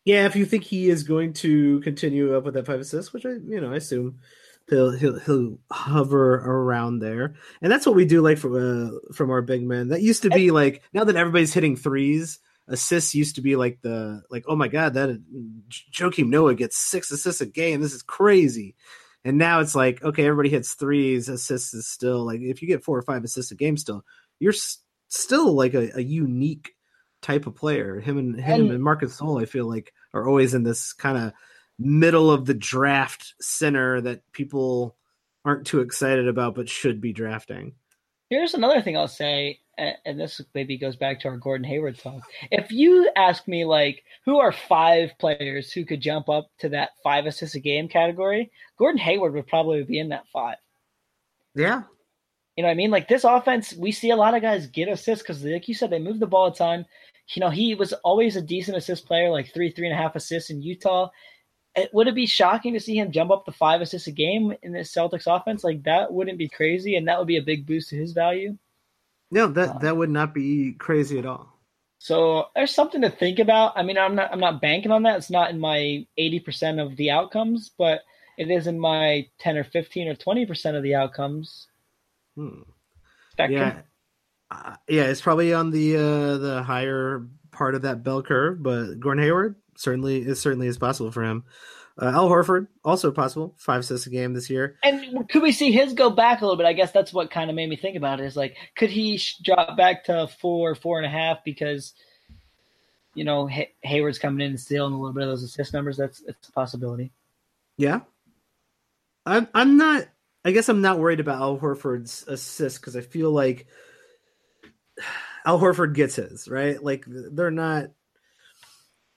Yeah, 0.04 0.26
if 0.26 0.36
you 0.36 0.46
think 0.46 0.64
he 0.64 0.90
is 0.90 1.04
going 1.04 1.34
to 1.34 1.80
continue 1.82 2.36
up 2.36 2.44
with 2.44 2.54
that 2.54 2.66
five 2.66 2.80
assists, 2.80 3.14
which 3.14 3.26
I, 3.26 3.30
you 3.30 3.60
know, 3.60 3.74
I 3.74 3.78
assume 3.78 4.20
he'll 4.70 4.92
he'll, 4.92 5.20
he'll 5.20 5.60
hover 5.72 6.36
around 6.36 7.00
there, 7.00 7.36
and 7.62 7.72
that's 7.72 7.88
what 7.88 7.96
we 7.96 8.06
do 8.06 8.22
like 8.22 8.38
from 8.38 8.56
uh, 8.56 9.14
from 9.14 9.32
our 9.32 9.42
big 9.42 9.64
men. 9.64 9.88
That 9.88 10.04
used 10.04 10.22
to 10.22 10.30
be 10.30 10.52
like 10.52 10.84
now 10.94 11.06
that 11.06 11.16
everybody's 11.16 11.56
hitting 11.56 11.76
threes, 11.76 12.38
assists 12.68 13.14
used 13.14 13.36
to 13.36 13.42
be 13.42 13.56
like 13.56 13.80
the 13.82 14.24
like 14.30 14.46
oh 14.48 14.56
my 14.56 14.68
god 14.68 14.96
that 14.96 15.22
Joakim 15.92 16.30
Noah 16.30 16.56
gets 16.56 16.78
six 16.78 17.12
assists 17.12 17.42
a 17.42 17.46
game. 17.46 17.82
This 17.82 17.94
is 17.94 18.04
crazy. 18.04 18.76
And 19.24 19.40
now 19.40 19.60
it's 19.60 19.74
like, 19.74 20.04
okay, 20.04 20.26
everybody 20.26 20.50
hits 20.50 20.76
threes, 20.76 21.30
assists 21.30 21.74
is 21.74 21.88
still 21.88 22.24
like 22.26 22.42
if 22.42 22.62
you 22.62 22.68
get 22.68 22.84
four 22.84 22.98
or 22.98 23.02
five 23.02 23.24
assists 23.24 23.52
a 23.52 23.56
game, 23.56 23.76
still 23.76 24.04
you're 24.40 24.54
s- 24.54 24.80
still 25.08 25.54
like 25.54 25.74
a, 25.74 25.98
a, 25.98 26.02
unique 26.02 26.76
type 27.22 27.48
of 27.48 27.56
player. 27.56 28.00
Him 28.00 28.18
and 28.18 28.40
him 28.40 28.62
and, 28.62 28.72
and 28.72 28.84
Marc 28.84 29.02
Gasol, 29.02 29.42
I 29.42 29.46
feel 29.46 29.68
like, 29.68 29.94
are 30.14 30.28
always 30.28 30.54
in 30.54 30.64
this 30.64 30.94
kind 30.94 31.18
of 31.18 31.34
middle 31.80 32.30
of 32.30 32.46
the 32.46 32.54
draft 32.54 33.34
center 33.42 34.02
that 34.02 34.32
people 34.32 34.96
aren't 35.44 35.66
too 35.66 35.82
excited 35.82 36.28
about, 36.28 36.56
but 36.56 36.70
should 36.70 37.02
be 37.02 37.14
drafting. 37.14 37.74
Here's 38.30 38.54
another 38.54 38.82
thing 38.82 38.96
I'll 38.96 39.08
say 39.08 39.60
and 39.78 40.20
this 40.20 40.42
maybe 40.54 40.78
goes 40.78 40.96
back 40.96 41.20
to 41.20 41.28
our 41.28 41.38
Gordon 41.38 41.66
Hayward 41.66 42.00
talk. 42.00 42.22
If 42.52 42.72
you 42.72 43.10
ask 43.16 43.48
me, 43.48 43.66
like, 43.66 44.04
who 44.24 44.38
are 44.40 44.52
five 44.52 45.12
players 45.20 45.72
who 45.72 45.86
could 45.86 46.02
jump 46.02 46.30
up 46.30 46.50
to 46.60 46.70
that 46.70 46.92
five 47.04 47.26
assists 47.26 47.56
a 47.56 47.60
game 47.60 47.88
category, 47.88 48.52
Gordon 48.78 49.00
Hayward 49.00 49.34
would 49.34 49.48
probably 49.48 49.84
be 49.84 50.00
in 50.00 50.10
that 50.10 50.28
five. 50.32 50.58
Yeah. 51.56 51.84
You 52.56 52.64
know 52.64 52.70
what 52.70 52.74
I 52.74 52.76
mean? 52.76 52.92
Like, 52.92 53.08
this 53.08 53.26
offense, 53.26 53.74
we 53.74 53.92
see 53.92 54.12
a 54.12 54.16
lot 54.16 54.34
of 54.34 54.42
guys 54.42 54.68
get 54.68 54.88
assists 54.88 55.24
because, 55.24 55.44
like 55.44 55.68
you 55.68 55.74
said, 55.74 55.90
they 55.90 56.00
move 56.00 56.20
the 56.20 56.28
ball 56.28 56.48
a 56.48 56.56
ton. 56.56 56.86
You 57.34 57.42
know, 57.42 57.50
he 57.50 57.76
was 57.76 57.92
always 57.92 58.36
a 58.36 58.42
decent 58.42 58.78
assist 58.78 59.06
player, 59.06 59.30
like 59.30 59.54
three, 59.54 59.72
three 59.72 59.88
and 59.88 59.98
a 59.98 60.02
half 60.02 60.16
assists 60.16 60.52
in 60.52 60.62
Utah. 60.62 61.10
It, 61.76 61.90
would 61.94 62.08
it 62.08 62.16
be 62.16 62.28
shocking 62.28 62.74
to 62.74 62.80
see 62.80 62.98
him 62.98 63.12
jump 63.12 63.32
up 63.32 63.44
to 63.46 63.52
five 63.52 63.82
assists 63.82 64.08
a 64.08 64.12
game 64.12 64.54
in 64.64 64.72
this 64.72 64.94
Celtics 64.94 65.28
offense? 65.28 65.64
Like, 65.64 65.84
that 65.84 66.14
wouldn't 66.14 66.38
be 66.38 66.48
crazy, 66.48 66.96
and 66.96 67.08
that 67.08 67.20
would 67.20 67.28
be 67.28 67.38
a 67.38 67.42
big 67.42 67.66
boost 67.66 67.90
to 67.90 67.98
his 67.98 68.14
value. 68.14 68.58
No, 69.36 69.48
that 69.48 69.70
uh, 69.70 69.78
that 69.80 69.98
would 69.98 70.10
not 70.10 70.34
be 70.34 70.72
crazy 70.80 71.20
at 71.20 71.26
all. 71.26 71.60
So 72.00 72.46
there's 72.56 72.74
something 72.74 73.02
to 73.02 73.10
think 73.10 73.38
about. 73.38 73.74
I 73.76 73.84
mean, 73.84 73.98
I'm 73.98 74.16
not 74.16 74.32
I'm 74.32 74.40
not 74.40 74.62
banking 74.62 74.92
on 74.92 75.04
that. 75.04 75.18
It's 75.18 75.30
not 75.30 75.50
in 75.50 75.60
my 75.60 76.08
80% 76.18 76.82
of 76.82 76.96
the 76.96 77.12
outcomes, 77.12 77.70
but 77.78 78.00
it 78.38 78.50
is 78.50 78.66
in 78.66 78.80
my 78.80 79.28
10 79.40 79.58
or 79.58 79.66
15 79.66 80.08
or 80.08 80.16
20% 80.16 80.78
of 80.78 80.84
the 80.84 80.96
outcomes. 80.96 81.68
Hmm. 82.36 82.62
Yeah. 83.38 83.82
Uh, 84.50 84.76
yeah, 84.88 85.04
it's 85.04 85.22
probably 85.22 85.54
on 85.54 85.72
the 85.72 85.98
uh, 85.98 86.38
the 86.38 86.64
higher 86.64 87.28
part 87.52 87.76
of 87.76 87.82
that 87.82 88.04
bell 88.04 88.24
curve, 88.24 88.64
but 88.64 89.02
Gordon 89.02 89.24
Hayward 89.24 89.56
certainly 89.76 90.20
is 90.20 90.40
certainly 90.40 90.68
is 90.68 90.78
possible 90.78 91.12
for 91.12 91.24
him. 91.24 91.44
Uh, 92.02 92.08
Al 92.08 92.30
Horford 92.30 92.68
also 92.84 93.10
possible 93.10 93.54
five 93.58 93.80
assists 93.80 94.06
a 94.06 94.10
game 94.10 94.34
this 94.34 94.50
year. 94.50 94.78
And 94.84 95.30
could 95.30 95.42
we 95.42 95.54
see 95.54 95.72
his 95.72 95.94
go 95.94 96.10
back 96.10 96.42
a 96.42 96.46
little 96.46 96.58
bit? 96.58 96.66
I 96.66 96.74
guess 96.74 96.92
that's 96.92 97.14
what 97.14 97.32
kind 97.32 97.50
of 97.50 97.56
made 97.56 97.70
me 97.70 97.78
think 97.78 97.96
about 97.96 98.20
it. 98.20 98.26
Is 98.26 98.36
like, 98.36 98.58
could 98.76 98.90
he 98.90 99.22
drop 99.42 99.78
back 99.78 100.04
to 100.06 100.28
four, 100.28 100.76
four 100.76 100.98
and 100.98 101.06
a 101.06 101.10
half 101.10 101.44
because 101.46 101.94
you 103.14 103.24
know 103.24 103.48
Hay- 103.48 103.72
Hayward's 103.86 104.20
coming 104.20 104.46
in 104.46 104.52
and 104.52 104.60
stealing 104.60 104.94
a 104.94 104.98
little 105.00 105.14
bit 105.14 105.24
of 105.24 105.30
those 105.30 105.44
assist 105.44 105.74
numbers? 105.74 105.96
That's 105.96 106.22
it's 106.28 106.50
a 106.50 106.52
possibility. 106.52 107.14
Yeah, 107.78 108.02
I'm. 109.26 109.48
I'm 109.54 109.78
not. 109.78 110.06
I 110.44 110.52
guess 110.52 110.68
I'm 110.68 110.82
not 110.82 111.00
worried 111.00 111.22
about 111.22 111.42
Al 111.42 111.58
Horford's 111.58 112.26
assist 112.28 112.82
because 112.82 112.98
I 112.98 113.02
feel 113.02 113.32
like 113.32 113.68
Al 115.46 115.62
Horford 115.62 115.94
gets 115.94 116.18
his 116.18 116.50
right. 116.50 116.84
Like 116.84 117.06
they're 117.08 117.52
not. 117.52 117.92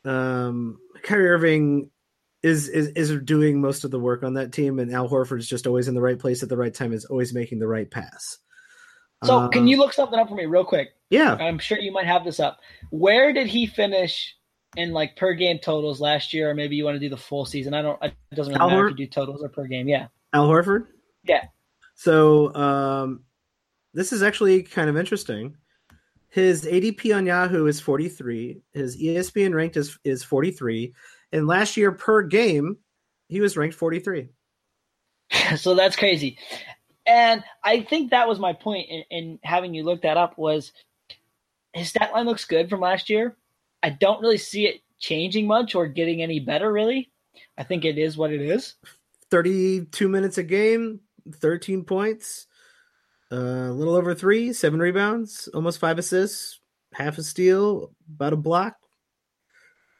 Um, 0.05 0.79
Kyrie 1.03 1.29
Irving 1.29 1.91
is 2.43 2.69
is 2.69 2.89
is 2.89 3.21
doing 3.23 3.61
most 3.61 3.85
of 3.85 3.91
the 3.91 3.99
work 3.99 4.23
on 4.23 4.35
that 4.35 4.53
team, 4.53 4.79
and 4.79 4.93
Al 4.93 5.09
Horford 5.09 5.39
is 5.39 5.49
just 5.49 5.67
always 5.67 5.89
in 5.89 5.95
the 5.95 6.01
right 6.01 6.19
place 6.19 6.43
at 6.43 6.49
the 6.49 6.57
right 6.57 6.73
time, 6.73 6.93
is 6.93 7.05
always 7.05 7.35
making 7.35 7.59
the 7.59 7.67
right 7.67 7.91
pass. 7.91 8.39
So, 9.25 9.37
um, 9.37 9.51
can 9.51 9.67
you 9.67 9.79
look 9.79 9.93
something 9.93 10.19
up 10.19 10.29
for 10.29 10.37
me 10.37 10.47
real 10.47 10.65
quick? 10.65 10.91
Yeah, 11.11 11.35
I'm 11.35 11.59
sure 11.59 11.79
you 11.79 11.91
might 11.91 12.07
have 12.07 12.25
this 12.25 12.39
up. 12.39 12.61
Where 12.91 13.33
did 13.33 13.49
he 13.49 13.67
finish 13.67 14.37
in 14.77 14.93
like 14.93 15.17
per 15.17 15.35
game 15.35 15.59
totals 15.59 16.01
last 16.01 16.33
year, 16.33 16.51
or 16.51 16.55
maybe 16.55 16.77
you 16.77 16.85
want 16.85 16.95
to 16.95 17.01
do 17.01 17.09
the 17.09 17.17
full 17.17 17.45
season? 17.45 17.75
I 17.75 17.83
don't. 17.83 18.01
It 18.03 18.15
doesn't 18.35 18.53
really 18.53 18.61
Al 18.61 18.69
matter 18.69 18.83
Hor- 18.83 18.89
if 18.91 18.99
you 18.99 19.07
do 19.07 19.11
totals 19.11 19.43
or 19.43 19.49
per 19.49 19.67
game. 19.67 19.89
Yeah, 19.89 20.07
Al 20.33 20.49
Horford. 20.49 20.87
Yeah. 21.25 21.47
So, 21.97 22.55
um, 22.55 23.25
this 23.93 24.13
is 24.13 24.23
actually 24.23 24.63
kind 24.63 24.89
of 24.89 24.97
interesting. 24.97 25.57
His 26.29 26.65
ADP 26.65 27.17
on 27.17 27.27
Yahoo 27.27 27.67
is 27.67 27.81
43. 27.81 28.61
His 28.73 29.03
ESPN 29.03 29.55
ranked 29.55 29.77
is 29.77 29.99
is 30.05 30.23
43. 30.23 30.95
And 31.33 31.47
last 31.47 31.77
year 31.77 31.93
per 31.93 32.23
game, 32.23 32.79
he 33.29 33.41
was 33.41 33.57
ranked 33.57 33.77
43. 33.77 34.29
so 35.57 35.75
that's 35.75 35.97
crazy. 35.97 36.39
And 37.07 37.43
I 37.65 37.83
think 37.83 38.11
that 38.11 38.29
was 38.29 38.39
my 38.39 38.53
point 38.53 38.89
in, 38.91 39.05
in, 39.11 39.39
having 39.43 39.75
you 39.75 39.83
look 39.83 40.03
that 40.03 40.17
up 40.17 40.37
was 40.37 40.73
his 41.73 41.89
stat 41.89 42.13
line 42.13 42.27
looks 42.27 42.45
good 42.45 42.69
from 42.69 42.81
last 42.81 43.09
year. 43.09 43.37
I 43.83 43.91
don't 43.91 44.21
really 44.21 44.39
see 44.39 44.67
it 44.67 44.83
changing 44.99 45.47
much 45.47 45.75
or 45.75 45.87
getting 45.87 46.23
any 46.23 46.41
better 46.41 46.73
really. 46.73 47.11
I 47.57 47.63
think 47.63 47.85
it 47.85 47.99
is 47.99 48.17
what 48.17 48.33
it 48.33 48.41
is. 48.41 48.75
32 49.31 50.09
minutes 50.09 50.39
a 50.39 50.43
game, 50.43 51.01
13 51.33 51.85
points, 51.85 52.47
uh, 53.31 53.37
a 53.37 53.73
little 53.73 53.95
over 53.95 54.15
three, 54.15 54.53
seven 54.53 54.81
rebounds, 54.81 55.49
almost 55.55 55.79
five 55.79 55.99
assists, 55.99 56.61
half 56.93 57.19
a 57.19 57.23
steal, 57.23 57.93
about 58.15 58.33
a 58.33 58.37
block. 58.37 58.77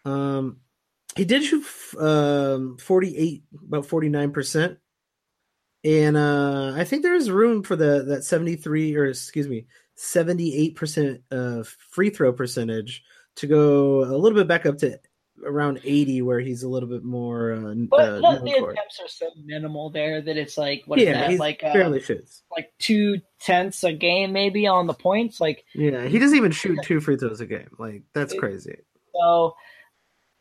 Um, 0.05 0.59
he 1.19 1.25
did 1.27 1.45
shoot 1.45 1.65
um, 2.01 2.79
48 2.79 3.43
about 3.67 3.87
49% 3.87 4.77
and 5.85 6.17
uh, 6.17 6.73
i 6.77 6.85
think 6.85 7.03
there 7.03 7.15
is 7.15 7.31
room 7.31 7.63
for 7.63 7.77
the 7.77 8.03
that 8.05 8.25
73 8.25 8.97
or 8.97 9.07
excuse 9.07 9.47
me 9.49 9.67
78% 9.99 11.21
uh, 11.33 11.65
free 11.91 12.11
throw 12.11 12.33
percentage 12.33 13.03
to 13.37 13.47
go 13.47 14.05
a 14.05 14.17
little 14.17 14.39
bit 14.39 14.47
back 14.49 14.65
up 14.65 14.79
to 14.79 14.99
around 15.45 15.81
80 15.85 16.23
where 16.23 16.41
he's 16.41 16.63
a 16.63 16.69
little 16.69 16.89
bit 16.89 17.05
more. 17.05 17.53
Uh, 17.53 17.75
But 17.91 18.01
uh, 18.25 18.39
the, 18.43 18.53
attempts 18.53 19.01
are 19.01 19.09
so 19.09 19.31
minimal 19.45 19.91
there 19.91 20.21
that 20.21 20.37
it's 20.37 20.57
like 20.59 20.83
what 20.87 20.99
is 21.01 21.07
yeah, 21.07 21.13
that 21.15 21.31
he's 21.31 21.39
like 21.41 21.63
uh, 21.65 21.99
shoots. 22.01 22.43
like 22.51 22.73
two 22.79 23.21
tenths 23.41 23.83
a 23.85 23.93
game 23.93 24.33
maybe 24.33 24.67
on 24.67 24.87
the 24.87 24.95
points 24.95 25.41
like 25.41 25.65
Yeah, 25.75 26.07
he 26.07 26.19
doesn't 26.19 26.37
even 26.37 26.53
shoot 26.53 26.79
two 26.83 27.01
free 27.01 27.17
throws 27.17 27.41
a 27.41 27.47
game. 27.47 27.71
Like 27.79 28.03
that's 28.15 28.33
It- 28.35 28.39
crazy. 28.39 28.77
so. 29.15 29.55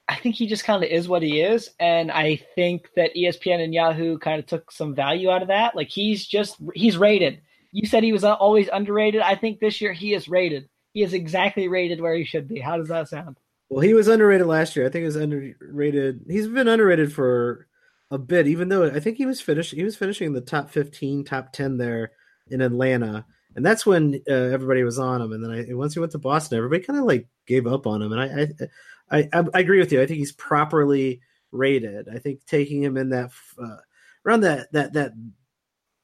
I 0.09 0.15
think 0.15 0.35
he 0.35 0.47
just 0.47 0.63
kind 0.63 0.83
of 0.83 0.89
is 0.89 1.07
what 1.07 1.21
he 1.21 1.41
is, 1.41 1.69
and 1.79 2.11
I 2.11 2.37
think 2.55 2.89
that 2.95 3.15
ESPN 3.15 3.61
and 3.61 3.73
Yahoo 3.73 4.17
kind 4.17 4.39
of 4.39 4.45
took 4.45 4.71
some 4.71 4.95
value 4.95 5.29
out 5.29 5.41
of 5.41 5.49
that. 5.49 5.75
Like 5.75 5.89
he's 5.89 6.25
just 6.25 6.57
he's 6.73 6.97
rated. 6.97 7.41
You 7.73 7.87
said 7.87 8.03
he 8.03 8.13
was 8.13 8.23
always 8.23 8.69
underrated. 8.71 9.21
I 9.21 9.35
think 9.35 9.59
this 9.59 9.81
year 9.81 9.91
he 9.91 10.13
is 10.13 10.29
rated. 10.29 10.69
He 10.93 11.03
is 11.03 11.13
exactly 11.13 11.67
rated 11.67 11.99
where 11.99 12.15
he 12.15 12.23
should 12.23 12.47
be. 12.47 12.59
How 12.59 12.77
does 12.77 12.87
that 12.87 13.09
sound? 13.09 13.37
Well, 13.69 13.81
he 13.81 13.93
was 13.93 14.07
underrated 14.07 14.47
last 14.47 14.75
year. 14.75 14.85
I 14.85 14.89
think 14.89 15.01
he 15.01 15.07
was 15.07 15.17
underrated. 15.17 16.21
He's 16.29 16.47
been 16.47 16.69
underrated 16.69 17.11
for 17.11 17.67
a 18.09 18.17
bit, 18.17 18.47
even 18.47 18.69
though 18.69 18.85
I 18.85 19.01
think 19.01 19.17
he 19.17 19.25
was 19.25 19.41
finish. 19.41 19.71
He 19.71 19.83
was 19.83 19.97
finishing 19.97 20.27
in 20.27 20.33
the 20.33 20.41
top 20.41 20.69
fifteen, 20.69 21.25
top 21.25 21.51
ten 21.51 21.77
there 21.77 22.11
in 22.49 22.61
Atlanta, 22.61 23.25
and 23.55 23.65
that's 23.65 23.85
when 23.85 24.21
uh, 24.29 24.33
everybody 24.33 24.83
was 24.83 24.99
on 24.99 25.21
him. 25.21 25.33
And 25.33 25.43
then 25.43 25.51
I, 25.51 25.73
once 25.73 25.93
he 25.93 25.99
went 25.99 26.13
to 26.13 26.17
Boston, 26.17 26.57
everybody 26.57 26.83
kind 26.83 26.99
of 26.99 27.05
like 27.05 27.27
gave 27.45 27.67
up 27.67 27.85
on 27.85 28.01
him. 28.01 28.13
And 28.13 28.21
I, 28.21 28.25
I, 28.25 28.67
I, 29.09 29.29
I 29.33 29.59
agree 29.59 29.79
with 29.79 29.91
you. 29.91 30.01
I 30.01 30.05
think 30.05 30.19
he's 30.19 30.33
properly 30.33 31.21
rated. 31.51 32.07
I 32.09 32.19
think 32.19 32.45
taking 32.45 32.81
him 32.81 32.97
in 32.97 33.09
that 33.09 33.31
uh, 33.61 33.77
around 34.25 34.41
that 34.41 34.71
that 34.73 34.93
that 34.93 35.13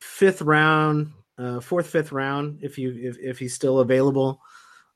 fifth 0.02 0.42
round, 0.42 1.12
uh, 1.38 1.60
fourth 1.60 1.88
fifth 1.88 2.12
round, 2.12 2.60
if 2.62 2.78
you 2.78 2.94
if 2.96 3.18
if 3.20 3.40
he's 3.40 3.54
still 3.54 3.80
available. 3.80 4.42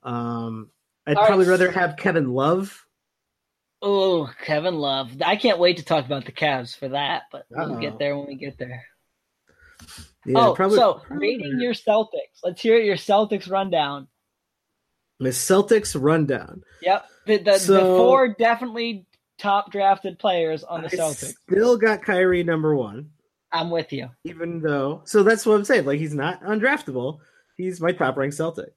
Um, 0.04 0.70
I'd 1.06 1.16
All 1.16 1.24
right. 1.24 1.28
probably 1.28 1.48
rather 1.48 1.72
have 1.72 1.98
Kevin 1.98 2.32
Love. 2.32 2.86
Oh, 3.82 4.30
Kevin 4.44 4.76
Love. 4.76 5.12
I 5.24 5.36
can't 5.36 5.60
wait 5.60 5.78
to 5.78 5.86
talk 5.86 6.06
about 6.06 6.26
the 6.26 6.32
Cavs 6.32 6.76
for 6.76 6.90
that, 6.90 7.24
but 7.32 7.46
we'll 7.50 7.80
get 7.80 8.00
there 8.00 8.18
when 8.18 8.28
we 8.28 8.36
get 8.36 8.58
there. 8.58 8.86
Yeah, 10.26 10.48
oh, 10.48 10.54
probably. 10.54 10.78
so 10.78 10.96
probably 11.06 11.28
rating 11.40 11.60
your 11.62 11.74
Celtics. 11.74 12.40
Let's 12.44 12.62
hear 12.62 12.78
your 12.80 12.96
Celtics 12.96 13.50
rundown. 13.50 14.08
my 15.20 15.30
Celtics 15.30 15.96
rundown. 16.00 16.64
Yep. 16.82 17.06
The, 17.28 17.38
the, 17.38 17.52
the 17.74 17.80
four 17.82 18.30
definitely 18.30 19.06
top 19.38 19.72
drafted 19.72 20.18
players 20.18 20.64
on 20.64 20.82
the 20.82 20.88
I 20.88 20.92
Celtics. 20.92 21.34
still 21.50 21.78
got 21.78 22.02
Kyrie 22.04 22.44
number 22.44 22.76
one, 22.76 23.12
I'm 23.52 23.70
with 23.70 23.94
you. 23.94 24.10
even 24.24 24.62
though. 24.62 25.02
So 25.06 25.24
that's 25.24 25.46
what 25.46 25.56
I'm 25.56 25.66
saying. 25.66 25.86
Like 25.86 26.00
he's 26.00 26.14
not 26.14 26.42
undraftable. 26.42 27.20
He's 27.56 27.80
my 27.82 27.92
top 27.92 28.18
ranked 28.18 28.36
Celtic. 28.36 28.74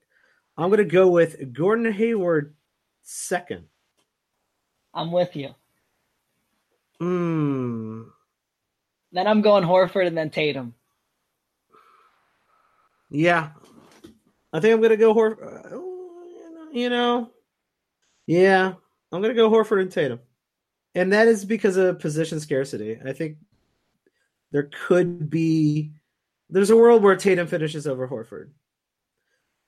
I'm 0.59 0.69
gonna 0.71 0.85
go 0.85 1.09
with 1.09 1.53
Gordon 1.53 1.91
Hayward 1.93 2.55
second. 3.03 3.65
I'm 4.93 5.13
with 5.13 5.35
you. 5.37 5.55
Hmm. 6.99 8.03
Then 9.13 9.27
I'm 9.27 9.41
going 9.43 9.65
Horford 9.65 10.07
and 10.07 10.17
then 10.19 10.31
Tatum. 10.31 10.75
Yeah, 13.09 13.51
I 14.53 14.61
think 14.61 14.75
I'm 14.75 14.81
gonna 14.83 14.97
go 14.97 15.15
Horford. 15.15 15.83
You 16.73 16.89
know, 16.91 17.31
yeah, 18.31 18.75
I'm 19.11 19.23
gonna 19.23 19.35
go 19.35 19.51
Horford 19.51 19.83
and 19.83 19.91
Tatum, 19.91 20.21
and 20.95 21.13
that 21.13 21.27
is 21.27 21.45
because 21.45 21.77
of 21.77 21.99
position 21.99 22.39
scarcity. 22.39 22.97
I 23.05 23.13
think 23.13 23.39
there 24.53 24.71
could 24.87 25.29
be 25.29 25.91
there's 26.49 26.71
a 26.71 26.77
world 26.77 27.03
where 27.03 27.17
Tatum 27.17 27.49
finishes 27.49 27.89
over 27.89 28.07
Horford. 28.07 28.51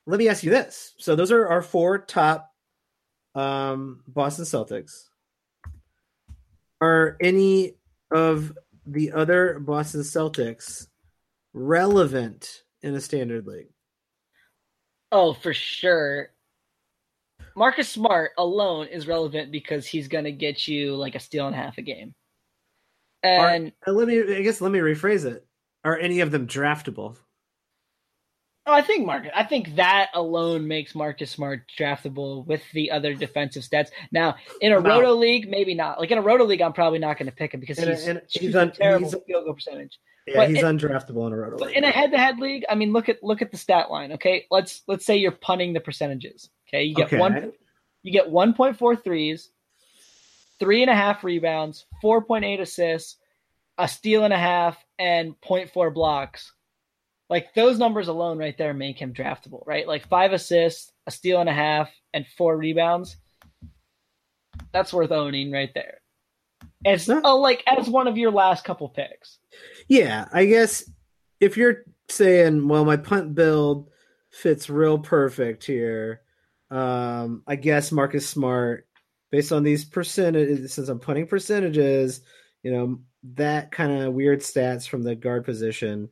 Let 0.05 0.17
me 0.17 0.29
ask 0.29 0.45
you 0.45 0.49
this: 0.49 0.93
so 0.97 1.13
those 1.13 1.29
are 1.29 1.45
our 1.49 1.61
four 1.61 1.97
top 1.97 2.53
um, 3.35 4.01
Boston 4.07 4.45
Celtics. 4.45 5.09
Are 6.79 7.17
any 7.19 7.73
of 8.11 8.57
the 8.85 9.11
other 9.11 9.59
Boston 9.59 10.03
Celtics 10.03 10.87
relevant 11.51 12.63
in 12.81 12.95
a 12.95 13.01
standard 13.01 13.45
league? 13.45 13.73
Oh, 15.11 15.33
for 15.33 15.53
sure. 15.53 16.29
Marcus 17.55 17.89
Smart 17.89 18.31
alone 18.37 18.87
is 18.87 19.07
relevant 19.07 19.51
because 19.51 19.85
he's 19.85 20.07
going 20.07 20.23
to 20.25 20.31
get 20.31 20.67
you 20.67 20.95
like 20.95 21.15
a 21.15 21.19
steal 21.19 21.45
and 21.47 21.55
a 21.55 21.59
half 21.59 21.77
a 21.77 21.81
game. 21.81 22.13
And 23.21 23.71
Uh, 23.87 23.91
let 23.93 24.07
me 24.07 24.19
I 24.37 24.41
guess 24.41 24.59
let 24.61 24.71
me 24.71 24.79
rephrase 24.79 25.25
it. 25.25 25.45
Are 25.83 25.97
any 25.97 26.19
of 26.21 26.31
them 26.31 26.47
draftable? 26.47 27.17
oh, 28.65 28.71
I 28.73 28.81
think 28.81 29.05
Marcus, 29.05 29.31
I 29.35 29.43
think 29.43 29.75
that 29.75 30.09
alone 30.13 30.67
makes 30.67 30.95
Marcus 30.95 31.29
Smart 31.31 31.63
draftable 31.77 32.45
with 32.47 32.61
the 32.73 32.91
other 32.91 33.13
defensive 33.13 33.63
stats. 33.63 33.89
Now, 34.11 34.35
in 34.61 34.71
a 34.71 34.79
No. 34.79 34.89
roto 34.89 35.13
league, 35.15 35.49
maybe 35.49 35.75
not. 35.75 35.99
Like 35.99 36.11
in 36.11 36.17
a 36.17 36.21
roto 36.21 36.45
league, 36.45 36.61
I'm 36.61 36.71
probably 36.73 36.99
not 36.99 37.17
going 37.17 37.29
to 37.29 37.35
pick 37.35 37.53
him 37.53 37.59
because 37.59 37.77
In 37.79 37.89
he's, 37.89 38.07
in 38.07 38.17
a- 38.17 38.21
he's, 38.29 38.55
un- 38.55 38.71
terrible 38.71 39.09
he's- 39.09 39.21
field 39.27 39.45
goal 39.45 39.53
percentage. 39.53 39.99
Yeah, 40.25 40.35
But 40.37 40.49
he's 40.49 40.59
it- 40.59 40.63
undraftable 40.63 41.27
in 41.27 41.33
a 41.33 41.37
roto 41.37 41.57
But 41.57 41.67
league. 41.67 41.77
in 41.77 41.83
a 41.83 41.91
head-to-head 41.91 42.39
league, 42.39 42.63
I 42.69 42.75
mean, 42.75 42.93
look 42.93 43.09
at 43.09 43.21
look 43.21 43.41
at 43.41 43.51
the 43.51 43.57
stat 43.57 43.91
line. 43.91 44.13
Okay, 44.13 44.47
let's 44.49 44.83
let's 44.87 45.05
say 45.05 45.17
you're 45.17 45.33
punting 45.33 45.73
the 45.73 45.81
percentages. 45.81 46.49
Okay, 46.73 46.85
you 46.85 46.95
get 46.95 47.07
Okay. 47.07 47.17
one, 47.19 47.53
you 48.01 48.11
get 48.11 48.29
1.4 48.29 49.03
threes, 49.03 49.51
three 50.59 50.81
and 50.81 50.89
a 50.89 50.95
half 50.95 51.23
rebounds, 51.23 51.85
4.8 52.03 52.59
assists, 52.59 53.17
a 53.77 53.87
steal 53.87 54.23
and 54.23 54.33
a 54.33 54.37
half, 54.37 54.83
and 54.97 55.39
0.4 55.41 55.93
blocks. 55.93 56.51
Like 57.29 57.53
those 57.53 57.77
numbers 57.77 58.07
alone, 58.07 58.37
right 58.37 58.57
there, 58.57 58.73
make 58.73 58.99
him 58.99 59.13
draftable. 59.13 59.65
Right, 59.65 59.87
like 59.87 60.07
five 60.07 60.33
assists, 60.33 60.91
a 61.07 61.11
steal 61.11 61.39
and 61.39 61.49
a 61.49 61.53
half, 61.53 61.91
and 62.13 62.25
four 62.37 62.57
rebounds. 62.57 63.17
That's 64.71 64.93
worth 64.93 65.11
owning 65.11 65.51
right 65.51 65.73
there. 65.73 65.99
As 66.85 67.09
oh, 67.09 67.37
like 67.37 67.63
as 67.65 67.89
one 67.89 68.07
of 68.07 68.17
your 68.17 68.31
last 68.31 68.65
couple 68.65 68.89
picks. 68.89 69.39
Yeah, 69.87 70.25
I 70.33 70.45
guess 70.45 70.89
if 71.39 71.55
you're 71.55 71.85
saying, 72.09 72.67
well, 72.67 72.83
my 72.83 72.97
punt 72.97 73.35
build 73.35 73.89
fits 74.29 74.69
real 74.69 74.99
perfect 74.99 75.65
here, 75.65 76.21
um, 76.73 77.43
I 77.45 77.55
guess 77.55 77.91
Marcus 77.91 78.27
Smart, 78.27 78.87
based 79.31 79.51
on 79.51 79.61
these 79.61 79.85
percentages, 79.85 80.73
since 80.73 80.89
I'm 80.89 80.99
putting 80.99 81.27
percentages, 81.27 82.21
you 82.63 82.71
know, 82.71 82.99
that 83.35 83.71
kind 83.71 84.03
of 84.03 84.13
weird 84.13 84.39
stats 84.39 84.87
from 84.87 85.03
the 85.03 85.15
guard 85.15 85.45
position 85.45 86.09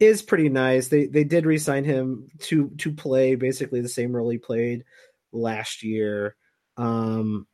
is 0.00 0.22
pretty 0.22 0.48
nice. 0.48 0.88
They 0.88 1.06
they 1.06 1.24
did 1.24 1.44
re-sign 1.44 1.84
him 1.84 2.28
to 2.44 2.70
to 2.78 2.92
play 2.92 3.34
basically 3.34 3.82
the 3.82 3.88
same 3.88 4.16
role 4.16 4.30
he 4.30 4.38
played 4.38 4.84
last 5.30 5.82
year. 5.82 6.36
Um, 6.78 7.46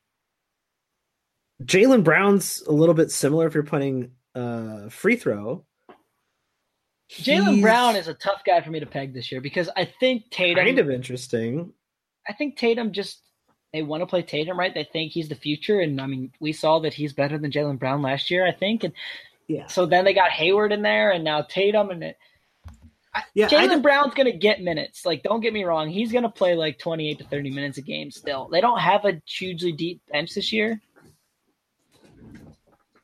Jaylen 1.65 2.05
Brown's 2.05 2.63
a 2.69 2.73
little 2.73 2.95
bit 2.95 3.11
similar 3.11 3.49
if 3.49 3.55
you're 3.55 3.65
putting 3.65 4.13
uh, 4.35 4.91
free 4.91 5.17
throw. 5.17 5.65
Jaylen 7.11 7.61
Brown 7.61 7.97
is 7.97 8.09
a 8.09 8.15
tough 8.15 8.43
guy 8.47 8.61
for 8.61 8.71
me 8.71 8.81
to 8.81 8.87
peg 8.87 9.13
this 9.13 9.33
year 9.33 9.41
because 9.41 9.69
I 9.77 9.85
think 9.85 10.31
Tatum. 10.31 10.65
kind 10.65 10.79
of 10.79 10.91
interesting. 10.91 11.73
I 12.29 12.33
think 12.33 12.57
Tatum 12.57 12.93
just 12.93 13.21
they 13.73 13.83
want 13.83 14.03
to 14.03 14.07
play 14.07 14.23
Tatum 14.23 14.59
right. 14.59 14.73
They 14.73 14.85
think 14.85 15.13
he's 15.13 15.29
the 15.29 15.35
future, 15.35 15.81
and 15.81 16.01
I 16.01 16.07
mean 16.07 16.33
we 16.41 16.53
saw 16.53 16.79
that 16.81 16.95
he's 16.95 17.13
better 17.13 17.39
than 17.39 17.51
Jaylen 17.51 17.79
Brown 17.79 18.03
last 18.03 18.31
year. 18.31 18.47
I 18.47 18.53
think, 18.53 18.85
and 18.85 18.95
Yeah, 19.49 19.67
so 19.67 19.85
then 19.85 20.05
they 20.05 20.15
got 20.15 20.31
Hayward 20.31 20.73
in 20.73 20.83
there, 20.83 21.11
and 21.11 21.25
now 21.25 21.43
Tatum, 21.43 21.91
and 21.91 22.05
it, 22.05 22.17
yeah. 23.35 23.49
Jaylen 23.49 23.83
Brown's 23.83 24.15
going 24.15 24.31
to 24.31 24.39
get 24.39 24.63
minutes. 24.63 25.05
Like, 25.05 25.23
don't 25.23 25.41
get 25.41 25.53
me 25.53 25.65
wrong, 25.65 25.89
he's 25.89 26.13
going 26.13 26.23
to 26.23 26.31
play 26.31 26.55
like 26.55 26.79
twenty-eight 26.79 27.19
to 27.19 27.25
thirty 27.25 27.51
minutes 27.51 27.79
a 27.79 27.83
game. 27.83 28.11
Still, 28.11 28.49
they 28.49 28.61
don't 28.61 28.79
have 28.79 29.05
a 29.05 29.21
hugely 29.27 29.73
deep 29.73 30.03
bench 30.11 30.35
this 30.35 30.53
year, 30.53 30.81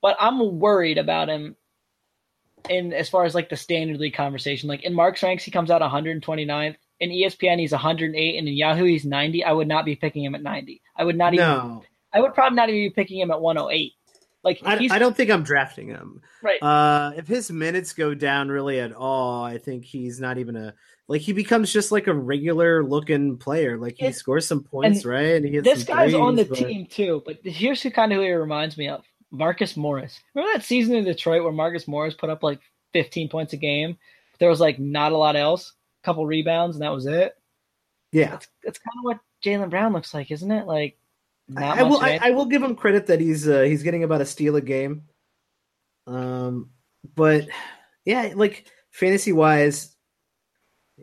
but 0.00 0.16
I'm 0.20 0.60
worried 0.60 0.98
about 0.98 1.28
him. 1.28 1.56
In 2.68 2.92
as 2.92 3.08
far 3.08 3.24
as 3.24 3.34
like 3.34 3.48
the 3.48 3.56
standard 3.56 3.98
league 3.98 4.14
conversation, 4.14 4.68
like 4.68 4.84
in 4.84 4.94
Mark's 4.94 5.22
ranks, 5.22 5.42
he 5.42 5.50
comes 5.50 5.70
out 5.70 5.80
129th. 5.80 6.76
In 7.00 7.10
ESPN, 7.10 7.58
he's 7.58 7.72
108, 7.72 8.38
and 8.38 8.46
in 8.46 8.54
Yahoo, 8.54 8.84
he's 8.84 9.04
90. 9.06 9.42
I 9.44 9.52
would 9.52 9.66
not 9.68 9.84
be 9.86 9.96
picking 9.96 10.22
him 10.22 10.34
at 10.34 10.42
90. 10.42 10.82
I 10.96 11.04
would 11.04 11.16
not 11.16 11.32
even. 11.34 11.46
no, 11.46 11.82
I 12.12 12.20
would 12.20 12.34
probably 12.34 12.56
not 12.56 12.68
even 12.68 12.90
be 12.90 12.94
picking 12.94 13.18
him 13.18 13.30
at 13.30 13.40
108. 13.40 13.92
Like 14.42 14.60
I, 14.64 14.76
he's 14.78 14.90
I 14.92 14.98
don't 14.98 15.14
think 15.16 15.30
I'm 15.30 15.42
drafting 15.42 15.88
him. 15.88 16.22
right. 16.42 16.62
Uh, 16.62 17.12
if 17.16 17.26
his 17.28 17.50
minutes 17.50 17.92
go 17.92 18.14
down 18.14 18.48
really 18.48 18.80
at 18.80 18.92
all, 18.92 19.44
I 19.44 19.58
think 19.58 19.84
he's 19.84 20.18
not 20.20 20.38
even 20.38 20.56
a 20.56 20.74
like 21.08 21.20
he 21.20 21.32
becomes 21.34 21.70
just 21.72 21.92
like 21.92 22.06
a 22.06 22.14
regular 22.14 22.82
looking 22.82 23.36
player. 23.36 23.76
Like 23.76 23.96
he 23.98 24.06
It- 24.06 24.14
scores 24.14 24.46
some 24.46 24.62
points, 24.62 25.04
right? 25.04 25.34
And 25.36 25.44
he 25.44 25.52
hits 25.52 25.64
this 25.68 25.84
guy's 25.84 26.14
on 26.14 26.36
the 26.36 26.46
but- 26.46 26.56
team 26.56 26.86
too, 26.86 27.22
but 27.26 27.38
here's 27.44 27.82
who 27.82 27.90
kind 27.90 28.12
of 28.12 28.16
who 28.16 28.22
he 28.24 28.32
reminds 28.32 28.78
me 28.78 28.88
of: 28.88 29.04
Marcus 29.30 29.76
Morris. 29.76 30.18
Remember 30.34 30.54
that 30.58 30.64
season 30.64 30.94
in 30.96 31.04
Detroit 31.04 31.42
where 31.42 31.52
Marcus 31.52 31.86
Morris 31.86 32.14
put 32.14 32.30
up 32.30 32.42
like 32.42 32.60
15 32.94 33.28
points 33.28 33.52
a 33.52 33.58
game? 33.58 33.98
There 34.38 34.48
was 34.48 34.60
like 34.60 34.78
not 34.78 35.12
a 35.12 35.18
lot 35.18 35.36
else, 35.36 35.74
couple 36.02 36.26
rebounds, 36.26 36.76
and 36.76 36.82
that 36.82 36.92
was 36.92 37.06
it. 37.06 37.34
Yeah, 38.12 38.30
That's 38.30 38.48
that's 38.64 38.78
kind 38.78 38.98
of 38.98 39.04
what 39.04 39.18
Jaylen 39.44 39.70
Brown 39.70 39.92
looks 39.92 40.12
like, 40.12 40.30
isn't 40.30 40.50
it? 40.50 40.66
Like 40.66 40.98
not 41.48 41.78
I, 41.78 41.80
I 41.80 41.82
will. 41.82 42.00
I. 42.00 42.18
I 42.22 42.30
will 42.30 42.46
give 42.46 42.62
him 42.62 42.76
credit 42.76 43.06
that 43.06 43.20
he's 43.20 43.48
uh, 43.48 43.62
he's 43.62 43.82
getting 43.82 44.04
about 44.04 44.20
a 44.20 44.26
steal 44.26 44.56
a 44.56 44.60
game. 44.60 45.04
Um, 46.06 46.70
but 47.14 47.48
yeah, 48.04 48.32
like 48.34 48.66
fantasy 48.90 49.32
wise, 49.32 49.94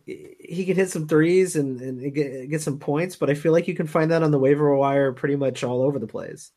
he 0.06 0.66
can 0.66 0.76
hit 0.76 0.90
some 0.90 1.08
threes 1.08 1.56
and 1.56 1.82
and 1.82 2.14
get 2.14 2.50
get 2.50 2.62
some 2.62 2.80
points. 2.80 3.16
But 3.16 3.30
I 3.30 3.36
feel 3.36 3.52
like 3.52 3.68
you 3.68 3.76
can 3.76 3.88
find 3.88 4.12
that 4.12 4.24
on 4.24 4.32
the 4.32 4.40
waiver 4.40 4.76
wire 4.76 5.14
pretty 5.14 5.36
much 5.36 5.64
all 5.64 5.82
over 5.82 6.00
the 6.00 6.08
place. 6.08 6.52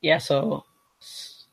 yeah, 0.00 0.18
so 0.18 0.64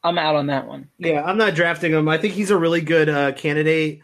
I'm 0.04 0.18
out 0.18 0.36
on 0.36 0.48
that 0.48 0.68
one. 0.68 0.90
Yeah, 0.98 1.24
I'm 1.24 1.38
not 1.38 1.56
drafting 1.56 1.92
him. 1.94 2.10
I 2.10 2.18
think 2.18 2.34
he's 2.34 2.52
a 2.52 2.58
really 2.58 2.82
good 2.82 3.10
uh, 3.10 3.32
candidate 3.34 4.02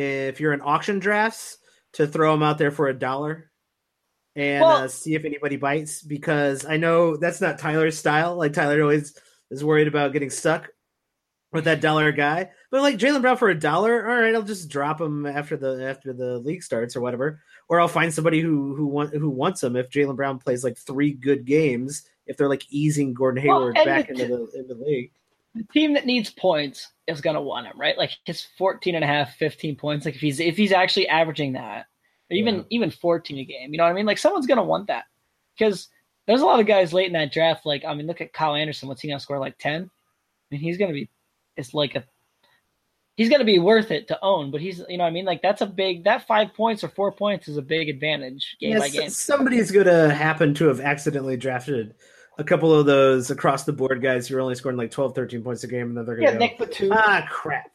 if 0.00 0.40
you're 0.40 0.52
in 0.52 0.60
auction 0.62 0.98
drafts 0.98 1.58
to 1.94 2.06
throw 2.06 2.32
them 2.32 2.42
out 2.42 2.58
there 2.58 2.70
for 2.70 2.88
a 2.88 2.98
dollar 2.98 3.50
and 4.36 4.62
Well- 4.62 4.84
uh, 4.84 4.88
see 4.88 5.14
if 5.14 5.24
anybody 5.24 5.56
bites 5.56 6.02
because 6.02 6.64
I 6.64 6.76
know 6.76 7.16
that's 7.16 7.40
not 7.40 7.58
Tyler's 7.58 7.98
style. 7.98 8.36
Like 8.36 8.52
Tyler 8.52 8.80
always 8.82 9.16
is 9.50 9.64
worried 9.64 9.88
about 9.88 10.12
getting 10.12 10.30
stuck 10.30 10.70
with 11.52 11.64
that 11.64 11.80
dollar 11.80 12.12
guy. 12.12 12.50
But 12.70 12.82
like 12.82 12.96
Jaylen 12.98 13.22
Brown 13.22 13.36
for 13.36 13.48
a 13.48 13.58
dollar, 13.58 14.08
all 14.08 14.16
right, 14.20 14.32
I'll 14.34 14.42
just 14.42 14.68
drop 14.68 15.00
him 15.00 15.26
after 15.26 15.56
the 15.56 15.84
after 15.84 16.12
the 16.12 16.38
league 16.38 16.62
starts 16.62 16.94
or 16.94 17.00
whatever, 17.00 17.40
or 17.68 17.80
I'll 17.80 17.88
find 17.88 18.14
somebody 18.14 18.40
who 18.40 18.76
who 18.76 18.86
want 18.86 19.12
who 19.12 19.28
wants 19.28 19.62
him 19.62 19.74
if 19.74 19.90
Jaylen 19.90 20.14
Brown 20.14 20.38
plays 20.38 20.62
like 20.62 20.78
three 20.78 21.12
good 21.12 21.44
games. 21.44 22.04
If 22.26 22.36
they're 22.36 22.48
like 22.48 22.64
easing 22.70 23.12
Gordon 23.12 23.44
Well, 23.44 23.58
Hayward 23.58 23.76
and 23.78 23.84
back 23.84 24.06
the- 24.06 24.12
into 24.12 24.26
the 24.28 24.60
into 24.60 24.74
the 24.74 24.80
league, 24.84 25.10
the 25.54 25.64
team 25.72 25.94
that 25.94 26.06
needs 26.06 26.30
points 26.30 26.88
is 27.06 27.20
going 27.20 27.34
to 27.34 27.40
want 27.42 27.66
him, 27.66 27.78
right? 27.78 27.98
Like 27.98 28.12
his 28.24 28.46
14 28.56 28.94
and 28.94 29.04
a 29.04 29.06
half, 29.06 29.34
15 29.36 29.76
points. 29.76 30.04
Like 30.06 30.14
if 30.14 30.20
he's 30.20 30.40
if 30.40 30.56
he's 30.56 30.72
actually 30.72 31.08
averaging 31.08 31.54
that, 31.54 31.86
or 32.30 32.36
even 32.36 32.56
Yeah. 32.56 32.62
even 32.70 32.90
14 32.90 33.38
a 33.38 33.44
game, 33.44 33.72
you 33.72 33.78
know 33.78 33.84
what 33.84 33.90
I 33.90 33.94
mean? 33.94 34.06
Like 34.06 34.18
someone's 34.18 34.46
going 34.46 34.58
to 34.58 34.64
want 34.64 34.86
that 34.88 35.04
because 35.58 35.88
there's 36.26 36.40
a 36.42 36.46
lot 36.46 36.60
of 36.60 36.66
guys 36.66 36.92
late 36.92 37.08
in 37.08 37.14
that 37.14 37.32
draft. 37.32 37.66
Like 37.66 37.84
I 37.84 37.94
mean, 37.94 38.06
look 38.06 38.20
at 38.20 38.32
Kyle 38.32 38.54
Anderson. 38.54 38.88
What's 38.88 39.00
he 39.00 39.08
going 39.08 39.18
to 39.18 39.22
score? 39.22 39.38
Like 39.38 39.58
10? 39.58 39.82
I 39.82 39.88
mean, 40.50 40.60
he's 40.60 40.78
going 40.78 40.90
to 40.90 40.94
be. 40.94 41.08
It's 41.56 41.74
like 41.74 41.96
a. 41.96 42.04
He's 43.16 43.28
going 43.28 43.40
to 43.40 43.44
be 43.44 43.58
worth 43.58 43.90
it 43.90 44.08
to 44.08 44.18
own, 44.22 44.50
but 44.50 44.62
he's 44.62 44.82
you 44.88 44.96
know 44.96 45.04
what 45.04 45.08
I 45.10 45.12
mean. 45.12 45.26
Like 45.26 45.42
that's 45.42 45.60
a 45.60 45.66
big 45.66 46.04
that 46.04 46.26
five 46.26 46.54
points 46.54 46.82
or 46.84 46.88
four 46.88 47.12
points 47.12 47.48
is 47.48 47.58
a 47.58 47.62
big 47.62 47.88
advantage 47.90 48.56
game 48.60 48.78
by 48.78 48.88
Yes, 48.88 48.92
game. 48.98 49.10
somebody's 49.10 49.70
going 49.70 49.86
to 49.86 50.14
happen 50.14 50.54
to 50.54 50.68
have 50.68 50.80
accidentally 50.80 51.36
drafted 51.36 51.94
a 52.40 52.44
couple 52.44 52.72
of 52.74 52.86
those 52.86 53.30
across 53.30 53.64
the 53.64 53.72
board 53.72 54.00
guys 54.02 54.26
who 54.26 54.36
are 54.36 54.40
only 54.40 54.54
scoring 54.54 54.78
like 54.78 54.90
12, 54.90 55.14
13 55.14 55.42
points 55.42 55.62
a 55.64 55.68
game, 55.68 55.88
and 55.88 55.96
then 55.96 56.06
they're 56.06 56.16
going 56.16 56.26
Yeah, 56.26 56.32
to 56.32 56.38
Nick 56.38 56.58
Batum. 56.58 56.92
ah, 56.92 57.26
crap. 57.30 57.70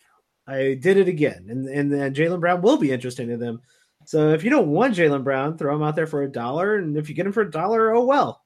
I 0.48 0.78
did 0.80 0.98
it 0.98 1.08
again. 1.08 1.46
And, 1.50 1.68
and 1.68 1.92
then 1.92 2.14
Jaylen 2.14 2.40
Brown 2.40 2.62
will 2.62 2.78
be 2.78 2.92
interesting 2.92 3.30
to 3.30 3.38
them. 3.38 3.62
So 4.06 4.30
if 4.32 4.44
you 4.44 4.50
don't 4.50 4.68
want 4.68 4.96
Jaylen 4.96 5.24
Brown, 5.24 5.58
throw 5.58 5.76
him 5.76 5.84
out 5.84 5.96
there 5.96 6.08
for 6.08 6.24
a 6.24 6.32
dollar. 6.32 6.76
And 6.78 6.98
if 6.98 7.10
you 7.10 7.16
get 7.16 7.26
him 7.26 7.32
for 7.32 7.42
a 7.42 7.50
dollar, 7.52 7.94
oh 7.96 8.06
well. 8.06 8.42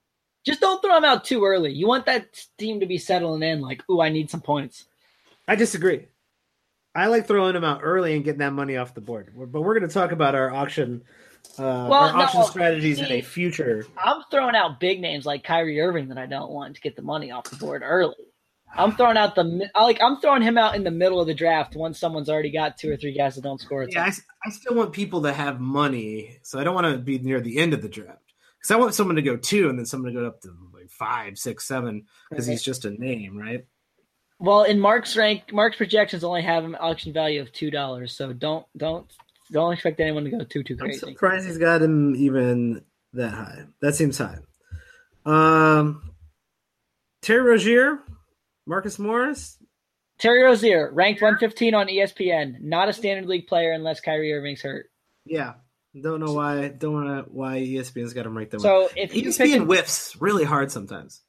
Just 0.46 0.62
don't 0.62 0.82
throw 0.82 0.96
him 0.96 1.04
out 1.04 1.26
too 1.26 1.44
early. 1.44 1.72
You 1.74 1.88
want 1.88 2.06
that 2.06 2.28
team 2.58 2.80
to 2.80 2.86
be 2.86 2.98
settling 2.98 3.44
in. 3.44 3.60
Like, 3.62 3.84
ooh, 3.90 4.02
I 4.02 4.10
need 4.10 4.30
some 4.30 4.42
points. 4.42 4.86
I 5.48 5.56
disagree. 5.56 6.08
I 6.96 7.08
like 7.08 7.28
throwing 7.28 7.56
him 7.56 7.64
out 7.66 7.82
early 7.84 8.16
and 8.16 8.24
getting 8.24 8.40
that 8.40 8.54
money 8.54 8.78
off 8.78 8.94
the 8.94 9.02
board. 9.02 9.34
But 9.36 9.62
we're 9.62 9.78
going 9.78 9.88
to 9.88 9.94
talk 9.94 10.12
about 10.12 10.36
our 10.36 10.52
auction, 10.52 11.04
uh, 11.58 11.88
Well, 11.90 11.94
our 11.94 12.14
no, 12.14 12.24
auction 12.24 12.44
strategies 12.44 13.00
in 13.00 13.12
a 13.12 13.22
future. 13.22 13.86
I'm 13.98 14.22
throwing 14.32 14.56
out 14.56 14.80
big 14.80 15.02
names 15.02 15.26
like 15.26 15.44
Kyrie 15.44 15.80
Irving 15.82 16.10
that 16.10 16.18
I 16.18 16.26
don't 16.26 16.52
want 16.52 16.76
to 16.76 16.82
get 16.82 16.96
the 16.96 17.02
money 17.02 17.32
off 17.32 17.46
the 17.50 17.56
board 17.56 17.82
early. 17.84 18.16
I'm 18.78 18.92
throwing 18.96 19.18
out 19.18 19.34
the 19.34 19.68
I 19.74 19.84
like 19.84 20.00
I'm 20.02 20.22
throwing 20.22 20.44
him 20.44 20.58
out 20.58 20.76
in 20.76 20.84
the 20.84 20.92
middle 20.92 21.20
of 21.20 21.26
the 21.26 21.34
draft 21.34 21.76
once 21.76 22.00
someone's 22.00 22.30
already 22.30 22.52
got 22.52 22.78
two 22.78 22.92
or 22.92 22.98
three 22.98 23.14
guys 23.18 23.34
that 23.36 23.42
don't 23.42 23.60
score. 23.60 23.82
a 23.82 23.92
Yeah, 23.92 24.02
I, 24.02 24.04
ton. 24.04 24.08
s- 24.10 24.22
I 24.46 24.50
still 24.52 24.76
want 24.76 24.94
people 24.94 25.24
to 25.24 25.34
have 25.34 25.60
money, 25.60 26.38
so 26.44 26.60
I 26.60 26.64
don't 26.64 26.76
want 26.76 26.86
to 26.86 27.00
be 27.00 27.18
near 27.18 27.42
the 27.42 27.58
end 27.58 27.74
of 27.74 27.82
the 27.82 27.90
draft 27.90 28.22
because 28.60 28.70
I 28.72 28.76
want 28.78 28.94
someone 28.94 29.16
to 29.16 29.24
go 29.24 29.36
two 29.38 29.70
and 29.70 29.80
then 29.80 29.88
someone 29.88 30.14
to 30.14 30.20
go 30.20 30.28
up 30.28 30.42
to 30.42 30.56
like 30.72 30.92
five, 30.92 31.40
six, 31.40 31.66
seven 31.68 32.06
because 32.30 32.46
he's 32.46 32.62
just 32.62 32.86
a 32.86 32.92
name, 32.92 33.36
right? 33.36 33.66
Well, 34.38 34.64
in 34.64 34.80
Mark's 34.80 35.18
rank, 35.18 35.52
Mark's 35.52 35.78
projections 35.78 36.24
only 36.24 36.44
have 36.44 36.64
an 36.64 36.78
auction 36.80 37.12
value 37.12 37.42
of 37.42 37.52
two 37.52 37.72
dollars. 37.72 38.16
So 38.16 38.32
don't 38.34 38.68
don't 38.78 39.12
don't 39.52 39.74
expect 39.74 40.00
anyone 40.00 40.24
to 40.26 40.30
go 40.30 40.44
too 40.44 40.64
too 40.64 40.78
crazy. 40.78 41.06
I'm 41.06 41.14
surprised 41.14 41.48
he's 41.48 41.58
got 41.58 41.82
him 41.82 42.16
even 42.16 42.84
that 43.14 43.34
high. 43.34 43.64
That 43.82 43.96
seems 43.96 44.18
high. 44.18 44.38
Um, 45.26 46.14
Terry 47.22 47.42
Rozier, 47.42 48.00
Marcus 48.66 49.00
Morris. 49.00 49.58
Terry 50.20 50.44
Rozier, 50.44 50.92
ranked 50.94 51.22
115 51.22 51.74
on 51.74 51.88
ESPN, 51.88 52.62
not 52.62 52.90
a 52.90 52.94
standard 52.94 53.26
league 53.28 53.48
player 53.48 53.72
unless 53.72 54.02
Kyrie 54.02 54.34
Irving's 54.34 54.62
hurt. 54.62 54.88
Yeah, 55.26 55.54
don't 56.00 56.20
know 56.20 56.34
why. 56.34 56.68
Don't 56.70 57.06
know 57.08 57.26
why 57.30 57.60
E 57.60 57.76
ESPN's 57.76 58.14
got 58.14 58.26
him 58.26 58.38
right 58.38 58.50
there. 58.50 58.60
So 58.60 58.90
if 58.96 59.16
you 59.16 59.24
pick 59.24 59.32
ESPN 59.34 59.62
a- 59.62 59.66
whiffs 59.66 60.16
really 60.20 60.44
hard 60.44 60.72
sometimes. 60.72 61.22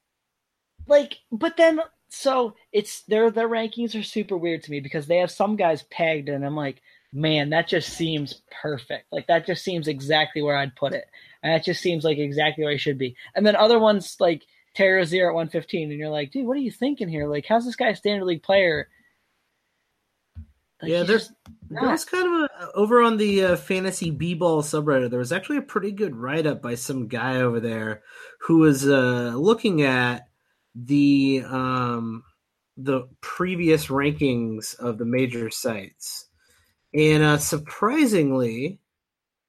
like 0.87 1.19
but 1.31 1.57
then 1.57 1.81
so 2.09 2.55
it's 2.73 3.03
their 3.03 3.31
their 3.31 3.49
rankings 3.49 3.99
are 3.99 4.03
super 4.03 4.37
weird 4.37 4.65
to 4.65 4.71
me 4.71 4.81
because 4.81 5.07
they 5.07 5.19
have 5.19 5.31
some 5.31 5.57
guys 5.57 5.83
pegged 5.85 6.29
and 6.29 6.45
I'm 6.45 6.57
like, 6.57 6.83
man, 7.13 7.51
that 7.51 7.69
just 7.69 7.91
seems 7.91 8.43
perfect. 8.63 9.07
Like 9.13 9.27
that 9.27 9.47
just 9.47 9.65
seems 9.65 9.89
exactly 9.89 10.43
where 10.43 10.57
I'd 10.57 10.77
put 10.77 10.93
it. 10.93 11.07
And 11.43 11.53
that 11.53 11.65
just 11.65 11.81
seems 11.81 12.05
like 12.05 12.19
exactly 12.19 12.65
where 12.65 12.73
I 12.73 12.77
should 12.77 12.99
be. 12.99 13.17
And 13.35 13.47
then 13.47 13.57
other 13.57 13.79
ones 13.79 14.17
like 14.21 14.45
Terry 14.75 14.97
Rozier 14.97 15.31
at 15.31 15.35
115, 15.35 15.91
and 15.91 15.99
you're 15.99 16.09
like, 16.09 16.31
dude, 16.31 16.47
what 16.47 16.57
are 16.57 16.61
you 16.61 16.71
thinking 16.71 17.09
here? 17.09 17.27
Like, 17.27 17.47
how's 17.47 17.65
this 17.65 17.77
guy 17.77 17.89
a 17.89 17.97
standard 17.97 18.27
league 18.27 18.43
player? 18.43 18.89
Like, 20.81 20.91
Yeah, 20.91 21.03
there's 21.03 21.33
was 21.71 22.05
kind 22.05 22.27
of 22.27 22.51
a 22.51 22.73
over 22.75 23.03
on 23.03 23.17
the 23.17 23.45
uh, 23.45 23.57
fantasy 23.57 24.11
b-ball 24.11 24.63
subreddit. 24.63 25.11
There 25.11 25.19
was 25.19 25.33
actually 25.33 25.59
a 25.59 25.63
pretty 25.63 25.93
good 25.93 26.17
write 26.17 26.47
up 26.47 26.63
by 26.63 26.75
some 26.75 27.09
guy 27.09 27.37
over 27.37 27.61
there 27.61 28.03
who 28.41 28.59
was 28.59 28.89
uh, 28.89 29.35
looking 29.37 29.83
at 29.83 30.29
the 30.75 31.45
um, 31.47 32.25
the 32.77 33.09
previous 33.21 33.87
rankings 33.87 34.79
of 34.79 34.99
the 34.99 35.05
major 35.05 35.51
sites, 35.51 36.27
and 36.95 37.23
uh, 37.23 37.39
surprisingly, 37.39 38.81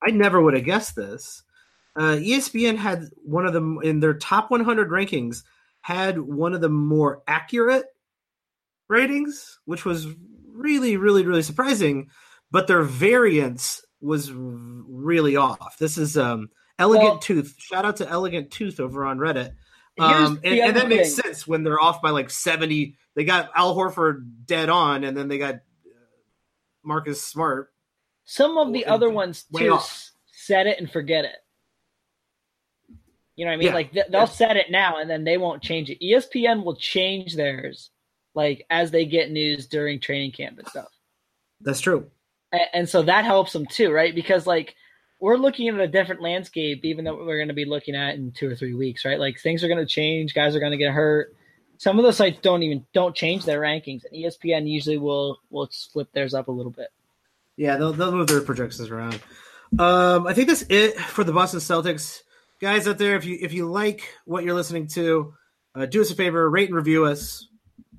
I 0.01 0.11
never 0.11 0.41
would 0.41 0.53
have 0.53 0.65
guessed 0.65 0.95
this. 0.95 1.43
Uh, 1.95 2.15
ESPN 2.15 2.77
had 2.77 3.09
one 3.23 3.45
of 3.45 3.53
them 3.53 3.79
in 3.83 3.99
their 3.99 4.13
top 4.13 4.49
100 4.49 4.89
rankings 4.89 5.43
had 5.81 6.19
one 6.19 6.53
of 6.53 6.61
the 6.61 6.69
more 6.69 7.21
accurate 7.27 7.85
ratings, 8.87 9.59
which 9.65 9.83
was 9.83 10.07
really, 10.47 10.95
really, 10.97 11.25
really 11.25 11.41
surprising. 11.41 12.09
But 12.51 12.67
their 12.67 12.83
variance 12.83 13.83
was 13.99 14.31
really 14.31 15.35
off. 15.35 15.77
This 15.79 15.97
is 15.97 16.17
um, 16.17 16.49
Elegant 16.77 17.09
Well- 17.09 17.19
Tooth. 17.19 17.55
Shout 17.57 17.85
out 17.85 17.97
to 17.97 18.09
Elegant 18.09 18.51
Tooth 18.51 18.79
over 18.79 19.05
on 19.05 19.17
Reddit. 19.17 19.53
Um, 19.99 20.39
and, 20.43 20.59
and 20.59 20.75
that 20.77 20.87
makes 20.87 21.13
sense 21.13 21.45
when 21.45 21.63
they're 21.63 21.81
off 21.81 22.01
by 22.01 22.09
like 22.11 22.29
70. 22.29 22.95
They 23.15 23.23
got 23.23 23.51
Al 23.55 23.75
Horford 23.75 24.45
dead 24.45 24.69
on, 24.69 25.03
and 25.03 25.15
then 25.15 25.27
they 25.27 25.37
got 25.37 25.55
Marcus 26.83 27.23
Smart. 27.23 27.71
Some 28.25 28.57
of 28.57 28.71
the 28.73 28.85
other 28.85 29.09
ones 29.09 29.45
too 29.55 29.73
off. 29.73 30.11
set 30.31 30.67
it 30.67 30.79
and 30.79 30.89
forget 30.91 31.25
it. 31.25 31.35
You 33.35 33.45
know 33.45 33.51
what 33.51 33.55
I 33.55 33.57
mean? 33.57 33.67
Yeah. 33.69 33.73
Like 33.73 33.91
th- 33.93 34.05
they'll 34.09 34.27
set 34.27 34.57
it 34.57 34.67
now 34.69 34.97
and 34.97 35.09
then 35.09 35.23
they 35.23 35.37
won't 35.37 35.63
change 35.63 35.89
it. 35.89 35.99
ESPN 36.01 36.63
will 36.63 36.75
change 36.75 37.35
theirs 37.35 37.89
like 38.35 38.65
as 38.69 38.91
they 38.91 39.05
get 39.05 39.31
news 39.31 39.67
during 39.67 39.99
training 39.99 40.31
camp 40.31 40.59
and 40.59 40.67
stuff. 40.67 40.89
That's 41.61 41.79
true. 41.79 42.09
A- 42.53 42.75
And 42.75 42.87
so 42.87 43.01
that 43.03 43.25
helps 43.25 43.53
them 43.53 43.65
too, 43.65 43.91
right? 43.91 44.13
Because 44.13 44.45
like 44.45 44.75
we're 45.19 45.37
looking 45.37 45.67
at 45.69 45.79
a 45.79 45.87
different 45.87 46.21
landscape, 46.21 46.83
even 46.83 47.05
though 47.05 47.15
we're 47.15 47.37
going 47.37 47.47
to 47.47 47.53
be 47.53 47.65
looking 47.65 47.95
at 47.95 48.15
in 48.15 48.31
two 48.31 48.49
or 48.49 48.55
three 48.55 48.73
weeks, 48.73 49.05
right? 49.05 49.19
Like 49.19 49.39
things 49.39 49.63
are 49.63 49.67
going 49.67 49.79
to 49.79 49.85
change, 49.85 50.33
guys 50.33 50.55
are 50.55 50.59
going 50.59 50.71
to 50.71 50.77
get 50.77 50.93
hurt. 50.93 51.35
Some 51.81 51.97
of 51.97 52.05
the 52.05 52.13
sites 52.13 52.37
don't 52.43 52.61
even 52.61 52.85
don't 52.93 53.15
change 53.15 53.43
their 53.43 53.59
rankings, 53.59 54.03
and 54.05 54.13
ESPN 54.13 54.69
usually 54.69 54.99
will 54.99 55.39
will 55.49 55.67
flip 55.91 56.09
theirs 56.13 56.35
up 56.35 56.47
a 56.47 56.51
little 56.51 56.71
bit. 56.71 56.89
Yeah, 57.57 57.77
they'll 57.77 57.91
they'll 57.91 58.11
move 58.11 58.27
their 58.27 58.41
projections 58.41 58.91
around. 58.91 59.19
Um, 59.79 60.27
I 60.27 60.35
think 60.35 60.47
that's 60.47 60.63
it 60.69 60.95
for 60.99 61.23
the 61.23 61.33
Boston 61.33 61.59
Celtics 61.59 62.19
guys 62.59 62.87
out 62.87 62.99
there. 62.99 63.15
If 63.15 63.25
you 63.25 63.35
if 63.41 63.51
you 63.51 63.65
like 63.65 64.15
what 64.25 64.43
you're 64.43 64.53
listening 64.53 64.85
to, 64.89 65.33
uh, 65.73 65.87
do 65.87 66.01
us 66.01 66.11
a 66.11 66.15
favor, 66.15 66.47
rate 66.47 66.69
and 66.69 66.75
review 66.75 67.05
us, 67.05 67.47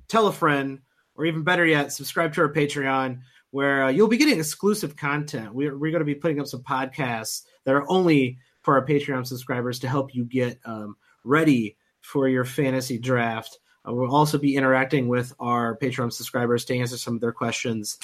tell 0.07 0.27
a 0.27 0.31
friend, 0.31 0.79
or 1.17 1.25
even 1.25 1.43
better 1.43 1.65
yet, 1.65 1.91
subscribe 1.91 2.33
to 2.35 2.41
our 2.43 2.53
Patreon, 2.53 3.19
where 3.51 3.83
uh, 3.83 3.89
you'll 3.89 4.07
be 4.07 4.15
getting 4.15 4.39
exclusive 4.39 4.95
content. 4.95 5.53
We're 5.53 5.77
we're 5.77 5.91
going 5.91 5.99
to 5.99 6.05
be 6.05 6.15
putting 6.15 6.39
up 6.39 6.47
some 6.47 6.63
podcasts 6.63 7.41
that 7.65 7.75
are 7.75 7.83
only 7.91 8.37
for 8.61 8.75
our 8.75 8.85
Patreon 8.85 9.27
subscribers 9.27 9.79
to 9.79 9.89
help 9.89 10.15
you 10.15 10.23
get 10.23 10.57
um, 10.63 10.95
ready 11.25 11.75
for 11.99 12.29
your 12.29 12.45
fantasy 12.45 12.97
draft. 12.97 13.59
Uh, 13.87 13.93
we'll 13.93 14.15
also 14.15 14.37
be 14.37 14.55
interacting 14.55 15.07
with 15.07 15.33
our 15.39 15.77
Patreon 15.77 16.11
subscribers 16.11 16.65
to 16.65 16.77
answer 16.77 16.97
some 16.97 17.15
of 17.15 17.21
their 17.21 17.31
questions 17.31 17.97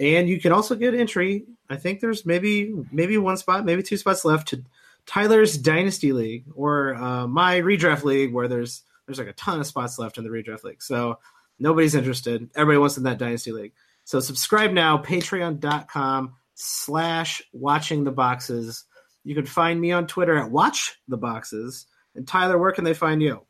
and 0.00 0.30
you 0.30 0.40
can 0.40 0.50
also 0.50 0.74
get 0.74 0.94
entry. 0.94 1.44
I 1.68 1.76
think 1.76 2.00
there's 2.00 2.24
maybe 2.24 2.72
maybe 2.90 3.18
one 3.18 3.36
spot, 3.36 3.66
maybe 3.66 3.82
two 3.82 3.98
spots 3.98 4.24
left 4.24 4.48
to 4.48 4.64
Tyler's 5.04 5.58
Dynasty 5.58 6.12
League 6.12 6.46
or 6.54 6.94
uh, 6.94 7.26
my 7.26 7.60
redraft 7.60 8.02
league, 8.02 8.32
where 8.32 8.48
there's 8.48 8.82
there's 9.06 9.18
like 9.18 9.28
a 9.28 9.34
ton 9.34 9.60
of 9.60 9.66
spots 9.66 9.98
left 9.98 10.16
in 10.16 10.24
the 10.24 10.30
redraft 10.30 10.64
league. 10.64 10.82
So 10.82 11.18
nobody's 11.58 11.94
interested. 11.94 12.48
Everybody 12.56 12.78
wants 12.78 12.96
in 12.96 13.02
that 13.04 13.18
Dynasty 13.18 13.52
League. 13.52 13.74
So 14.04 14.20
subscribe 14.20 14.72
now, 14.72 14.96
patreon.com 14.98 16.34
slash 16.54 17.42
watching 17.52 18.04
the 18.04 18.10
boxes. 18.10 18.84
You 19.22 19.34
can 19.34 19.46
find 19.46 19.78
me 19.78 19.92
on 19.92 20.06
Twitter 20.06 20.36
at 20.36 20.50
watch 20.50 20.98
the 21.08 21.18
boxes. 21.18 21.86
And 22.14 22.26
Tyler, 22.26 22.58
where 22.58 22.72
can 22.72 22.84
they 22.84 22.94
find 22.94 23.22
you? 23.22 23.42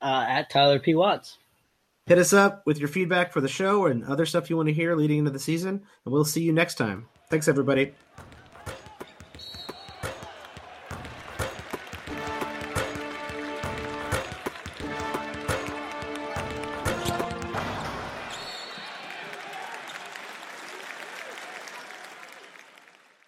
Uh, 0.00 0.24
at 0.28 0.50
Tyler 0.50 0.78
P 0.78 0.94
Watts. 0.94 1.38
Hit 2.06 2.18
us 2.18 2.32
up 2.32 2.64
with 2.64 2.78
your 2.78 2.88
feedback 2.88 3.32
for 3.32 3.40
the 3.40 3.48
show 3.48 3.86
and 3.86 4.04
other 4.04 4.24
stuff 4.24 4.48
you 4.48 4.56
want 4.56 4.68
to 4.68 4.72
hear 4.72 4.94
leading 4.94 5.18
into 5.18 5.30
the 5.30 5.38
season, 5.38 5.82
and 6.04 6.12
we'll 6.12 6.24
see 6.24 6.42
you 6.42 6.52
next 6.52 6.76
time. 6.76 7.06
Thanks, 7.28 7.48
everybody. 7.48 7.92